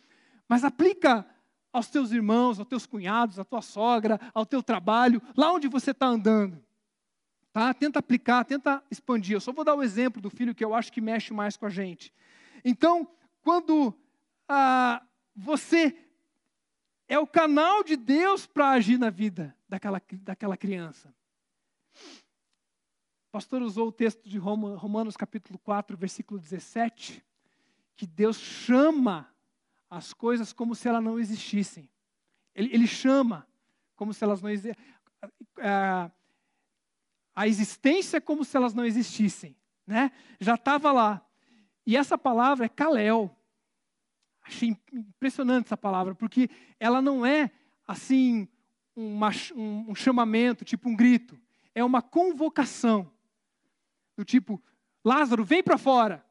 mas 0.49 0.64
aplica 0.64 1.26
aos 1.72 1.88
teus 1.88 2.12
irmãos, 2.12 2.59
aos 2.59 2.68
teus 2.68 2.86
cunhados, 2.86 3.38
à 3.38 3.45
tua 3.45 3.62
sogra, 3.62 4.20
ao 4.34 4.45
teu 4.45 4.62
trabalho, 4.62 5.22
lá 5.36 5.53
onde 5.53 5.68
você 5.68 5.90
está 5.90 6.07
andando. 6.07 6.62
Tá? 7.53 7.72
Tenta 7.74 7.99
aplicar, 7.99 8.45
tenta 8.45 8.82
expandir. 8.90 9.36
Eu 9.36 9.40
só 9.40 9.53
vou 9.53 9.64
dar 9.64 9.74
o 9.74 9.82
exemplo 9.82 10.20
do 10.20 10.30
filho 10.30 10.55
que 10.55 10.64
eu 10.64 10.74
acho 10.74 10.93
que 10.93 11.01
mexe 11.01 11.32
mais 11.32 11.57
com 11.57 11.66
a 11.66 11.70
gente. 11.70 12.12
Então, 12.64 13.09
quando 13.43 13.95
ah, 14.49 15.03
você 15.34 15.97
é 17.09 17.18
o 17.18 17.26
canal 17.26 17.82
de 17.82 17.97
Deus 17.97 18.47
para 18.47 18.70
agir 18.70 18.99
na 18.99 19.11
vida 19.11 19.55
daquela, 19.68 20.01
daquela 20.22 20.57
criança 20.57 21.14
pastor 23.33 23.62
usou 23.62 23.89
o 23.89 23.93
texto 23.93 24.28
de 24.28 24.37
Romanos 24.37 25.16
capítulo 25.16 25.59
4, 25.59 25.97
versículo 25.97 26.39
17, 26.39 27.24
que 27.97 28.07
Deus 28.07 28.37
chama 28.37 29.26
as 29.89 30.12
coisas 30.12 30.53
como 30.53 30.74
se 30.74 30.87
elas 30.87 31.03
não 31.03 31.18
existissem. 31.18 31.89
Ele, 32.55 32.74
ele 32.74 32.87
chama 32.87 33.49
como 33.97 34.12
se 34.12 34.22
elas 34.22 34.43
não 34.43 34.51
existissem. 34.51 34.85
A 37.35 37.49
existência 37.49 38.18
é 38.18 38.20
como 38.20 38.45
se 38.45 38.55
elas 38.55 38.74
não 38.74 38.85
existissem. 38.85 39.57
Né? 39.87 40.12
Já 40.39 40.55
estava 40.55 40.93
lá. 40.93 41.26
E 41.87 41.97
essa 41.97 42.18
palavra 42.18 42.66
é 42.66 42.68
Kalel. 42.68 43.35
Achei 44.43 44.76
impressionante 44.93 45.66
essa 45.66 45.76
palavra, 45.76 46.14
porque 46.14 46.51
ela 46.78 47.01
não 47.01 47.24
é 47.24 47.51
assim 47.87 48.47
um, 48.95 49.18
um 49.89 49.95
chamamento, 49.95 50.66
tipo 50.66 50.91
um 50.91 50.95
grito. 50.95 51.41
É 51.74 51.83
uma 51.83 52.03
convocação. 52.03 53.11
Do 54.22 54.24
tipo, 54.24 54.62
Lázaro, 55.04 55.44
vem 55.44 55.64
para 55.64 55.76
fora. 55.76 56.24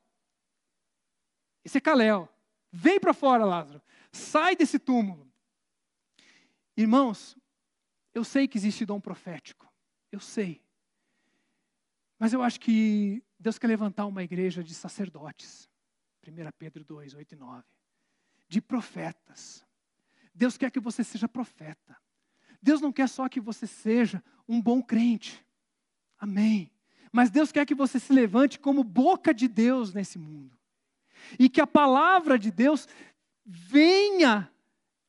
Esse 1.62 1.78
é 1.78 1.82
Caléu. 1.82 2.30
Vem 2.72 2.98
para 3.02 3.14
fora, 3.14 3.44
Lázaro. 3.44 3.82
Sai 4.14 4.56
desse 4.56 4.80
túmulo. 4.80 5.30
Irmãos, 6.78 7.38
eu 8.14 8.24
sei 8.24 8.48
que 8.48 8.58
existe 8.58 8.86
dom 8.86 9.02
profético. 9.02 9.70
Eu 10.10 10.22
sei. 10.22 10.64
Mas 12.18 12.32
eu 12.32 12.42
acho 12.42 12.62
que 12.62 13.22
Deus 13.38 13.60
quer 13.60 13.68
levantar 13.68 14.06
uma 14.06 14.24
igreja 14.24 14.64
de 14.64 14.74
sacerdotes. 14.74 15.70
1 16.26 16.32
Pedro 16.58 16.86
2, 16.86 17.14
8 17.14 17.34
e 17.34 17.36
9. 17.36 17.68
De 18.48 18.62
profetas. 18.62 19.66
Deus 20.34 20.58
quer 20.58 20.72
que 20.72 20.80
você 20.80 21.04
seja 21.04 21.28
profeta. 21.28 21.98
Deus 22.62 22.80
não 22.80 22.94
quer 22.94 23.10
só 23.10 23.28
que 23.28 23.42
você 23.42 23.68
seja 23.68 24.24
um 24.48 24.62
bom 24.62 24.82
crente. 24.82 25.46
Amém. 26.18 26.72
Mas 27.12 27.30
Deus 27.30 27.52
quer 27.52 27.66
que 27.66 27.76
você 27.76 28.00
se 28.00 28.14
levante 28.14 28.58
como 28.58 28.84
boca 28.84 29.34
de 29.34 29.48
Deus 29.48 29.94
nesse 29.94 30.18
mundo. 30.18 30.58
E 31.38 31.50
que 31.50 31.60
a 31.60 31.68
palavra 31.68 32.40
de 32.40 32.50
Deus 32.50 32.88
venha, 33.46 34.50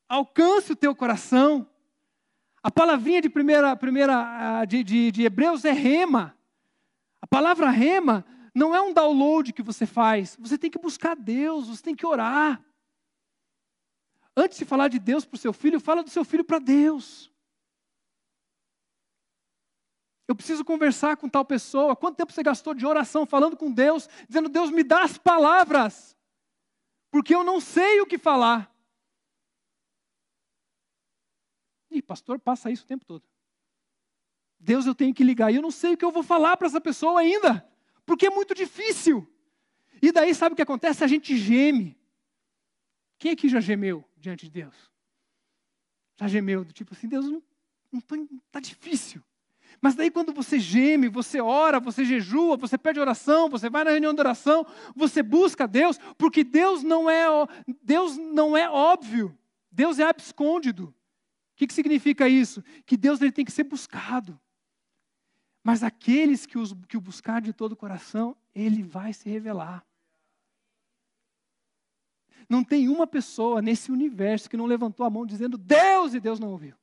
alcance 0.07 0.71
o 0.71 0.75
teu 0.75 0.93
coração. 0.95 1.67
A 2.61 2.69
palavrinha 2.69 3.21
de 3.21 3.29
primeira, 3.29 3.75
primeira 3.75 4.59
ah, 4.59 4.65
de, 4.65 4.83
de, 4.83 5.11
de 5.11 5.23
Hebreus 5.23 5.65
é 5.65 5.71
rema. 5.71 6.37
A 7.21 7.27
palavra 7.27 7.69
rema 7.69 8.25
não 8.53 8.75
é 8.75 8.81
um 8.81 8.93
download 8.93 9.53
que 9.53 9.63
você 9.63 9.85
faz. 9.85 10.37
Você 10.39 10.57
tem 10.57 10.69
que 10.69 10.79
buscar 10.79 11.15
Deus, 11.15 11.67
você 11.67 11.81
tem 11.81 11.95
que 11.95 12.05
orar. 12.05 12.61
Antes 14.35 14.57
de 14.57 14.65
falar 14.65 14.87
de 14.87 14.99
Deus 14.99 15.25
para 15.25 15.35
o 15.35 15.39
seu 15.39 15.53
filho, 15.53 15.79
fala 15.79 16.03
do 16.03 16.09
seu 16.09 16.25
filho 16.25 16.43
para 16.43 16.59
Deus. 16.59 17.32
Eu 20.27 20.35
preciso 20.35 20.63
conversar 20.63 21.17
com 21.17 21.27
tal 21.27 21.43
pessoa. 21.43 21.95
Quanto 21.95 22.15
tempo 22.15 22.31
você 22.31 22.41
gastou 22.41 22.73
de 22.73 22.85
oração 22.85 23.25
falando 23.25 23.57
com 23.57 23.71
Deus, 23.71 24.07
dizendo: 24.27 24.49
Deus, 24.49 24.71
me 24.71 24.83
dá 24.83 25.03
as 25.03 25.17
palavras, 25.17 26.15
porque 27.11 27.35
eu 27.35 27.43
não 27.43 27.59
sei 27.59 27.99
o 28.01 28.05
que 28.05 28.17
falar. 28.17 28.73
Ih, 31.91 32.01
pastor, 32.01 32.39
passa 32.39 32.71
isso 32.71 32.83
o 32.83 32.87
tempo 32.87 33.05
todo. 33.05 33.23
Deus, 34.59 34.85
eu 34.85 34.95
tenho 34.95 35.13
que 35.13 35.23
ligar. 35.23 35.51
E 35.51 35.57
eu 35.57 35.61
não 35.61 35.71
sei 35.71 35.93
o 35.93 35.97
que 35.97 36.05
eu 36.05 36.11
vou 36.11 36.23
falar 36.23 36.55
para 36.57 36.67
essa 36.67 36.79
pessoa 36.79 37.19
ainda, 37.19 37.69
porque 38.05 38.27
é 38.27 38.29
muito 38.29 38.55
difícil. 38.55 39.27
E 40.01 40.11
daí, 40.11 40.33
sabe 40.33 40.53
o 40.53 40.55
que 40.55 40.61
acontece? 40.61 41.03
A 41.03 41.07
gente 41.07 41.37
geme. 41.37 41.97
Quem 43.19 43.31
aqui 43.31 43.47
já 43.47 43.59
gemeu 43.59 44.03
diante 44.17 44.45
de 44.45 44.51
Deus? 44.51 44.91
Já 46.15 46.27
gemeu, 46.27 46.63
do 46.63 46.73
tipo 46.73 46.93
assim, 46.93 47.07
Deus, 47.07 47.25
não, 47.25 47.43
não 47.91 48.01
tá 48.51 48.59
difícil. 48.59 49.23
Mas 49.83 49.95
daí 49.95 50.09
quando 50.09 50.31
você 50.31 50.57
geme, 50.57 51.09
você 51.09 51.41
ora, 51.41 51.77
você 51.77 52.05
jejua, 52.05 52.55
você 52.55 52.77
pede 52.77 53.01
oração, 53.01 53.49
você 53.49 53.69
vai 53.69 53.83
na 53.83 53.91
reunião 53.91 54.13
de 54.13 54.21
oração, 54.21 54.65
você 54.95 55.21
busca 55.21 55.67
Deus, 55.67 55.99
porque 56.17 56.41
Deus 56.41 56.83
não 56.83 57.09
é 57.09 57.25
Deus 57.83 58.15
não 58.15 58.55
é 58.55 58.69
óbvio. 58.69 59.37
Deus 59.69 59.99
é 59.99 60.03
abscôndido. 60.03 60.85
O 60.85 60.93
que, 61.57 61.67
que 61.67 61.73
significa 61.73 62.29
isso? 62.29 62.63
Que 62.85 62.95
Deus 62.95 63.21
ele 63.21 63.33
tem 63.33 63.43
que 63.43 63.51
ser 63.51 63.65
buscado. 63.65 64.39
Mas 65.61 65.83
aqueles 65.83 66.45
que, 66.45 66.57
os, 66.57 66.73
que 66.87 66.95
o 66.95 67.01
buscar 67.01 67.41
de 67.41 67.51
todo 67.51 67.73
o 67.73 67.77
coração, 67.77 68.37
ele 68.55 68.83
vai 68.83 69.11
se 69.11 69.29
revelar. 69.29 69.85
Não 72.47 72.63
tem 72.63 72.87
uma 72.87 73.05
pessoa 73.05 73.61
nesse 73.61 73.91
universo 73.91 74.49
que 74.49 74.55
não 74.55 74.65
levantou 74.65 75.05
a 75.05 75.09
mão 75.09 75.25
dizendo 75.25 75.57
Deus 75.57 76.13
e 76.13 76.21
Deus 76.21 76.39
não 76.39 76.51
ouviu. 76.51 76.77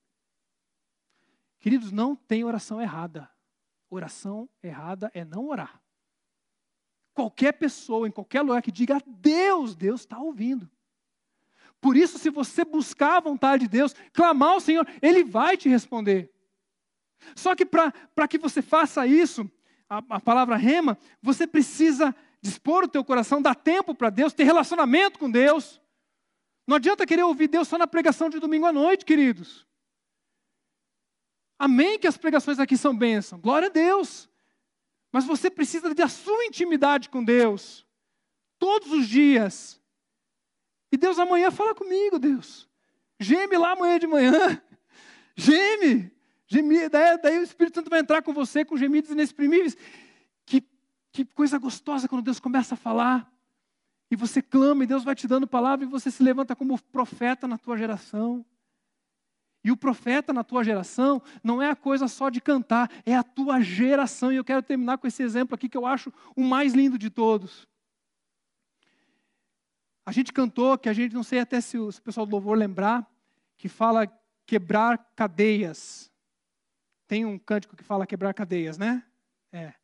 Queridos, 1.60 1.92
não 1.92 2.16
tem 2.16 2.42
oração 2.42 2.80
errada. 2.80 3.30
Oração 3.90 4.48
errada 4.62 5.10
é 5.14 5.24
não 5.24 5.48
orar. 5.48 5.80
Qualquer 7.12 7.52
pessoa, 7.52 8.08
em 8.08 8.10
qualquer 8.10 8.40
lugar 8.40 8.62
que 8.62 8.72
diga 8.72 9.00
Deus, 9.06 9.76
Deus 9.76 10.00
está 10.00 10.18
ouvindo. 10.18 10.70
Por 11.80 11.96
isso, 11.96 12.18
se 12.18 12.30
você 12.30 12.64
buscar 12.64 13.18
a 13.18 13.20
vontade 13.20 13.64
de 13.64 13.68
Deus, 13.68 13.94
clamar 14.12 14.50
ao 14.50 14.60
Senhor, 14.60 14.86
Ele 15.02 15.22
vai 15.22 15.56
te 15.56 15.68
responder. 15.68 16.32
Só 17.34 17.54
que 17.54 17.66
para 17.66 18.28
que 18.28 18.38
você 18.38 18.62
faça 18.62 19.06
isso, 19.06 19.50
a, 19.88 19.98
a 19.98 20.20
palavra 20.20 20.56
rema, 20.56 20.96
você 21.20 21.46
precisa 21.46 22.14
dispor 22.40 22.84
o 22.84 22.88
teu 22.88 23.04
coração, 23.04 23.42
dar 23.42 23.54
tempo 23.54 23.94
para 23.94 24.08
Deus, 24.08 24.32
ter 24.32 24.44
relacionamento 24.44 25.18
com 25.18 25.30
Deus. 25.30 25.80
Não 26.66 26.76
adianta 26.76 27.06
querer 27.06 27.24
ouvir 27.24 27.48
Deus 27.48 27.68
só 27.68 27.76
na 27.76 27.86
pregação 27.86 28.30
de 28.30 28.38
domingo 28.38 28.66
à 28.66 28.72
noite, 28.72 29.04
queridos. 29.04 29.66
Amém 31.60 31.98
que 31.98 32.06
as 32.06 32.16
pregações 32.16 32.58
aqui 32.58 32.74
são 32.74 32.96
bênção. 32.96 33.38
Glória 33.38 33.68
a 33.68 33.70
Deus. 33.70 34.30
Mas 35.12 35.26
você 35.26 35.50
precisa 35.50 35.94
da 35.94 36.08
sua 36.08 36.46
intimidade 36.46 37.10
com 37.10 37.22
Deus. 37.22 37.86
Todos 38.58 38.90
os 38.90 39.06
dias. 39.06 39.78
E 40.90 40.96
Deus 40.96 41.18
amanhã 41.18 41.50
fala 41.50 41.74
comigo, 41.74 42.18
Deus. 42.18 42.66
Geme 43.18 43.58
lá 43.58 43.72
amanhã 43.72 43.98
de 43.98 44.06
manhã. 44.06 44.32
Geme. 45.36 46.10
Geme. 46.46 46.88
Daí, 46.88 47.18
daí 47.20 47.38
o 47.38 47.42
Espírito 47.42 47.74
Santo 47.74 47.90
vai 47.90 48.00
entrar 48.00 48.22
com 48.22 48.32
você 48.32 48.64
com 48.64 48.78
gemidos 48.78 49.10
inexprimíveis. 49.10 49.76
Que, 50.46 50.64
que 51.12 51.26
coisa 51.26 51.58
gostosa 51.58 52.08
quando 52.08 52.22
Deus 52.24 52.40
começa 52.40 52.72
a 52.72 52.78
falar. 52.78 53.30
E 54.10 54.16
você 54.16 54.40
clama 54.40 54.84
e 54.84 54.86
Deus 54.86 55.04
vai 55.04 55.14
te 55.14 55.28
dando 55.28 55.46
palavra 55.46 55.84
e 55.84 55.88
você 55.88 56.10
se 56.10 56.22
levanta 56.22 56.56
como 56.56 56.80
profeta 56.84 57.46
na 57.46 57.58
tua 57.58 57.76
geração. 57.76 58.46
E 59.62 59.70
o 59.70 59.76
profeta 59.76 60.32
na 60.32 60.42
tua 60.42 60.64
geração 60.64 61.22
não 61.44 61.60
é 61.60 61.70
a 61.70 61.76
coisa 61.76 62.08
só 62.08 62.30
de 62.30 62.40
cantar, 62.40 62.90
é 63.04 63.14
a 63.14 63.22
tua 63.22 63.60
geração. 63.60 64.32
E 64.32 64.36
eu 64.36 64.44
quero 64.44 64.62
terminar 64.62 64.98
com 64.98 65.06
esse 65.06 65.22
exemplo 65.22 65.54
aqui 65.54 65.68
que 65.68 65.76
eu 65.76 65.84
acho 65.84 66.12
o 66.34 66.42
mais 66.42 66.72
lindo 66.72 66.98
de 66.98 67.10
todos. 67.10 67.68
A 70.04 70.12
gente 70.12 70.32
cantou, 70.32 70.78
que 70.78 70.88
a 70.88 70.92
gente 70.92 71.14
não 71.14 71.22
sei 71.22 71.40
até 71.40 71.60
se 71.60 71.78
o, 71.78 71.90
pessoal 72.02 72.26
do 72.26 72.32
louvor 72.32 72.56
lembrar, 72.56 73.06
que 73.56 73.68
fala 73.68 74.10
quebrar 74.46 74.98
cadeias. 75.14 76.10
Tem 77.06 77.24
um 77.24 77.38
cântico 77.38 77.76
que 77.76 77.84
fala 77.84 78.06
quebrar 78.06 78.32
cadeias, 78.32 78.78
né? 78.78 79.04
É. 79.52 79.74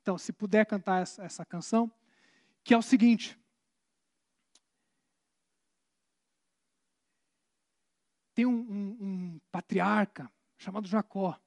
Então, 0.00 0.16
se 0.16 0.32
puder 0.32 0.64
cantar 0.64 1.02
essa 1.02 1.44
canção, 1.44 1.92
que 2.64 2.72
é 2.72 2.78
o 2.78 2.82
seguinte: 2.82 3.38
tem 8.34 8.46
um, 8.46 8.52
um, 8.52 8.96
um 9.00 9.40
patriarca 9.50 10.30
chamado 10.56 10.86
Jacó. 10.88 11.38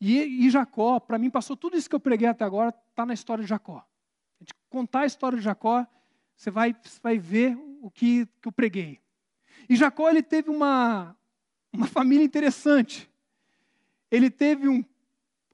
E, 0.00 0.46
e 0.46 0.50
Jacó, 0.50 0.98
para 0.98 1.18
mim, 1.18 1.30
passou 1.30 1.56
tudo 1.56 1.76
isso 1.76 1.88
que 1.88 1.94
eu 1.94 2.00
preguei 2.00 2.28
até 2.28 2.44
agora, 2.44 2.74
está 2.90 3.06
na 3.06 3.14
história 3.14 3.42
de 3.42 3.48
Jacó. 3.48 3.78
A 3.78 4.44
gente 4.44 4.54
contar 4.68 5.00
a 5.00 5.06
história 5.06 5.38
de 5.38 5.44
Jacó, 5.44 5.86
você 6.36 6.50
vai, 6.50 6.74
vai 7.02 7.18
ver 7.18 7.56
o 7.80 7.90
que, 7.90 8.26
que 8.40 8.48
eu 8.48 8.52
preguei. 8.52 9.00
E 9.68 9.76
Jacó, 9.76 10.10
ele 10.10 10.22
teve 10.22 10.50
uma, 10.50 11.16
uma 11.72 11.86
família 11.86 12.24
interessante. 12.24 13.08
Ele 14.10 14.28
teve 14.30 14.68
um 14.68 14.84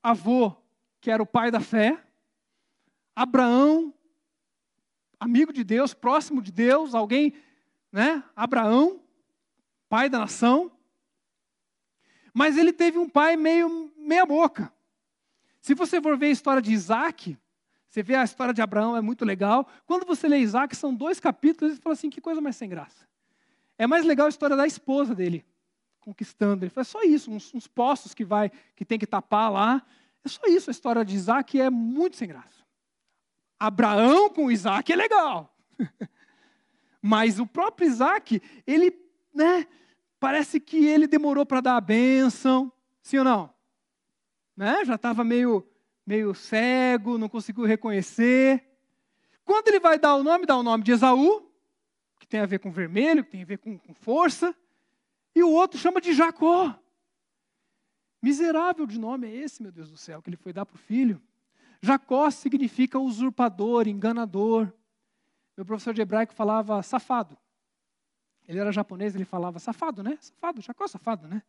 avô, 0.02 0.56
que 1.00 1.10
era 1.10 1.22
o 1.22 1.26
pai 1.26 1.50
da 1.50 1.60
fé, 1.60 2.02
Abraão, 3.14 3.92
amigo 5.20 5.52
de 5.52 5.64
Deus, 5.64 5.92
próximo 5.92 6.40
de 6.40 6.50
Deus, 6.50 6.94
alguém, 6.94 7.34
né? 7.92 8.24
Abraão, 8.34 9.02
pai 9.88 10.08
da 10.08 10.18
nação. 10.18 10.70
Mas 12.32 12.56
ele 12.56 12.72
teve 12.72 12.98
um 12.98 13.08
pai 13.08 13.36
meio 13.36 13.92
meia 13.96 14.24
boca. 14.24 14.72
Se 15.60 15.74
você 15.74 16.00
for 16.00 16.16
ver 16.16 16.26
a 16.26 16.30
história 16.30 16.62
de 16.62 16.72
Isaac, 16.72 17.36
você 17.88 18.02
vê 18.02 18.14
a 18.14 18.24
história 18.24 18.54
de 18.54 18.62
Abraão, 18.62 18.96
é 18.96 19.00
muito 19.00 19.24
legal. 19.24 19.68
Quando 19.86 20.06
você 20.06 20.28
lê 20.28 20.38
Isaac, 20.38 20.74
são 20.76 20.94
dois 20.94 21.18
capítulos, 21.20 21.72
e 21.72 21.76
você 21.76 21.82
fala 21.82 21.94
assim, 21.94 22.10
que 22.10 22.20
coisa 22.20 22.40
mais 22.40 22.56
sem 22.56 22.68
graça. 22.68 23.06
É 23.76 23.86
mais 23.86 24.04
legal 24.04 24.26
a 24.26 24.28
história 24.28 24.56
da 24.56 24.66
esposa 24.66 25.14
dele, 25.14 25.44
conquistando. 26.00 26.64
Ele 26.64 26.70
fala, 26.70 26.82
é 26.82 26.84
só 26.84 27.02
isso, 27.02 27.30
uns, 27.30 27.52
uns 27.54 27.66
poços 27.66 28.14
que 28.14 28.24
vai, 28.24 28.50
que 28.76 28.84
tem 28.84 28.98
que 28.98 29.06
tapar 29.06 29.50
lá. 29.50 29.82
É 30.24 30.28
só 30.28 30.42
isso, 30.46 30.70
a 30.70 30.72
história 30.72 31.04
de 31.04 31.14
Isaac 31.14 31.60
é 31.60 31.70
muito 31.70 32.16
sem 32.16 32.28
graça. 32.28 32.64
Abraão 33.58 34.30
com 34.30 34.50
Isaac 34.50 34.92
é 34.92 34.96
legal. 34.96 35.54
Mas 37.00 37.38
o 37.40 37.46
próprio 37.46 37.86
Isaac, 37.86 38.42
ele 38.66 38.90
né? 39.34 39.66
Parece 40.20 40.58
que 40.58 40.84
ele 40.86 41.06
demorou 41.06 41.46
para 41.46 41.60
dar 41.60 41.76
a 41.76 41.80
bênção, 41.80 42.72
sim 43.02 43.18
ou 43.18 43.24
não? 43.24 43.54
Né? 44.56 44.84
Já 44.84 44.96
estava 44.96 45.22
meio, 45.22 45.66
meio 46.04 46.34
cego, 46.34 47.18
não 47.18 47.28
conseguiu 47.28 47.64
reconhecer. 47.64 48.64
Quando 49.44 49.68
ele 49.68 49.78
vai 49.78 49.98
dar 49.98 50.16
o 50.16 50.24
nome, 50.24 50.44
dá 50.44 50.56
o 50.56 50.62
nome 50.62 50.82
de 50.82 50.92
Esaú, 50.92 51.50
que 52.18 52.26
tem 52.26 52.40
a 52.40 52.46
ver 52.46 52.58
com 52.58 52.70
vermelho, 52.70 53.24
que 53.24 53.30
tem 53.30 53.42
a 53.42 53.46
ver 53.46 53.58
com, 53.58 53.78
com 53.78 53.94
força, 53.94 54.54
e 55.34 55.42
o 55.42 55.50
outro 55.50 55.78
chama 55.78 56.00
de 56.00 56.12
Jacó. 56.12 56.76
Miserável 58.20 58.84
de 58.86 58.98
nome 58.98 59.28
é 59.28 59.36
esse, 59.36 59.62
meu 59.62 59.70
Deus 59.70 59.90
do 59.90 59.96
céu, 59.96 60.20
que 60.20 60.28
ele 60.28 60.36
foi 60.36 60.52
dar 60.52 60.66
para 60.66 60.74
o 60.74 60.78
filho. 60.78 61.22
Jacó 61.80 62.28
significa 62.30 62.98
usurpador, 62.98 63.86
enganador. 63.86 64.72
Meu 65.56 65.64
professor 65.64 65.94
de 65.94 66.00
hebraico 66.00 66.34
falava 66.34 66.82
safado. 66.82 67.38
Ele 68.48 68.58
era 68.58 68.72
japonês, 68.72 69.14
ele 69.14 69.26
falava 69.26 69.58
safado, 69.58 70.02
né? 70.02 70.16
Safado, 70.18 70.62
Jacó 70.62 70.84
é 70.86 70.88
safado, 70.88 71.28
né? 71.28 71.42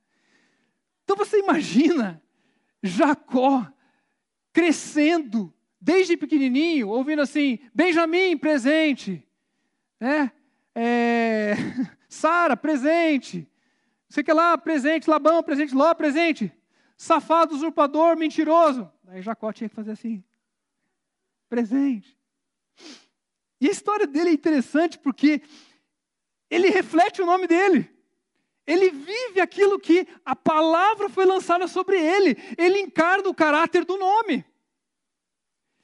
Então 1.05 1.15
você 1.15 1.39
imagina 1.39 2.21
Jacó 2.83 3.65
crescendo 4.51 5.53
desde 5.79 6.17
pequenininho, 6.17 6.89
ouvindo 6.89 7.21
assim, 7.21 7.57
Benjamim 7.73 8.37
presente, 8.37 9.25
né? 9.97 10.29
É, 10.75 11.53
Sara 12.09 12.57
presente, 12.57 13.49
sei 14.09 14.21
que 14.21 14.33
lá 14.33 14.57
presente, 14.57 15.09
Labão 15.09 15.41
presente, 15.41 15.73
Ló 15.73 15.93
presente, 15.93 16.51
safado, 16.97 17.55
usurpador, 17.55 18.17
mentiroso. 18.17 18.91
Aí 19.07 19.21
Jacó 19.21 19.53
tinha 19.53 19.69
que 19.69 19.75
fazer 19.75 19.91
assim, 19.91 20.21
presente. 21.47 22.17
E 23.61 23.67
a 23.67 23.71
história 23.71 24.05
dele 24.05 24.31
é 24.31 24.33
interessante 24.33 24.99
porque 24.99 25.41
ele 26.49 26.69
reflete 26.69 27.21
o 27.21 27.25
nome 27.25 27.47
dele. 27.47 27.89
Ele 28.65 28.91
vive 28.91 29.41
aquilo 29.41 29.79
que 29.79 30.07
a 30.23 30.35
palavra 30.35 31.09
foi 31.09 31.25
lançada 31.25 31.67
sobre 31.67 31.97
ele. 31.97 32.37
Ele 32.57 32.79
encarna 32.79 33.27
o 33.27 33.33
caráter 33.33 33.83
do 33.83 33.97
nome. 33.97 34.45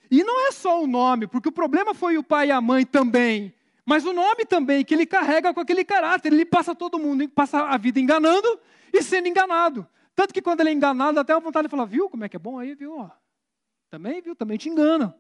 E 0.10 0.24
não 0.24 0.48
é 0.48 0.52
só 0.52 0.82
o 0.82 0.88
nome, 0.88 1.26
porque 1.28 1.50
o 1.50 1.52
problema 1.52 1.94
foi 1.94 2.18
o 2.18 2.24
pai 2.24 2.50
e 2.50 2.52
a 2.52 2.62
mãe 2.62 2.86
também. 2.86 3.54
Mas 3.86 4.06
o 4.06 4.14
nome 4.14 4.46
também, 4.46 4.86
que 4.86 4.94
ele 4.94 5.06
carrega 5.06 5.54
com 5.54 5.60
aquele 5.60 5.84
caráter. 5.84 6.32
Ele 6.32 6.46
passa 6.46 6.76
todo 6.76 7.00
mundo, 7.00 7.28
passa 7.30 7.60
a 7.60 7.78
vida 7.78 8.00
enganando 8.00 8.60
e 8.94 9.02
sendo 9.02 9.28
enganado. 9.28 9.88
Tanto 10.16 10.34
que 10.34 10.42
quando 10.42 10.62
ele 10.62 10.70
é 10.70 10.74
enganado, 10.74 11.20
até 11.20 11.34
a 11.34 11.40
vontade 11.40 11.68
de 11.68 11.72
falar, 11.72 11.86
viu 11.86 12.10
como 12.10 12.24
é 12.24 12.30
que 12.30 12.36
é 12.36 12.40
bom 12.40 12.58
aí, 12.58 12.74
viu? 12.74 13.10
Também, 13.90 14.22
viu? 14.22 14.36
Também 14.36 14.58
te 14.58 14.70
enganam. 14.70 15.14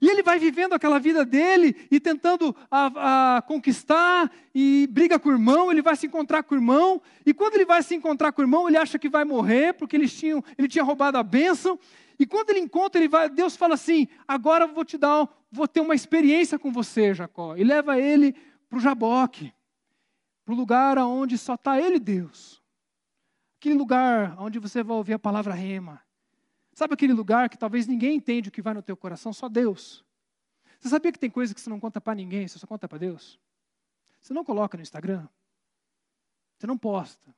E 0.00 0.08
ele 0.08 0.22
vai 0.22 0.38
vivendo 0.38 0.74
aquela 0.74 0.98
vida 0.98 1.24
dele 1.24 1.74
e 1.90 1.98
tentando 1.98 2.54
a, 2.70 3.36
a, 3.36 3.42
conquistar 3.42 4.30
e 4.54 4.88
briga 4.90 5.18
com 5.18 5.28
o 5.28 5.32
irmão, 5.32 5.70
ele 5.70 5.82
vai 5.82 5.96
se 5.96 6.06
encontrar 6.06 6.42
com 6.42 6.54
o 6.54 6.58
irmão, 6.58 7.00
e 7.24 7.32
quando 7.32 7.54
ele 7.54 7.64
vai 7.64 7.82
se 7.82 7.94
encontrar 7.94 8.32
com 8.32 8.42
o 8.42 8.44
irmão, 8.44 8.68
ele 8.68 8.76
acha 8.76 8.98
que 8.98 9.08
vai 9.08 9.24
morrer, 9.24 9.74
porque 9.74 9.96
eles 9.96 10.12
tinham, 10.12 10.42
ele 10.58 10.68
tinha 10.68 10.84
roubado 10.84 11.16
a 11.18 11.22
bênção, 11.22 11.78
e 12.18 12.26
quando 12.26 12.50
ele 12.50 12.60
encontra, 12.60 13.00
ele 13.00 13.08
vai, 13.08 13.28
Deus 13.28 13.56
fala 13.56 13.74
assim: 13.74 14.08
agora 14.26 14.64
eu 14.64 14.74
vou 14.74 14.84
te 14.84 14.96
dar, 14.96 15.28
vou 15.50 15.68
ter 15.68 15.80
uma 15.80 15.94
experiência 15.94 16.58
com 16.58 16.72
você, 16.72 17.12
Jacó. 17.14 17.56
E 17.56 17.64
leva 17.64 18.00
ele 18.00 18.34
para 18.68 18.78
o 18.78 18.80
Jaboque, 18.80 19.52
para 20.44 20.54
o 20.54 20.56
lugar 20.56 20.98
onde 20.98 21.36
só 21.36 21.54
está 21.54 21.80
ele 21.80 21.98
Deus. 21.98 22.62
Aquele 23.58 23.74
lugar 23.74 24.36
onde 24.38 24.58
você 24.58 24.82
vai 24.82 24.96
ouvir 24.96 25.14
a 25.14 25.18
palavra 25.18 25.54
rema. 25.54 26.00
Sabe 26.76 26.92
aquele 26.92 27.14
lugar 27.14 27.48
que 27.48 27.56
talvez 27.56 27.86
ninguém 27.86 28.16
entende 28.16 28.50
o 28.50 28.52
que 28.52 28.60
vai 28.60 28.74
no 28.74 28.82
teu 28.82 28.94
coração, 28.94 29.32
só 29.32 29.48
Deus. 29.48 30.04
Você 30.78 30.90
sabia 30.90 31.10
que 31.10 31.18
tem 31.18 31.30
coisa 31.30 31.54
que 31.54 31.60
você 31.62 31.70
não 31.70 31.80
conta 31.80 32.02
para 32.02 32.14
ninguém, 32.14 32.46
você 32.46 32.58
só 32.58 32.66
conta 32.66 32.86
para 32.86 32.98
Deus? 32.98 33.40
Você 34.20 34.34
não 34.34 34.44
coloca 34.44 34.76
no 34.76 34.82
Instagram. 34.82 35.26
Você 36.58 36.66
não 36.66 36.76
posta. 36.76 37.34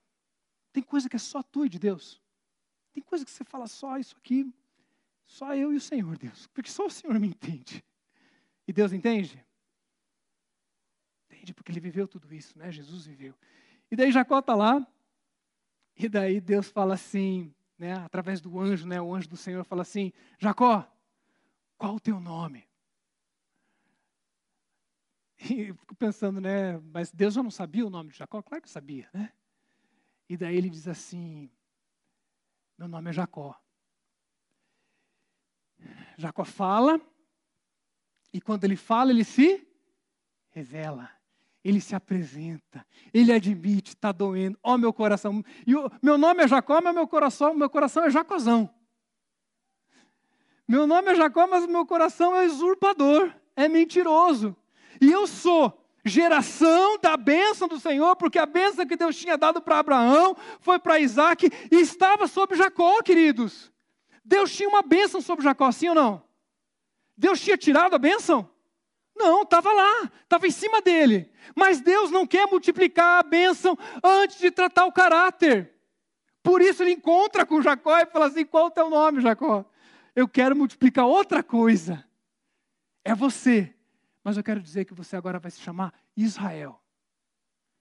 Tem 0.72 0.82
coisa 0.82 1.09
que 1.09 1.14
é 1.14 1.20
só 1.20 1.41
tu 1.41 1.64
e 1.64 1.68
de 1.68 1.78
Deus. 1.78 2.20
Tem 2.93 3.01
coisa 3.01 3.24
que 3.24 3.30
você 3.30 3.45
fala 3.45 3.68
só 3.68 3.97
isso 3.97 4.16
aqui, 4.16 4.53
só 5.24 5.55
eu 5.55 5.72
e 5.72 5.76
o 5.76 5.80
Senhor, 5.80 6.18
Deus. 6.18 6.49
Porque 6.49 6.68
só 6.68 6.86
o 6.86 6.91
Senhor 6.91 7.16
me 7.20 7.28
entende. 7.28 7.84
E 8.66 8.72
Deus 8.72 8.93
entende? 8.93 9.41
Entende, 11.30 11.55
porque 11.55 11.70
ele 11.70 11.78
viveu 11.78 12.09
tudo 12.09 12.34
isso, 12.34 12.59
né? 12.59 12.72
Jesus 12.72 13.07
viveu. 13.07 13.36
E 13.89 13.95
daí 13.95 14.11
Jacó 14.11 14.41
está 14.41 14.57
lá, 14.57 14.84
e 15.95 16.09
daí 16.09 16.41
Deus 16.41 16.68
fala 16.68 16.95
assim, 16.95 17.55
né, 17.79 17.95
através 17.95 18.41
do 18.41 18.59
anjo, 18.59 18.87
né, 18.87 19.01
o 19.01 19.14
anjo 19.14 19.29
do 19.29 19.37
Senhor 19.37 19.64
fala 19.64 19.83
assim: 19.83 20.12
Jacó, 20.39 20.87
qual 21.76 21.95
o 21.95 22.01
teu 22.01 22.18
nome? 22.20 22.66
E 25.51 25.68
eu 25.68 25.74
fico 25.76 25.95
pensando, 25.95 26.41
né, 26.41 26.79
mas 26.79 27.12
Deus 27.12 27.35
já 27.35 27.43
não 27.43 27.51
sabia 27.51 27.87
o 27.87 27.91
nome 27.91 28.11
de 28.11 28.18
Jacó? 28.18 28.43
Claro 28.43 28.62
que 28.62 28.68
sabia, 28.68 29.09
né? 29.14 29.33
E 30.29 30.37
daí 30.37 30.57
ele 30.57 30.68
diz 30.68 30.89
assim: 30.89 31.51
Meu 32.76 32.89
nome 32.89 33.11
é 33.11 33.12
Jacó. 33.12 33.59
Jacó 36.16 36.45
fala, 36.45 37.01
e 38.33 38.41
quando 38.41 38.64
ele 38.64 38.76
fala, 38.76 39.11
ele 39.11 39.24
se 39.24 39.66
revela. 40.51 41.11
Ele 41.69 41.83
se 41.83 41.95
apresenta, 41.95 42.83
ele 43.12 43.31
admite, 43.31 43.91
está 43.91 44.11
doendo, 44.11 44.59
ó 44.62 44.73
oh, 44.73 44.79
meu 44.79 44.91
coração. 44.91 45.45
E 45.66 45.77
o, 45.77 45.91
meu 46.01 46.16
nome 46.16 46.43
é 46.43 46.49
Jacó, 46.49 46.81
mas 46.81 46.95
meu 46.95 47.07
coração, 47.07 47.53
meu 47.53 47.69
coração 47.69 48.05
é 48.05 48.11
Jacozão. 48.11 48.71
Meu 50.66 50.87
nome 50.87 51.12
é 51.12 51.14
Jacó, 51.14 51.47
mas 51.47 51.66
meu 51.66 51.85
coração 51.85 52.35
é 52.35 52.47
usurpador, 52.47 53.31
é 53.55 53.69
mentiroso. 53.69 54.57
E 54.99 55.12
eu 55.12 55.27
sou 55.27 55.87
geração 56.07 56.99
da 57.03 57.19
bênção 57.19 57.69
do 57.69 57.79
Senhor, 57.79 58.16
porque 58.16 58.39
a 58.39 58.47
bênção 58.47 58.87
que 58.87 58.97
Deus 58.97 59.14
tinha 59.14 59.37
dado 59.37 59.61
para 59.61 59.79
Abraão 59.79 60.35
foi 60.61 60.79
para 60.79 60.99
Isaac 60.99 61.51
e 61.71 61.77
estava 61.77 62.27
sobre 62.27 62.57
Jacó, 62.57 63.03
queridos. 63.03 63.71
Deus 64.25 64.57
tinha 64.57 64.71
uma 64.71 64.81
bênção 64.81 65.21
sobre 65.21 65.45
Jacó, 65.45 65.71
sim 65.71 65.91
ou 65.91 65.95
não? 65.95 66.23
Deus 67.14 67.39
tinha 67.43 67.59
tirado 67.59 67.93
a 67.93 67.99
bênção? 67.99 68.49
Não, 69.19 69.43
estava 69.43 69.73
lá, 69.73 70.11
estava 70.23 70.47
em 70.47 70.51
cima 70.51 70.81
dele. 70.81 71.31
Mas 71.55 71.81
Deus 71.81 72.11
não 72.11 72.27
quer 72.27 72.47
multiplicar 72.47 73.21
a 73.21 73.23
bênção 73.23 73.77
antes 74.03 74.39
de 74.39 74.51
tratar 74.51 74.87
o 74.87 74.93
caráter. 74.93 75.75
Por 76.43 76.62
isso 76.62 76.83
ele 76.83 76.93
encontra 76.93 77.45
com 77.45 77.61
Jacó 77.61 77.99
e 77.99 78.07
fala 78.07 78.27
assim: 78.27 78.45
qual 78.45 78.64
é 78.64 78.69
o 78.69 78.71
teu 78.71 78.89
nome, 78.89 79.21
Jacó? 79.21 79.64
Eu 80.14 80.29
quero 80.29 80.57
multiplicar 80.57 81.07
outra 81.07 81.43
coisa. 81.43 82.05
É 83.05 83.14
você 83.14 83.75
mas 84.29 84.37
eu 84.37 84.45
quero 84.45 84.61
dizer 84.61 84.85
que 84.85 84.93
você 84.93 85.16
agora 85.16 85.39
vai 85.39 85.51
se 85.51 85.59
chamar 85.59 85.95
Israel. 86.14 86.79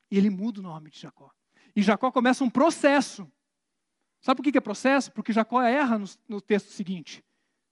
E 0.10 0.18
ele 0.18 0.30
muda 0.30 0.62
o 0.62 0.64
nome 0.64 0.90
de 0.90 0.98
Jacó. 0.98 1.30
E 1.76 1.82
Jacó 1.82 2.10
começa 2.10 2.42
um 2.42 2.50
processo. 2.50 3.30
Sabe 4.22 4.42
por 4.42 4.50
que 4.50 4.58
é 4.58 4.62
processo? 4.62 5.12
Porque 5.12 5.34
Jacó 5.34 5.62
erra 5.62 5.98
no, 5.98 6.06
no 6.26 6.40
texto 6.40 6.70
seguinte. 6.70 7.22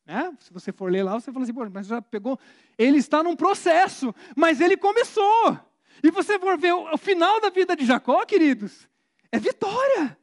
Né? 0.06 0.36
Se 0.40 0.54
você 0.54 0.72
for 0.72 0.92
ler 0.92 1.04
lá, 1.04 1.14
você 1.14 1.32
fala 1.32 1.44
assim, 1.44 1.54
mas 1.74 1.88
já 1.88 2.02
pegou. 2.02 2.40
Ele 2.78 2.98
está 2.98 3.24
num 3.24 3.36
processo, 3.36 4.14
mas 4.36 4.62
ele 4.62 4.78
começou. 4.78 5.60
E 6.04 6.12
você 6.12 6.38
for 6.38 6.58
ver 6.58 6.74
o, 6.74 6.94
o 6.94 6.98
final 6.98 7.42
da 7.42 7.50
vida 7.50 7.76
de 7.76 7.86
Jacó, 7.86 8.26
queridos, 8.26 8.88
é 9.32 9.40
vitória. 9.40 10.18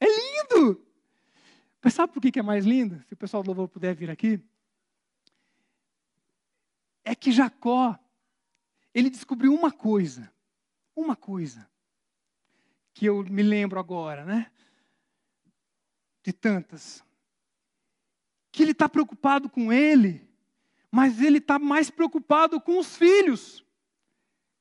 É 0.00 0.06
lindo. 0.06 0.82
Mas 1.82 1.94
sabe 1.94 2.12
por 2.12 2.20
que 2.20 2.38
é 2.38 2.42
mais 2.42 2.64
lindo? 2.64 3.02
Se 3.06 3.14
o 3.14 3.16
pessoal 3.16 3.42
do 3.42 3.48
louvor 3.48 3.68
puder 3.68 3.94
vir 3.94 4.10
aqui 4.10 4.40
é 7.06 7.14
que 7.14 7.30
Jacó, 7.30 7.96
ele 8.92 9.08
descobriu 9.08 9.54
uma 9.54 9.70
coisa, 9.70 10.30
uma 10.94 11.14
coisa, 11.14 11.70
que 12.92 13.06
eu 13.06 13.22
me 13.22 13.44
lembro 13.44 13.78
agora, 13.78 14.24
né? 14.24 14.50
De 16.24 16.32
tantas. 16.32 17.05
Que 18.56 18.62
ele 18.62 18.72
está 18.72 18.88
preocupado 18.88 19.50
com 19.50 19.70
ele, 19.70 20.26
mas 20.90 21.20
ele 21.20 21.36
está 21.36 21.58
mais 21.58 21.90
preocupado 21.90 22.58
com 22.58 22.78
os 22.78 22.96
filhos, 22.96 23.62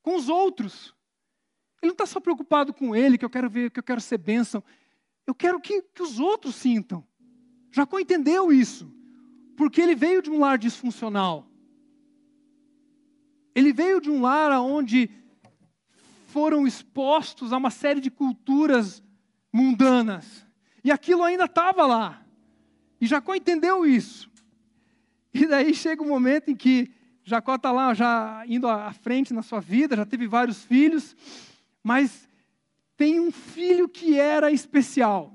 com 0.02 0.18
os 0.18 0.28
outros. 0.28 0.94
Ele 1.82 1.92
não 1.92 1.94
está 1.94 2.06
só 2.06 2.20
preocupado 2.20 2.74
com 2.74 2.94
ele, 2.94 3.18
que 3.18 3.24
eu 3.24 3.30
quero 3.30 3.50
ver, 3.50 3.72
que 3.72 3.80
eu 3.80 3.84
quero 3.84 4.02
ser 4.02 4.18
bênção. 4.18 4.62
Eu 5.26 5.34
quero 5.34 5.62
que, 5.62 5.82
que 5.82 6.04
os 6.04 6.20
outros 6.20 6.56
sintam. 6.56 7.08
Jacó 7.72 7.98
entendeu 7.98 8.52
isso, 8.52 8.94
porque 9.56 9.80
ele 9.80 9.96
veio 9.96 10.22
de 10.22 10.30
um 10.30 10.40
lar 10.40 10.58
disfuncional. 10.58 11.48
Ele 13.56 13.72
veio 13.72 14.02
de 14.02 14.12
um 14.12 14.22
lar 14.22 14.52
onde 14.60 15.10
foram 16.26 16.68
expostos 16.68 17.54
a 17.54 17.58
uma 17.58 17.72
série 17.72 18.02
de 18.02 18.12
culturas 18.12 19.02
mundanas. 19.54 20.46
E 20.84 20.92
aquilo 20.92 21.24
ainda 21.24 21.46
estava 21.46 21.86
lá. 21.86 22.25
E 23.00 23.08
Jacó 23.08 23.36
entendeu 23.36 23.86
isso. 23.86 24.30
E 25.34 25.46
daí 25.46 25.74
chega 25.74 26.02
o 26.02 26.06
um 26.06 26.10
momento 26.10 26.50
em 26.50 26.56
que 26.56 26.92
Jacó 27.24 27.56
está 27.56 27.72
lá 27.72 27.94
já 27.94 28.44
indo 28.48 28.68
à 28.68 28.92
frente 28.94 29.34
na 29.34 29.42
sua 29.42 29.60
vida, 29.60 29.96
já 29.96 30.06
teve 30.06 30.28
vários 30.28 30.64
filhos, 30.64 31.16
mas 31.84 32.30
tem 32.96 33.20
um 33.20 33.32
filho 33.32 33.90
que 33.90 34.18
era 34.18 34.52
especial. 34.52 35.34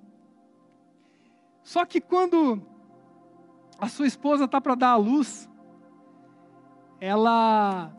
Só 1.62 1.84
que 1.84 2.00
quando 2.00 2.62
a 3.78 3.88
sua 3.88 4.06
esposa 4.06 4.44
está 4.44 4.60
para 4.60 4.74
dar 4.74 4.90
à 4.90 4.96
luz, 4.96 5.48
ela 7.00 7.94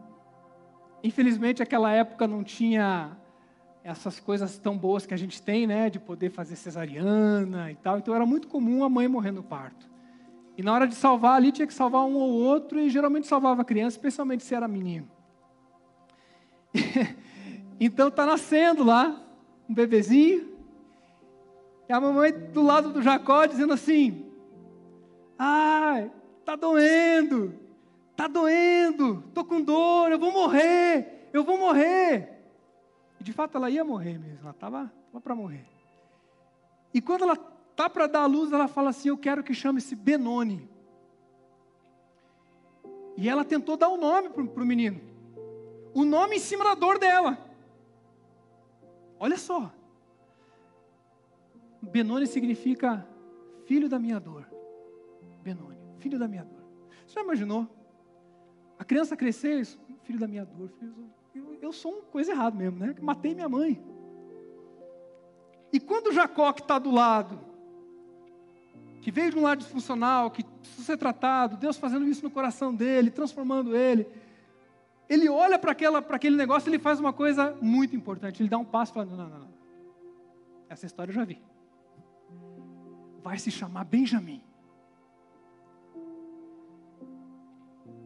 Infelizmente, 1.03 1.64
aquela 1.64 1.91
época 1.91 2.28
não 2.28 2.43
tinha 2.43 3.18
essas 3.84 4.19
coisas 4.19 4.57
tão 4.57 4.77
boas 4.77 5.05
que 5.05 5.13
a 5.13 5.17
gente 5.17 5.41
tem, 5.41 5.65
né, 5.65 5.89
de 5.89 5.99
poder 5.99 6.29
fazer 6.29 6.55
cesariana 6.55 7.71
e 7.71 7.75
tal. 7.75 7.97
Então 7.97 8.13
era 8.13 8.25
muito 8.25 8.47
comum 8.47 8.84
a 8.84 8.89
mãe 8.89 9.07
morrer 9.07 9.32
no 9.32 9.43
parto. 9.43 9.89
E 10.57 10.63
na 10.63 10.73
hora 10.73 10.88
de 10.88 10.95
salvar 10.95 11.36
ali 11.36 11.51
tinha 11.51 11.67
que 11.67 11.73
salvar 11.73 12.03
um 12.03 12.15
ou 12.15 12.32
outro 12.32 12.79
e 12.79 12.89
geralmente 12.89 13.27
salvava 13.27 13.61
a 13.61 13.65
criança, 13.65 13.97
especialmente 13.97 14.43
se 14.43 14.53
era 14.53 14.67
menino. 14.67 15.09
então 17.79 18.09
está 18.09 18.25
nascendo 18.25 18.84
lá 18.84 19.21
um 19.67 19.73
bebezinho 19.73 20.49
e 21.89 21.93
a 21.93 21.99
mamãe 21.99 22.32
do 22.32 22.61
lado 22.61 22.89
do 22.89 23.01
Jacó 23.01 23.45
dizendo 23.45 23.73
assim: 23.73 24.25
"Ai, 25.38 26.11
tá 26.45 26.55
doendo. 26.55 27.61
Está 28.11 28.27
doendo, 28.27 29.23
estou 29.27 29.43
com 29.43 29.61
dor, 29.61 30.11
eu 30.11 30.19
vou 30.19 30.32
morrer, 30.32 31.27
eu 31.34 31.43
vou 31.43 31.57
morrer. 31.57 32.40
E 33.22 33.24
de 33.24 33.32
fato 33.32 33.55
ela 33.55 33.69
ia 33.69 33.84
morrer 33.84 34.17
mesmo, 34.17 34.39
ela 34.39 34.49
estava 34.49 34.91
para 35.24 35.36
morrer. 35.36 35.63
E 36.91 36.99
quando 36.99 37.22
ela 37.22 37.38
está 37.69 37.88
para 37.88 38.07
dar 38.07 38.24
a 38.24 38.26
luz, 38.26 38.51
ela 38.51 38.67
fala 38.67 38.89
assim: 38.89 39.09
Eu 39.09 39.17
quero 39.17 39.43
que 39.43 39.53
chame-se 39.53 39.95
Benoni. 39.95 40.67
E 43.15 43.30
ela 43.30 43.45
tentou 43.45 43.78
dar 43.78 43.89
o 43.89 43.93
um 43.93 43.97
nome 43.97 44.30
para 44.30 44.41
o 44.41 44.65
menino. 44.65 44.99
O 45.93 46.03
nome 46.03 46.38
em 46.38 46.39
cima 46.39 46.63
da 46.63 46.74
dor 46.74 46.97
dela. 46.97 47.38
Olha 49.19 49.38
só. 49.38 49.72
Benoni 51.80 52.26
significa 52.26 53.07
filho 53.67 53.88
da 53.88 53.99
minha 53.99 54.19
dor. 54.19 54.49
Benoni, 55.43 55.78
filho 55.99 56.17
da 56.17 56.28
minha 56.28 56.43
dor. 56.43 56.63
Você 57.05 57.13
já 57.13 57.22
imaginou? 57.22 57.67
A 58.80 58.84
criança 58.84 59.15
crescer, 59.15 59.63
filho 60.01 60.17
da 60.17 60.28
minha 60.28 60.43
dor, 60.43 60.72
eu, 61.34 61.57
eu 61.61 61.73
sou 61.73 61.93
uma 61.93 62.03
coisa 62.03 62.32
errada 62.32 62.57
mesmo, 62.57 62.79
né? 62.79 62.95
Matei 63.01 63.34
minha 63.34 63.49
mãe. 63.49 63.82
E 65.71 65.79
quando 65.79 66.11
Jacó 66.11 66.51
que 66.51 66.61
está 66.61 66.77
do 66.77 66.91
lado, 66.91 67.39
que 69.01 69.11
veio 69.11 69.32
de 69.32 69.38
um 69.38 69.41
lado 69.41 69.59
disfuncional, 69.59 70.29
que 70.29 70.43
precisa 70.43 70.84
ser 70.84 70.97
tratado, 70.97 71.57
Deus 71.57 71.77
fazendo 71.77 72.07
isso 72.07 72.23
no 72.23 72.29
coração 72.29 72.73
dele, 72.75 73.09
transformando 73.09 73.75
ele, 73.75 74.07
ele 75.09 75.27
olha 75.29 75.57
para 75.57 75.71
aquele 75.71 76.36
negócio 76.36 76.69
e 76.69 76.71
ele 76.71 76.79
faz 76.79 76.99
uma 76.99 77.11
coisa 77.11 77.57
muito 77.61 77.95
importante. 77.95 78.41
Ele 78.41 78.49
dá 78.49 78.57
um 78.57 78.65
passo 78.65 78.91
e 78.91 78.95
fala: 78.95 79.05
não, 79.05 79.17
não, 79.17 79.39
não. 79.39 79.51
Essa 80.69 80.86
história 80.86 81.11
eu 81.11 81.15
já 81.15 81.25
vi. 81.25 81.41
Vai 83.21 83.38
se 83.38 83.51
chamar 83.51 83.84
Benjamim. 83.84 84.41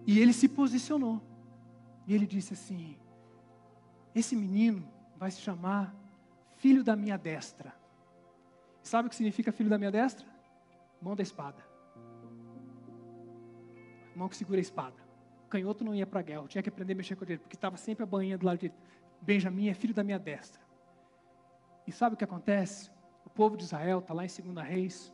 E 0.07 0.19
ele 0.19 0.33
se 0.33 0.47
posicionou. 0.47 1.21
E 2.07 2.13
ele 2.13 2.25
disse 2.25 2.53
assim: 2.53 2.97
Esse 4.15 4.35
menino 4.35 4.87
vai 5.17 5.29
se 5.29 5.41
chamar 5.41 5.93
filho 6.57 6.83
da 6.83 6.95
minha 6.95 7.17
destra. 7.17 7.73
Sabe 8.81 9.07
o 9.07 9.09
que 9.09 9.15
significa 9.15 9.51
filho 9.51 9.69
da 9.69 9.77
minha 9.77 9.91
destra? 9.91 10.25
Mão 11.01 11.15
da 11.15 11.21
espada. 11.21 11.63
Mão 14.15 14.29
que 14.29 14.37
segura 14.37 14.59
a 14.59 14.61
espada. 14.61 14.95
O 15.45 15.49
canhoto 15.49 15.83
não 15.83 15.93
ia 15.93 16.07
para 16.07 16.21
a 16.21 16.23
guerra, 16.23 16.47
tinha 16.47 16.63
que 16.63 16.69
aprender 16.69 16.93
a 16.93 16.95
mexer 16.95 17.15
com 17.15 17.25
ele, 17.25 17.37
porque 17.37 17.55
estava 17.55 17.77
sempre 17.77 18.03
a 18.03 18.07
bainha 18.07 18.37
do 18.37 18.45
lado 18.45 18.59
dele. 18.59 18.73
Benjamim 19.21 19.67
é 19.67 19.73
filho 19.73 19.93
da 19.93 20.03
minha 20.03 20.17
destra. 20.17 20.61
E 21.85 21.91
sabe 21.91 22.15
o 22.15 22.17
que 22.17 22.23
acontece? 22.23 22.89
povo 23.35 23.57
de 23.57 23.63
Israel, 23.63 23.99
está 23.99 24.13
lá 24.13 24.23
em 24.23 24.27
2 24.27 24.65
Reis, 24.65 25.13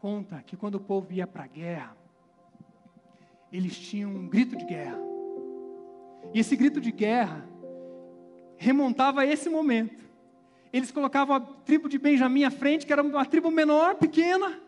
conta 0.00 0.42
que 0.42 0.56
quando 0.56 0.76
o 0.76 0.80
povo 0.80 1.12
ia 1.12 1.26
para 1.26 1.44
a 1.44 1.46
guerra, 1.46 1.94
eles 3.52 3.78
tinham 3.78 4.10
um 4.10 4.26
grito 4.26 4.56
de 4.56 4.64
guerra. 4.64 4.98
E 6.32 6.40
esse 6.40 6.56
grito 6.56 6.80
de 6.80 6.90
guerra 6.90 7.46
remontava 8.58 9.22
a 9.22 9.26
esse 9.26 9.48
momento. 9.48 10.04
Eles 10.72 10.90
colocavam 10.90 11.36
a 11.36 11.40
tribo 11.40 11.88
de 11.88 11.98
Benjamim 11.98 12.44
à 12.44 12.50
frente, 12.50 12.84
que 12.84 12.92
era 12.92 13.02
uma 13.02 13.24
tribo 13.24 13.50
menor, 13.50 13.94
pequena, 13.94 14.60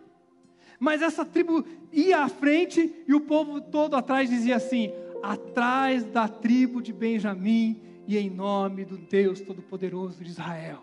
mas 0.79 1.03
essa 1.03 1.27
tribo 1.27 1.65
ia 1.93 2.21
à 2.21 2.29
frente 2.29 3.05
e 3.07 3.13
o 3.13 3.21
povo 3.21 3.61
todo 3.61 3.97
atrás 3.97 4.31
dizia 4.31 4.57
assim: 4.57 4.91
atrás 5.23 6.05
da 6.05 6.27
tribo 6.27 6.81
de 6.81 6.93
Benjamim 6.93 7.79
e 8.07 8.17
em 8.17 8.31
nome 8.31 8.85
do 8.85 8.97
Deus 8.97 9.41
Todo-Poderoso 9.41 10.25
de 10.25 10.31
Israel. 10.31 10.83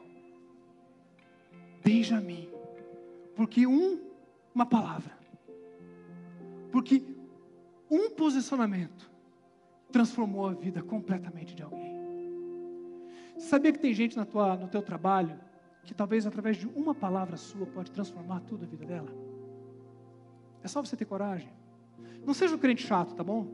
Benjamim, 1.84 2.48
porque 3.36 3.66
um, 3.66 4.00
uma 4.54 4.66
palavra, 4.66 5.18
porque 6.72 7.02
um 7.90 8.10
posicionamento 8.12 9.10
transformou 9.92 10.48
a 10.48 10.54
vida 10.54 10.84
completamente 10.84 11.56
de 11.56 11.64
alguém. 11.64 11.97
Sabia 13.38 13.72
que 13.72 13.80
tem 13.80 13.94
gente 13.94 14.18
na 14.18 14.26
tua, 14.26 14.56
no 14.56 14.68
teu 14.68 14.82
trabalho 14.82 15.40
que 15.84 15.94
talvez 15.94 16.26
através 16.28 16.58
de 16.58 16.68
uma 16.68 16.94
palavra 16.94 17.38
sua 17.38 17.66
pode 17.66 17.92
transformar 17.92 18.42
tudo 18.42 18.66
a 18.66 18.68
vida 18.68 18.86
dela? 18.86 19.10
É 20.62 20.68
só 20.68 20.84
você 20.84 20.98
ter 20.98 21.06
coragem. 21.06 21.50
Não 22.26 22.34
seja 22.34 22.56
um 22.56 22.58
crente 22.58 22.86
chato, 22.86 23.16
tá 23.16 23.24
bom? 23.24 23.46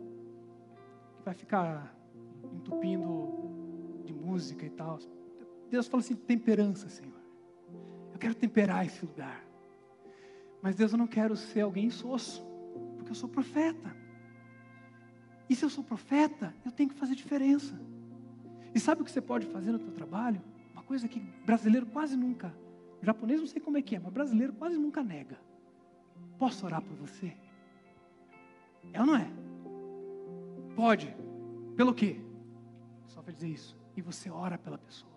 Que 1.17 1.23
vai 1.23 1.33
ficar 1.33 1.95
entupindo 2.53 4.01
de 4.03 4.13
música 4.13 4.65
e 4.65 4.69
tal. 4.69 4.97
Deus 5.69 5.87
fala 5.87 6.01
assim: 6.01 6.15
temperança, 6.15 6.89
Senhor. 6.89 7.13
Eu 8.11 8.17
quero 8.17 8.33
temperar 8.33 8.85
esse 8.85 9.05
lugar. 9.05 9.43
Mas 10.61 10.75
Deus, 10.75 10.91
eu 10.93 10.97
não 10.97 11.07
quero 11.07 11.35
ser 11.35 11.61
alguém 11.61 11.89
soço, 11.89 12.43
porque 12.95 13.11
eu 13.11 13.15
sou 13.15 13.29
profeta. 13.29 13.95
E 15.49 15.55
se 15.55 15.63
eu 15.63 15.69
sou 15.69 15.83
profeta, 15.83 16.55
eu 16.65 16.71
tenho 16.71 16.89
que 16.89 16.95
fazer 16.95 17.15
diferença. 17.15 17.79
E 18.73 18.79
sabe 18.79 19.01
o 19.01 19.05
que 19.05 19.11
você 19.11 19.21
pode 19.21 19.45
fazer 19.47 19.71
no 19.71 19.79
seu 19.79 19.91
trabalho? 19.91 20.41
Uma 20.73 20.83
coisa 20.83 21.07
que 21.07 21.19
brasileiro 21.19 21.85
quase 21.85 22.15
nunca, 22.17 22.53
japonês 23.01 23.39
não 23.39 23.47
sei 23.47 23.61
como 23.61 23.77
é 23.77 23.81
que 23.81 23.95
é, 23.95 23.99
mas 23.99 24.11
brasileiro 24.11 24.53
quase 24.53 24.77
nunca 24.77 25.03
nega. 25.03 25.37
Posso 26.39 26.65
orar 26.65 26.81
por 26.81 26.95
você? 26.95 27.33
É 28.91 28.99
ou 28.99 29.05
não 29.05 29.15
é? 29.15 29.31
Pode. 30.75 31.15
Pelo 31.75 31.93
quê? 31.93 32.19
Só 33.07 33.21
para 33.21 33.33
dizer 33.33 33.49
isso. 33.49 33.77
E 33.95 34.01
você 34.01 34.29
ora 34.29 34.57
pela 34.57 34.77
pessoa. 34.77 35.11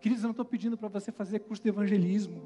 Queridos, 0.00 0.22
eu 0.22 0.28
não 0.28 0.32
estou 0.32 0.44
pedindo 0.44 0.76
para 0.76 0.88
você 0.88 1.12
fazer 1.12 1.40
curso 1.40 1.62
de 1.62 1.68
evangelismo. 1.68 2.42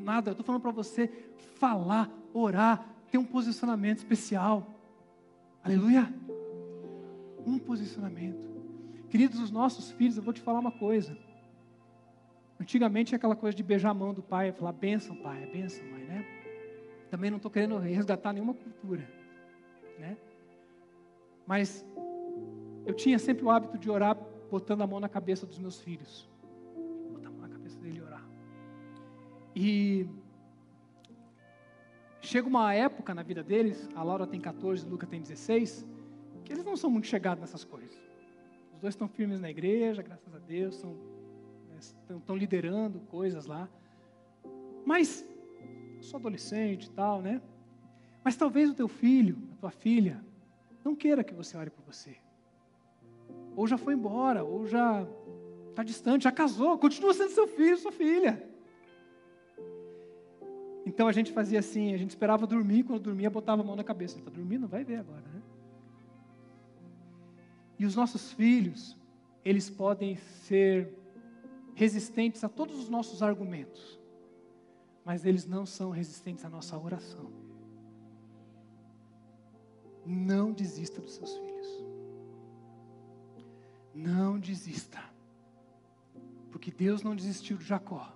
Nada, 0.00 0.30
eu 0.30 0.32
estou 0.32 0.44
falando 0.44 0.62
para 0.62 0.70
você 0.70 1.08
falar, 1.56 2.10
orar, 2.32 2.86
ter 3.10 3.18
um 3.18 3.24
posicionamento 3.24 3.98
especial. 3.98 4.74
Aleluia 5.62 6.19
um 7.46 7.58
posicionamento. 7.58 8.48
Queridos, 9.08 9.40
os 9.40 9.50
nossos 9.50 9.90
filhos, 9.92 10.16
eu 10.16 10.22
vou 10.22 10.32
te 10.32 10.40
falar 10.40 10.60
uma 10.60 10.70
coisa. 10.70 11.16
Antigamente 12.60 13.14
aquela 13.14 13.34
coisa 13.34 13.56
de 13.56 13.62
beijar 13.62 13.90
a 13.90 13.94
mão 13.94 14.12
do 14.12 14.22
pai, 14.22 14.52
falar 14.52 14.72
benção, 14.72 15.16
pai, 15.16 15.42
é 15.42 15.46
benção, 15.46 15.84
mãe, 15.90 16.04
né? 16.04 16.26
Também 17.10 17.30
não 17.30 17.38
estou 17.38 17.50
querendo 17.50 17.76
resgatar 17.78 18.32
nenhuma 18.32 18.54
cultura, 18.54 19.08
né? 19.98 20.16
Mas 21.46 21.84
eu 22.86 22.94
tinha 22.94 23.18
sempre 23.18 23.44
o 23.44 23.50
hábito 23.50 23.78
de 23.78 23.90
orar 23.90 24.16
botando 24.50 24.82
a 24.82 24.86
mão 24.86 25.00
na 25.00 25.08
cabeça 25.08 25.46
dos 25.46 25.58
meus 25.58 25.80
filhos. 25.80 26.28
Botar 27.12 27.28
a 27.28 27.32
mão 27.32 27.40
na 27.40 27.48
cabeça 27.48 27.78
dele 27.80 27.98
e 27.98 28.02
orar. 28.02 28.24
E 29.56 30.06
chega 32.20 32.46
uma 32.46 32.72
época 32.74 33.14
na 33.14 33.22
vida 33.22 33.42
deles, 33.42 33.88
a 33.94 34.02
Laura 34.02 34.26
tem 34.26 34.40
14, 34.40 34.86
o 34.86 34.90
Luca 34.90 35.06
tem 35.06 35.20
16, 35.20 35.86
que 36.50 36.54
eles 36.54 36.64
não 36.64 36.76
são 36.76 36.90
muito 36.90 37.06
chegados 37.06 37.40
nessas 37.40 37.62
coisas. 37.62 37.96
Os 38.74 38.80
dois 38.80 38.94
estão 38.94 39.06
firmes 39.06 39.40
na 39.40 39.48
igreja, 39.48 40.02
graças 40.02 40.34
a 40.34 40.38
Deus, 40.40 40.82
né, 40.82 41.76
estão, 41.78 42.18
estão 42.18 42.34
liderando 42.36 42.98
coisas 43.02 43.46
lá. 43.46 43.68
Mas, 44.84 45.24
eu 45.96 46.02
sou 46.02 46.18
adolescente 46.18 46.86
e 46.86 46.90
tal, 46.90 47.22
né? 47.22 47.40
Mas 48.24 48.36
talvez 48.36 48.68
o 48.68 48.74
teu 48.74 48.88
filho, 48.88 49.38
a 49.52 49.56
tua 49.60 49.70
filha, 49.70 50.24
não 50.84 50.96
queira 50.96 51.22
que 51.22 51.32
você 51.32 51.56
ore 51.56 51.70
por 51.70 51.84
você. 51.84 52.16
Ou 53.54 53.68
já 53.68 53.78
foi 53.78 53.94
embora, 53.94 54.42
ou 54.42 54.66
já 54.66 55.06
está 55.68 55.84
distante, 55.84 56.24
já 56.24 56.32
casou, 56.32 56.76
continua 56.78 57.14
sendo 57.14 57.30
seu 57.30 57.46
filho, 57.46 57.76
sua 57.76 57.92
filha. 57.92 58.44
Então 60.84 61.06
a 61.06 61.12
gente 61.12 61.30
fazia 61.30 61.60
assim, 61.60 61.94
a 61.94 61.96
gente 61.96 62.10
esperava 62.10 62.44
dormir, 62.44 62.82
quando 62.82 63.02
dormia 63.02 63.30
botava 63.30 63.62
a 63.62 63.64
mão 63.64 63.76
na 63.76 63.84
cabeça. 63.84 64.18
Está 64.18 64.32
dormindo? 64.32 64.66
Vai 64.66 64.82
ver 64.82 64.96
agora, 64.96 65.22
né? 65.32 65.40
E 67.80 67.86
os 67.86 67.96
nossos 67.96 68.30
filhos, 68.32 68.94
eles 69.42 69.70
podem 69.70 70.14
ser 70.14 70.94
resistentes 71.74 72.44
a 72.44 72.48
todos 72.48 72.78
os 72.78 72.90
nossos 72.90 73.22
argumentos, 73.22 73.98
mas 75.02 75.24
eles 75.24 75.46
não 75.46 75.64
são 75.64 75.88
resistentes 75.88 76.44
à 76.44 76.50
nossa 76.50 76.76
oração. 76.76 77.32
Não 80.04 80.52
desista 80.52 81.00
dos 81.00 81.14
seus 81.14 81.34
filhos. 81.38 81.84
Não 83.94 84.38
desista. 84.38 85.02
Porque 86.50 86.70
Deus 86.70 87.02
não 87.02 87.16
desistiu 87.16 87.56
de 87.56 87.64
Jacó. 87.64 88.14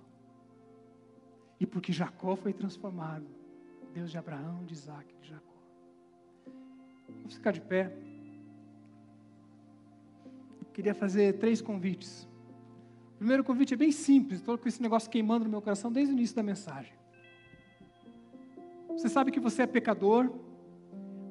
E 1.59 1.65
porque 1.65 1.91
Jacó 1.91 2.35
foi 2.35 2.53
transformado. 2.53 3.25
Deus 3.95 4.11
de 4.11 4.17
Abraão, 4.19 4.63
de 4.63 4.75
Isaac, 4.75 5.11
de 5.19 5.29
Jacó. 5.29 5.57
Vamos 7.07 7.33
ficar 7.33 7.51
de 7.51 7.61
pé 7.61 8.04
queria 10.75 10.93
fazer 10.93 11.37
três 11.37 11.61
convites. 11.61 12.27
O 13.13 13.17
primeiro 13.19 13.45
convite 13.45 13.73
é 13.73 13.77
bem 13.77 13.93
simples, 13.93 14.39
estou 14.39 14.57
com 14.57 14.67
esse 14.67 14.81
negócio 14.81 15.09
queimando 15.09 15.45
no 15.45 15.49
meu 15.49 15.61
coração 15.61 15.89
desde 15.89 16.13
o 16.13 16.17
início 16.17 16.35
da 16.35 16.43
mensagem. 16.43 16.91
Você 18.89 19.07
sabe 19.07 19.31
que 19.31 19.39
você 19.39 19.61
é 19.61 19.67
pecador, 19.67 20.29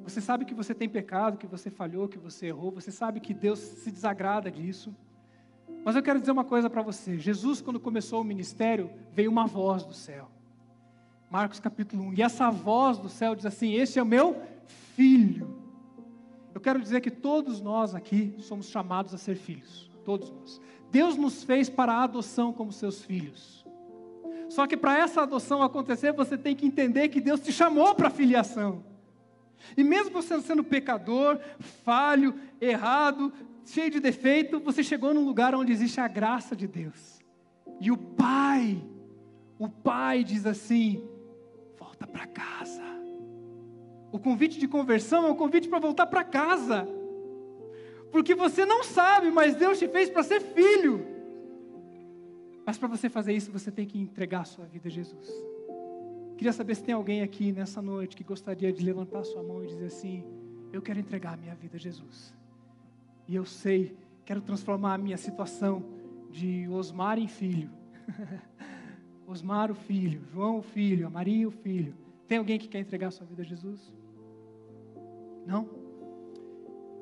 você 0.03 0.19
sabe 0.19 0.45
que 0.45 0.53
você 0.55 0.73
tem 0.73 0.89
pecado, 0.89 1.37
que 1.37 1.45
você 1.45 1.69
falhou, 1.69 2.07
que 2.07 2.17
você 2.17 2.47
errou, 2.47 2.71
você 2.71 2.89
sabe 2.91 3.19
que 3.19 3.35
Deus 3.35 3.59
se 3.59 3.91
desagrada 3.91 4.49
disso. 4.49 4.95
Mas 5.83 5.95
eu 5.95 6.01
quero 6.01 6.19
dizer 6.19 6.31
uma 6.31 6.43
coisa 6.43 6.67
para 6.67 6.81
você: 6.81 7.19
Jesus, 7.19 7.61
quando 7.61 7.79
começou 7.79 8.21
o 8.21 8.23
ministério, 8.23 8.89
veio 9.13 9.29
uma 9.29 9.45
voz 9.45 9.85
do 9.85 9.93
céu. 9.93 10.27
Marcos 11.29 11.59
capítulo 11.59 12.03
1. 12.05 12.13
E 12.15 12.21
essa 12.23 12.49
voz 12.49 12.97
do 12.97 13.09
céu 13.09 13.35
diz 13.35 13.45
assim: 13.45 13.73
Este 13.73 13.99
é 13.99 14.01
o 14.01 14.05
meu 14.07 14.41
filho, 14.95 15.64
quero 16.65 16.81
dizer 16.81 16.99
que 16.99 17.11
todos 17.11 17.61
nós 17.61 17.93
aqui 17.93 18.33
somos 18.39 18.69
chamados 18.69 19.13
a 19.13 19.19
ser 19.19 19.35
filhos. 19.35 19.87
Todos 20.03 20.31
nós. 20.31 20.59
Deus 20.89 21.15
nos 21.15 21.43
fez 21.43 21.69
para 21.69 21.93
a 21.93 22.03
adoção 22.03 22.51
como 22.51 22.71
seus 22.71 23.03
filhos. 23.05 23.63
Só 24.49 24.65
que 24.65 24.75
para 24.75 24.97
essa 24.97 25.21
adoção 25.21 25.61
acontecer, 25.61 26.11
você 26.11 26.35
tem 26.35 26.55
que 26.55 26.65
entender 26.65 27.09
que 27.09 27.21
Deus 27.21 27.39
te 27.39 27.51
chamou 27.51 27.93
para 27.93 28.07
a 28.07 28.11
filiação. 28.11 28.83
E 29.77 29.83
mesmo 29.83 30.11
você 30.11 30.41
sendo 30.41 30.63
pecador, 30.63 31.39
falho, 31.59 32.33
errado, 32.59 33.31
cheio 33.63 33.91
de 33.91 33.99
defeito, 33.99 34.59
você 34.59 34.83
chegou 34.83 35.13
num 35.13 35.23
lugar 35.23 35.53
onde 35.53 35.71
existe 35.71 36.01
a 36.01 36.07
graça 36.07 36.55
de 36.55 36.67
Deus. 36.67 37.19
E 37.79 37.91
o 37.91 37.97
Pai, 37.97 38.83
o 39.59 39.69
Pai 39.69 40.23
diz 40.23 40.47
assim: 40.47 41.07
volta 41.77 42.07
para 42.07 42.25
casa. 42.25 42.84
O 44.15 44.19
convite 44.19 44.57
de 44.57 44.65
conversão 44.65 45.27
é 45.27 45.29
um 45.29 45.35
convite 45.35 45.67
para 45.67 45.77
voltar 45.77 46.05
para 46.05 46.23
casa. 46.23 46.87
Porque 48.13 48.33
você 48.33 48.65
não 48.65 48.81
sabe, 48.81 49.29
mas 49.29 49.57
Deus 49.57 49.77
te 49.77 49.89
fez 49.89 50.09
para 50.09 50.23
ser 50.23 50.39
filho. 50.39 51.05
Mas 52.65 52.77
para 52.77 52.87
você 52.87 53.09
fazer 53.09 53.33
isso, 53.33 53.51
você 53.51 53.69
tem 53.69 53.85
que 53.85 53.99
entregar 53.99 54.39
a 54.39 54.45
sua 54.45 54.63
vida 54.63 54.87
a 54.87 54.89
Jesus. 54.89 55.29
Queria 56.37 56.53
saber 56.53 56.75
se 56.75 56.83
tem 56.85 56.95
alguém 56.95 57.23
aqui 57.23 57.51
nessa 57.51 57.81
noite 57.81 58.15
que 58.15 58.23
gostaria 58.23 58.71
de 58.71 58.85
levantar 58.85 59.25
sua 59.25 59.43
mão 59.43 59.61
e 59.65 59.67
dizer 59.67 59.87
assim: 59.87 60.23
Eu 60.71 60.81
quero 60.81 60.97
entregar 60.97 61.33
a 61.33 61.37
minha 61.37 61.53
vida 61.53 61.75
a 61.75 61.79
Jesus. 61.79 62.33
E 63.27 63.35
eu 63.35 63.43
sei, 63.43 63.97
quero 64.23 64.39
transformar 64.39 64.93
a 64.93 64.97
minha 64.97 65.17
situação 65.17 65.83
de 66.31 66.69
Osmar 66.69 67.19
em 67.19 67.27
filho. 67.27 67.69
Osmar 69.27 69.69
o 69.69 69.75
filho, 69.75 70.21
João 70.31 70.59
o 70.59 70.61
filho, 70.61 71.05
a 71.05 71.09
Maria 71.09 71.45
o 71.45 71.51
filho. 71.51 71.93
Tem 72.29 72.37
alguém 72.37 72.57
que 72.57 72.69
quer 72.69 72.79
entregar 72.79 73.11
sua 73.11 73.27
vida 73.27 73.41
a 73.41 73.45
Jesus? 73.45 73.93
Não? 75.45 75.69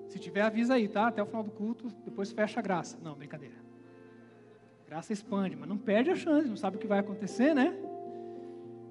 Se 0.08 0.20
tiver, 0.20 0.42
avisa 0.42 0.76
aí, 0.76 0.88
tá? 0.88 1.08
Até 1.08 1.24
o 1.24 1.26
final 1.26 1.44
do 1.44 1.52
culto, 1.52 1.88
depois 2.06 2.32
fecha 2.32 2.60
a 2.60 2.64
graça. 2.64 3.00
Não, 3.02 3.16
brincadeira. 3.16 3.56
Graça 4.86 5.12
expande, 5.12 5.56
mas 5.56 5.68
não 5.68 5.78
perde 5.78 6.12
a 6.12 6.16
chance, 6.16 6.48
não 6.48 6.56
sabe 6.56 6.78
o 6.78 6.80
que 6.80 6.86
vai 6.86 7.00
acontecer, 7.00 7.56
né? 7.56 7.76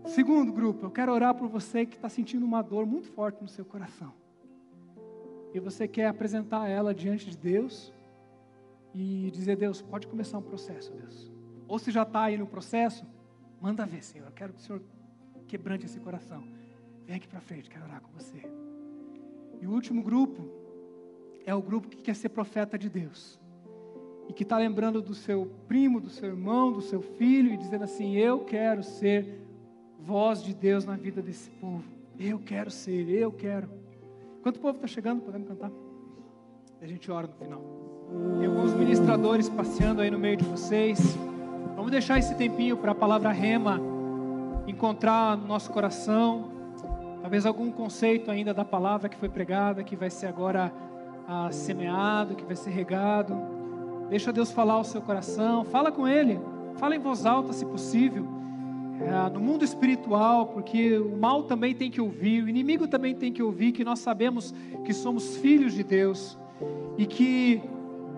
Segundo 0.04 0.52
grupo, 0.52 0.86
eu 0.86 0.90
quero 0.90 1.12
orar 1.12 1.34
por 1.34 1.46
você 1.46 1.86
que 1.86 1.94
está 1.94 2.08
sentindo 2.08 2.44
uma 2.44 2.60
dor 2.60 2.84
muito 2.86 3.08
forte 3.08 3.40
no 3.40 3.46
seu 3.46 3.64
coração. 3.64 4.12
E 5.54 5.60
você 5.60 5.86
quer 5.86 6.08
apresentar 6.08 6.68
ela 6.68 6.92
diante 6.92 7.30
de 7.30 7.36
Deus 7.36 7.92
e 8.94 9.30
dizer: 9.30 9.56
Deus, 9.56 9.80
pode 9.80 10.08
começar 10.08 10.38
um 10.38 10.42
processo, 10.42 10.92
Deus. 10.92 11.30
ou 11.68 11.78
se 11.78 11.90
já 11.90 12.02
está 12.02 12.24
aí 12.24 12.36
no 12.36 12.46
processo, 12.46 13.06
manda 13.60 13.86
ver, 13.86 14.02
Senhor. 14.02 14.26
Eu 14.26 14.32
quero 14.32 14.52
que 14.52 14.58
o 14.58 14.62
Senhor 14.62 14.82
quebrante 15.46 15.86
esse 15.86 16.00
coração. 16.00 16.42
Vem 17.06 17.16
aqui 17.16 17.28
para 17.28 17.40
frente, 17.40 17.70
quero 17.70 17.84
orar 17.84 18.00
com 18.00 18.10
você. 18.12 18.42
E 19.62 19.66
o 19.66 19.70
último 19.70 20.02
grupo 20.02 20.42
é 21.46 21.54
o 21.54 21.62
grupo 21.62 21.86
que 21.86 22.02
quer 22.02 22.16
ser 22.16 22.30
profeta 22.30 22.76
de 22.76 22.90
Deus. 22.90 23.38
E 24.28 24.32
que 24.32 24.42
está 24.42 24.58
lembrando 24.58 25.00
do 25.00 25.14
seu 25.14 25.52
primo, 25.68 26.00
do 26.00 26.10
seu 26.10 26.30
irmão, 26.30 26.72
do 26.72 26.80
seu 26.80 27.00
filho, 27.00 27.54
e 27.54 27.56
dizendo 27.56 27.84
assim: 27.84 28.16
Eu 28.16 28.40
quero 28.40 28.82
ser 28.82 29.40
voz 30.00 30.42
de 30.42 30.52
Deus 30.52 30.84
na 30.84 30.96
vida 30.96 31.22
desse 31.22 31.48
povo. 31.48 31.84
Eu 32.18 32.40
quero 32.40 32.72
ser, 32.72 33.08
eu 33.08 33.30
quero. 33.30 33.68
Enquanto 34.40 34.56
o 34.56 34.60
povo 34.60 34.74
está 34.78 34.88
chegando, 34.88 35.22
podemos 35.22 35.46
cantar? 35.46 35.70
A 36.80 36.86
gente 36.86 37.08
ora 37.08 37.28
no 37.28 37.34
final. 37.34 37.62
Tem 38.40 38.48
alguns 38.48 38.74
ministradores 38.74 39.48
passeando 39.48 40.00
aí 40.00 40.10
no 40.10 40.18
meio 40.18 40.38
de 40.38 40.44
vocês. 40.44 40.98
Vamos 41.76 41.92
deixar 41.92 42.18
esse 42.18 42.34
tempinho 42.34 42.76
para 42.76 42.90
a 42.90 42.96
palavra 42.96 43.30
rema 43.30 43.80
encontrar 44.66 45.36
no 45.36 45.46
nosso 45.46 45.70
coração. 45.70 46.50
Talvez 47.22 47.46
algum 47.46 47.70
conceito 47.70 48.30
ainda 48.30 48.52
da 48.52 48.64
palavra 48.64 49.08
que 49.08 49.16
foi 49.16 49.28
pregada, 49.28 49.82
que 49.82 49.94
vai 49.96 50.10
ser 50.10 50.26
agora 50.26 50.72
ah, 51.26 51.50
semeado, 51.52 52.34
que 52.34 52.44
vai 52.44 52.56
ser 52.56 52.70
regado. 52.70 53.34
Deixa 54.10 54.32
Deus 54.32 54.50
falar 54.50 54.74
ao 54.74 54.84
seu 54.84 55.00
coração. 55.00 55.64
Fala 55.64 55.92
com 55.92 56.06
Ele. 56.06 56.38
Fala 56.74 56.96
em 56.96 56.98
voz 56.98 57.24
alta, 57.24 57.52
se 57.52 57.64
possível. 57.64 58.26
É, 59.00 59.30
no 59.30 59.40
mundo 59.40 59.64
espiritual, 59.64 60.46
porque 60.46 60.98
o 60.98 61.16
mal 61.16 61.44
também 61.44 61.74
tem 61.74 61.90
que 61.90 62.00
ouvir, 62.00 62.42
o 62.42 62.48
inimigo 62.48 62.86
também 62.86 63.14
tem 63.14 63.32
que 63.32 63.42
ouvir 63.42 63.72
que 63.72 63.84
nós 63.84 63.98
sabemos 64.00 64.54
que 64.84 64.92
somos 64.92 65.36
filhos 65.38 65.74
de 65.74 65.82
Deus 65.82 66.38
e 66.96 67.06
que 67.06 67.62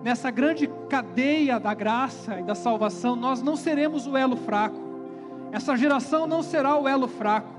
nessa 0.03 0.29
grande 0.29 0.67
cadeia 0.89 1.59
da 1.59 1.73
graça 1.73 2.39
e 2.39 2.43
da 2.43 2.53
salvação 2.53 3.15
nós 3.15 3.41
não 3.41 3.55
seremos 3.55 4.05
o 4.05 4.17
elo 4.17 4.35
fraco. 4.35 4.77
Essa 5.51 5.75
geração 5.75 6.27
não 6.27 6.43
será 6.43 6.77
o 6.77 6.87
elo 6.87 7.07
fraco. 7.07 7.54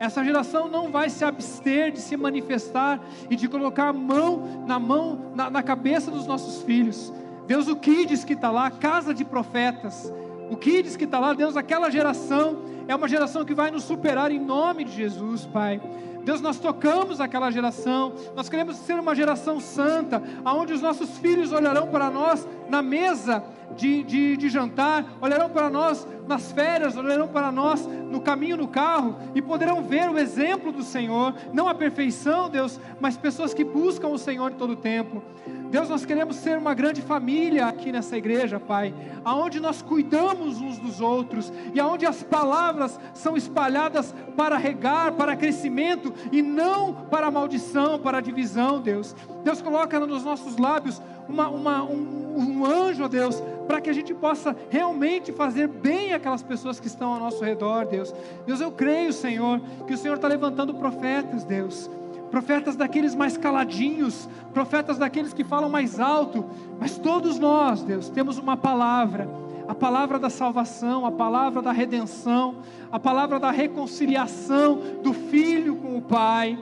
Essa 0.00 0.24
geração 0.24 0.66
não 0.66 0.90
vai 0.90 1.10
se 1.10 1.22
abster 1.26 1.92
de 1.92 2.00
se 2.00 2.16
manifestar 2.16 2.98
e 3.28 3.36
de 3.36 3.46
colocar 3.46 3.88
a 3.88 3.92
mão 3.92 4.64
na 4.66 4.78
mão, 4.78 5.30
na, 5.34 5.50
na 5.50 5.62
cabeça 5.62 6.10
dos 6.10 6.26
nossos 6.26 6.62
filhos. 6.62 7.12
Deus, 7.46 7.68
o 7.68 7.76
que 7.76 8.06
diz 8.06 8.24
que 8.24 8.32
está 8.32 8.50
lá, 8.50 8.70
casa 8.70 9.12
de 9.12 9.26
profetas. 9.26 10.10
O 10.50 10.56
que 10.56 10.82
diz 10.82 10.96
que 10.96 11.04
está 11.04 11.18
lá, 11.18 11.34
Deus, 11.34 11.54
aquela 11.54 11.90
geração 11.90 12.62
é 12.88 12.96
uma 12.96 13.06
geração 13.06 13.44
que 13.44 13.52
vai 13.54 13.70
nos 13.70 13.84
superar 13.84 14.32
em 14.32 14.40
nome 14.40 14.84
de 14.84 14.92
Jesus, 14.92 15.44
Pai. 15.44 15.80
Deus, 16.24 16.40
nós 16.40 16.58
tocamos 16.58 17.20
aquela 17.20 17.50
geração, 17.50 18.14
nós 18.34 18.48
queremos 18.48 18.76
ser 18.76 18.94
uma 18.94 19.14
geração 19.14 19.60
santa, 19.60 20.22
aonde 20.44 20.72
os 20.72 20.80
nossos 20.80 21.18
filhos 21.18 21.52
olharão 21.52 21.88
para 21.88 22.10
nós 22.10 22.46
na 22.68 22.82
mesa 22.82 23.44
de, 23.76 24.02
de, 24.02 24.36
de, 24.36 24.48
jantar, 24.48 25.04
olharão 25.20 25.48
para 25.48 25.70
nós 25.70 26.06
nas 26.26 26.52
férias, 26.52 26.96
olharão 26.96 27.28
para 27.28 27.50
nós 27.50 27.86
no 27.86 28.20
caminho 28.20 28.56
no 28.56 28.68
carro 28.68 29.16
e 29.34 29.42
poderão 29.42 29.82
ver 29.82 30.08
o 30.10 30.18
exemplo 30.18 30.72
do 30.72 30.82
Senhor, 30.82 31.34
não 31.52 31.68
a 31.68 31.74
perfeição, 31.74 32.48
Deus, 32.48 32.80
mas 33.00 33.16
pessoas 33.16 33.54
que 33.54 33.64
buscam 33.64 34.08
o 34.08 34.18
Senhor 34.18 34.50
em 34.50 34.54
todo 34.54 34.72
o 34.72 34.76
tempo. 34.76 35.22
Deus, 35.70 35.88
nós 35.88 36.04
queremos 36.04 36.36
ser 36.36 36.58
uma 36.58 36.74
grande 36.74 37.00
família 37.00 37.66
aqui 37.66 37.92
nessa 37.92 38.16
igreja, 38.16 38.58
Pai, 38.58 38.92
aonde 39.24 39.60
nós 39.60 39.80
cuidamos 39.80 40.60
uns 40.60 40.78
dos 40.78 41.00
outros 41.00 41.52
e 41.72 41.78
aonde 41.78 42.04
as 42.04 42.24
palavras 42.24 42.98
são 43.14 43.36
espalhadas 43.36 44.12
para 44.36 44.56
regar, 44.56 45.12
para 45.12 45.36
crescimento 45.36 46.12
e 46.32 46.42
não 46.42 46.92
para 46.92 47.30
maldição, 47.30 48.00
para 48.00 48.20
divisão, 48.20 48.80
Deus. 48.80 49.14
Deus 49.44 49.62
coloca 49.62 50.00
nos 50.00 50.24
nossos 50.24 50.56
lábios 50.56 51.00
uma, 51.30 51.48
uma, 51.48 51.82
um, 51.84 52.34
um 52.36 52.66
anjo, 52.66 53.08
Deus, 53.08 53.42
para 53.66 53.80
que 53.80 53.88
a 53.88 53.92
gente 53.92 54.12
possa 54.12 54.56
realmente 54.68 55.32
fazer 55.32 55.68
bem 55.68 56.12
aquelas 56.12 56.42
pessoas 56.42 56.80
que 56.80 56.86
estão 56.86 57.14
ao 57.14 57.20
nosso 57.20 57.42
redor, 57.44 57.86
Deus. 57.86 58.14
Deus, 58.46 58.60
eu 58.60 58.70
creio, 58.70 59.12
Senhor, 59.12 59.60
que 59.86 59.94
o 59.94 59.96
Senhor 59.96 60.16
está 60.16 60.28
levantando 60.28 60.74
profetas, 60.74 61.44
Deus 61.44 61.88
profetas 62.30 62.76
daqueles 62.76 63.14
mais 63.14 63.36
caladinhos, 63.36 64.28
profetas 64.54 64.96
daqueles 64.96 65.32
que 65.32 65.42
falam 65.42 65.68
mais 65.68 65.98
alto, 65.98 66.44
mas 66.78 66.96
todos 66.96 67.38
nós, 67.38 67.82
Deus, 67.82 68.08
temos 68.08 68.38
uma 68.38 68.56
palavra, 68.56 69.28
a 69.66 69.74
palavra 69.74 70.18
da 70.18 70.30
salvação, 70.30 71.04
a 71.04 71.12
palavra 71.12 71.60
da 71.60 71.72
redenção, 71.72 72.56
a 72.90 72.98
palavra 72.98 73.38
da 73.38 73.50
reconciliação 73.50 74.80
do 75.02 75.12
filho 75.12 75.76
com 75.76 75.96
o 75.96 76.02
Pai. 76.02 76.58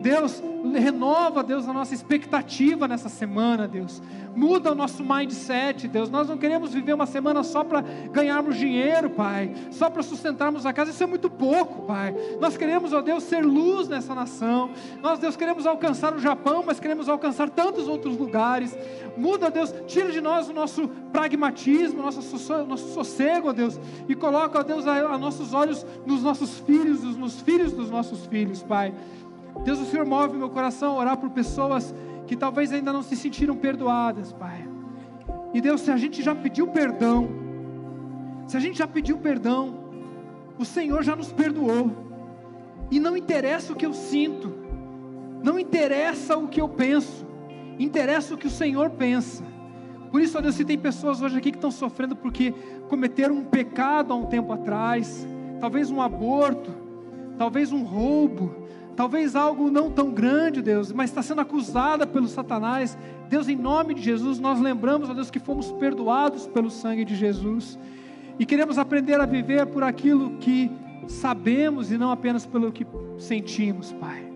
Deus, 0.00 0.42
renova, 0.74 1.42
Deus, 1.42 1.68
a 1.68 1.72
nossa 1.72 1.94
expectativa 1.94 2.86
nessa 2.86 3.08
semana, 3.08 3.66
Deus. 3.66 4.00
Muda 4.34 4.72
o 4.72 4.74
nosso 4.74 5.02
mindset, 5.02 5.88
Deus. 5.88 6.08
Nós 6.08 6.28
não 6.28 6.38
queremos 6.38 6.72
viver 6.72 6.92
uma 6.92 7.06
semana 7.06 7.42
só 7.42 7.64
para 7.64 7.80
ganharmos 8.12 8.56
dinheiro, 8.56 9.10
Pai, 9.10 9.52
só 9.70 9.90
para 9.90 10.02
sustentarmos 10.02 10.64
a 10.64 10.72
casa. 10.72 10.90
Isso 10.92 11.02
é 11.02 11.06
muito 11.06 11.28
pouco, 11.28 11.82
Pai. 11.82 12.14
Nós 12.40 12.56
queremos, 12.56 12.92
ó 12.92 13.00
Deus, 13.00 13.24
ser 13.24 13.44
luz 13.44 13.88
nessa 13.88 14.14
nação. 14.14 14.70
Nós, 15.02 15.18
Deus, 15.18 15.36
queremos 15.36 15.66
alcançar 15.66 16.14
o 16.14 16.20
Japão, 16.20 16.62
mas 16.64 16.78
queremos 16.78 17.08
alcançar 17.08 17.50
tantos 17.50 17.88
outros 17.88 18.16
lugares. 18.16 18.76
Muda, 19.16 19.50
Deus, 19.50 19.74
tira 19.88 20.12
de 20.12 20.20
nós 20.20 20.48
o 20.48 20.52
nosso 20.52 20.86
pragmatismo, 21.12 22.02
nosso, 22.02 22.20
nosso 22.66 22.94
sossego, 22.94 23.48
ó 23.48 23.52
Deus, 23.52 23.80
e 24.08 24.14
coloca, 24.14 24.60
ó 24.60 24.62
Deus, 24.62 24.86
a, 24.86 25.14
a 25.14 25.18
nossos 25.18 25.52
olhos 25.52 25.84
nos 26.06 26.22
nossos 26.22 26.60
filhos, 26.60 27.02
nos 27.16 27.40
filhos 27.40 27.72
dos 27.72 27.90
nossos 27.90 28.26
filhos, 28.26 28.62
Pai. 28.62 28.94
Deus, 29.64 29.80
o 29.80 29.84
Senhor 29.84 30.06
move 30.06 30.36
meu 30.36 30.50
coração 30.50 30.96
a 30.96 31.00
orar 31.00 31.16
por 31.16 31.30
pessoas 31.30 31.94
que 32.26 32.36
talvez 32.36 32.72
ainda 32.72 32.92
não 32.92 33.02
se 33.02 33.16
sentiram 33.16 33.56
perdoadas, 33.56 34.32
Pai. 34.32 34.68
E 35.52 35.60
Deus, 35.60 35.80
se 35.80 35.90
a 35.90 35.96
gente 35.96 36.22
já 36.22 36.34
pediu 36.34 36.66
perdão, 36.68 37.28
se 38.46 38.56
a 38.56 38.60
gente 38.60 38.78
já 38.78 38.86
pediu 38.86 39.18
perdão, 39.18 39.74
o 40.58 40.64
Senhor 40.64 41.02
já 41.02 41.16
nos 41.16 41.32
perdoou. 41.32 41.90
E 42.90 42.98
não 42.98 43.16
interessa 43.16 43.72
o 43.72 43.76
que 43.76 43.84
eu 43.84 43.92
sinto, 43.92 44.54
não 45.42 45.58
interessa 45.58 46.36
o 46.36 46.48
que 46.48 46.60
eu 46.60 46.68
penso, 46.68 47.26
interessa 47.78 48.34
o 48.34 48.38
que 48.38 48.46
o 48.46 48.50
Senhor 48.50 48.90
pensa. 48.90 49.44
Por 50.10 50.22
isso, 50.22 50.38
ó 50.38 50.40
Deus, 50.40 50.54
se 50.54 50.64
tem 50.64 50.78
pessoas 50.78 51.20
hoje 51.20 51.36
aqui 51.36 51.50
que 51.50 51.58
estão 51.58 51.70
sofrendo 51.70 52.16
porque 52.16 52.54
cometeram 52.88 53.36
um 53.36 53.44
pecado 53.44 54.12
há 54.12 54.16
um 54.16 54.24
tempo 54.24 54.52
atrás, 54.52 55.26
talvez 55.60 55.90
um 55.90 56.00
aborto, 56.00 56.70
talvez 57.36 57.72
um 57.72 57.82
roubo, 57.82 58.67
talvez 58.98 59.36
algo 59.36 59.70
não 59.70 59.92
tão 59.92 60.10
grande, 60.10 60.60
Deus, 60.60 60.90
mas 60.90 61.08
está 61.08 61.22
sendo 61.22 61.40
acusada 61.40 62.04
pelo 62.04 62.26
Satanás. 62.26 62.98
Deus, 63.28 63.48
em 63.48 63.54
nome 63.54 63.94
de 63.94 64.02
Jesus, 64.02 64.40
nós 64.40 64.58
lembramos, 64.60 65.08
ó 65.08 65.14
Deus, 65.14 65.30
que 65.30 65.38
fomos 65.38 65.70
perdoados 65.70 66.48
pelo 66.48 66.68
sangue 66.68 67.04
de 67.04 67.14
Jesus 67.14 67.78
e 68.40 68.44
queremos 68.44 68.76
aprender 68.76 69.20
a 69.20 69.24
viver 69.24 69.66
por 69.66 69.84
aquilo 69.84 70.36
que 70.38 70.68
sabemos 71.06 71.92
e 71.92 71.96
não 71.96 72.10
apenas 72.10 72.44
pelo 72.44 72.72
que 72.72 72.84
sentimos, 73.18 73.92
Pai. 73.92 74.32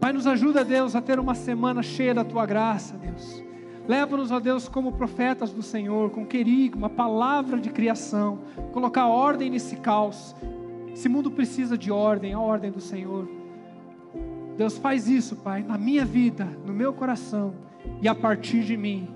Pai, 0.00 0.14
nos 0.14 0.26
ajuda, 0.26 0.64
Deus, 0.64 0.96
a 0.96 1.02
ter 1.02 1.20
uma 1.20 1.34
semana 1.34 1.82
cheia 1.82 2.14
da 2.14 2.24
tua 2.24 2.46
graça, 2.46 2.96
Deus. 2.96 3.44
Leva-nos, 3.86 4.30
ó 4.30 4.40
Deus, 4.40 4.66
como 4.66 4.92
profetas 4.92 5.52
do 5.52 5.62
Senhor, 5.62 6.08
com 6.08 6.24
querido, 6.24 6.78
uma 6.78 6.88
palavra 6.88 7.60
de 7.60 7.68
criação, 7.68 8.38
colocar 8.72 9.08
ordem 9.08 9.50
nesse 9.50 9.76
caos. 9.76 10.34
Esse 10.90 11.06
mundo 11.06 11.30
precisa 11.30 11.76
de 11.76 11.92
ordem, 11.92 12.32
a 12.32 12.40
ordem 12.40 12.70
do 12.70 12.80
Senhor. 12.80 13.41
Deus 14.56 14.78
faz 14.78 15.08
isso, 15.08 15.36
Pai, 15.36 15.62
na 15.62 15.78
minha 15.78 16.04
vida, 16.04 16.44
no 16.66 16.72
meu 16.72 16.92
coração 16.92 17.54
e 18.00 18.08
a 18.08 18.14
partir 18.14 18.64
de 18.64 18.76
mim, 18.76 19.08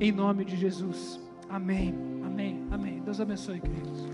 em 0.00 0.12
nome 0.12 0.44
de 0.44 0.56
Jesus. 0.56 1.20
Amém, 1.48 1.94
amém, 2.24 2.66
amém. 2.70 3.00
Deus 3.00 3.20
abençoe, 3.20 3.60
queridos. 3.60 4.05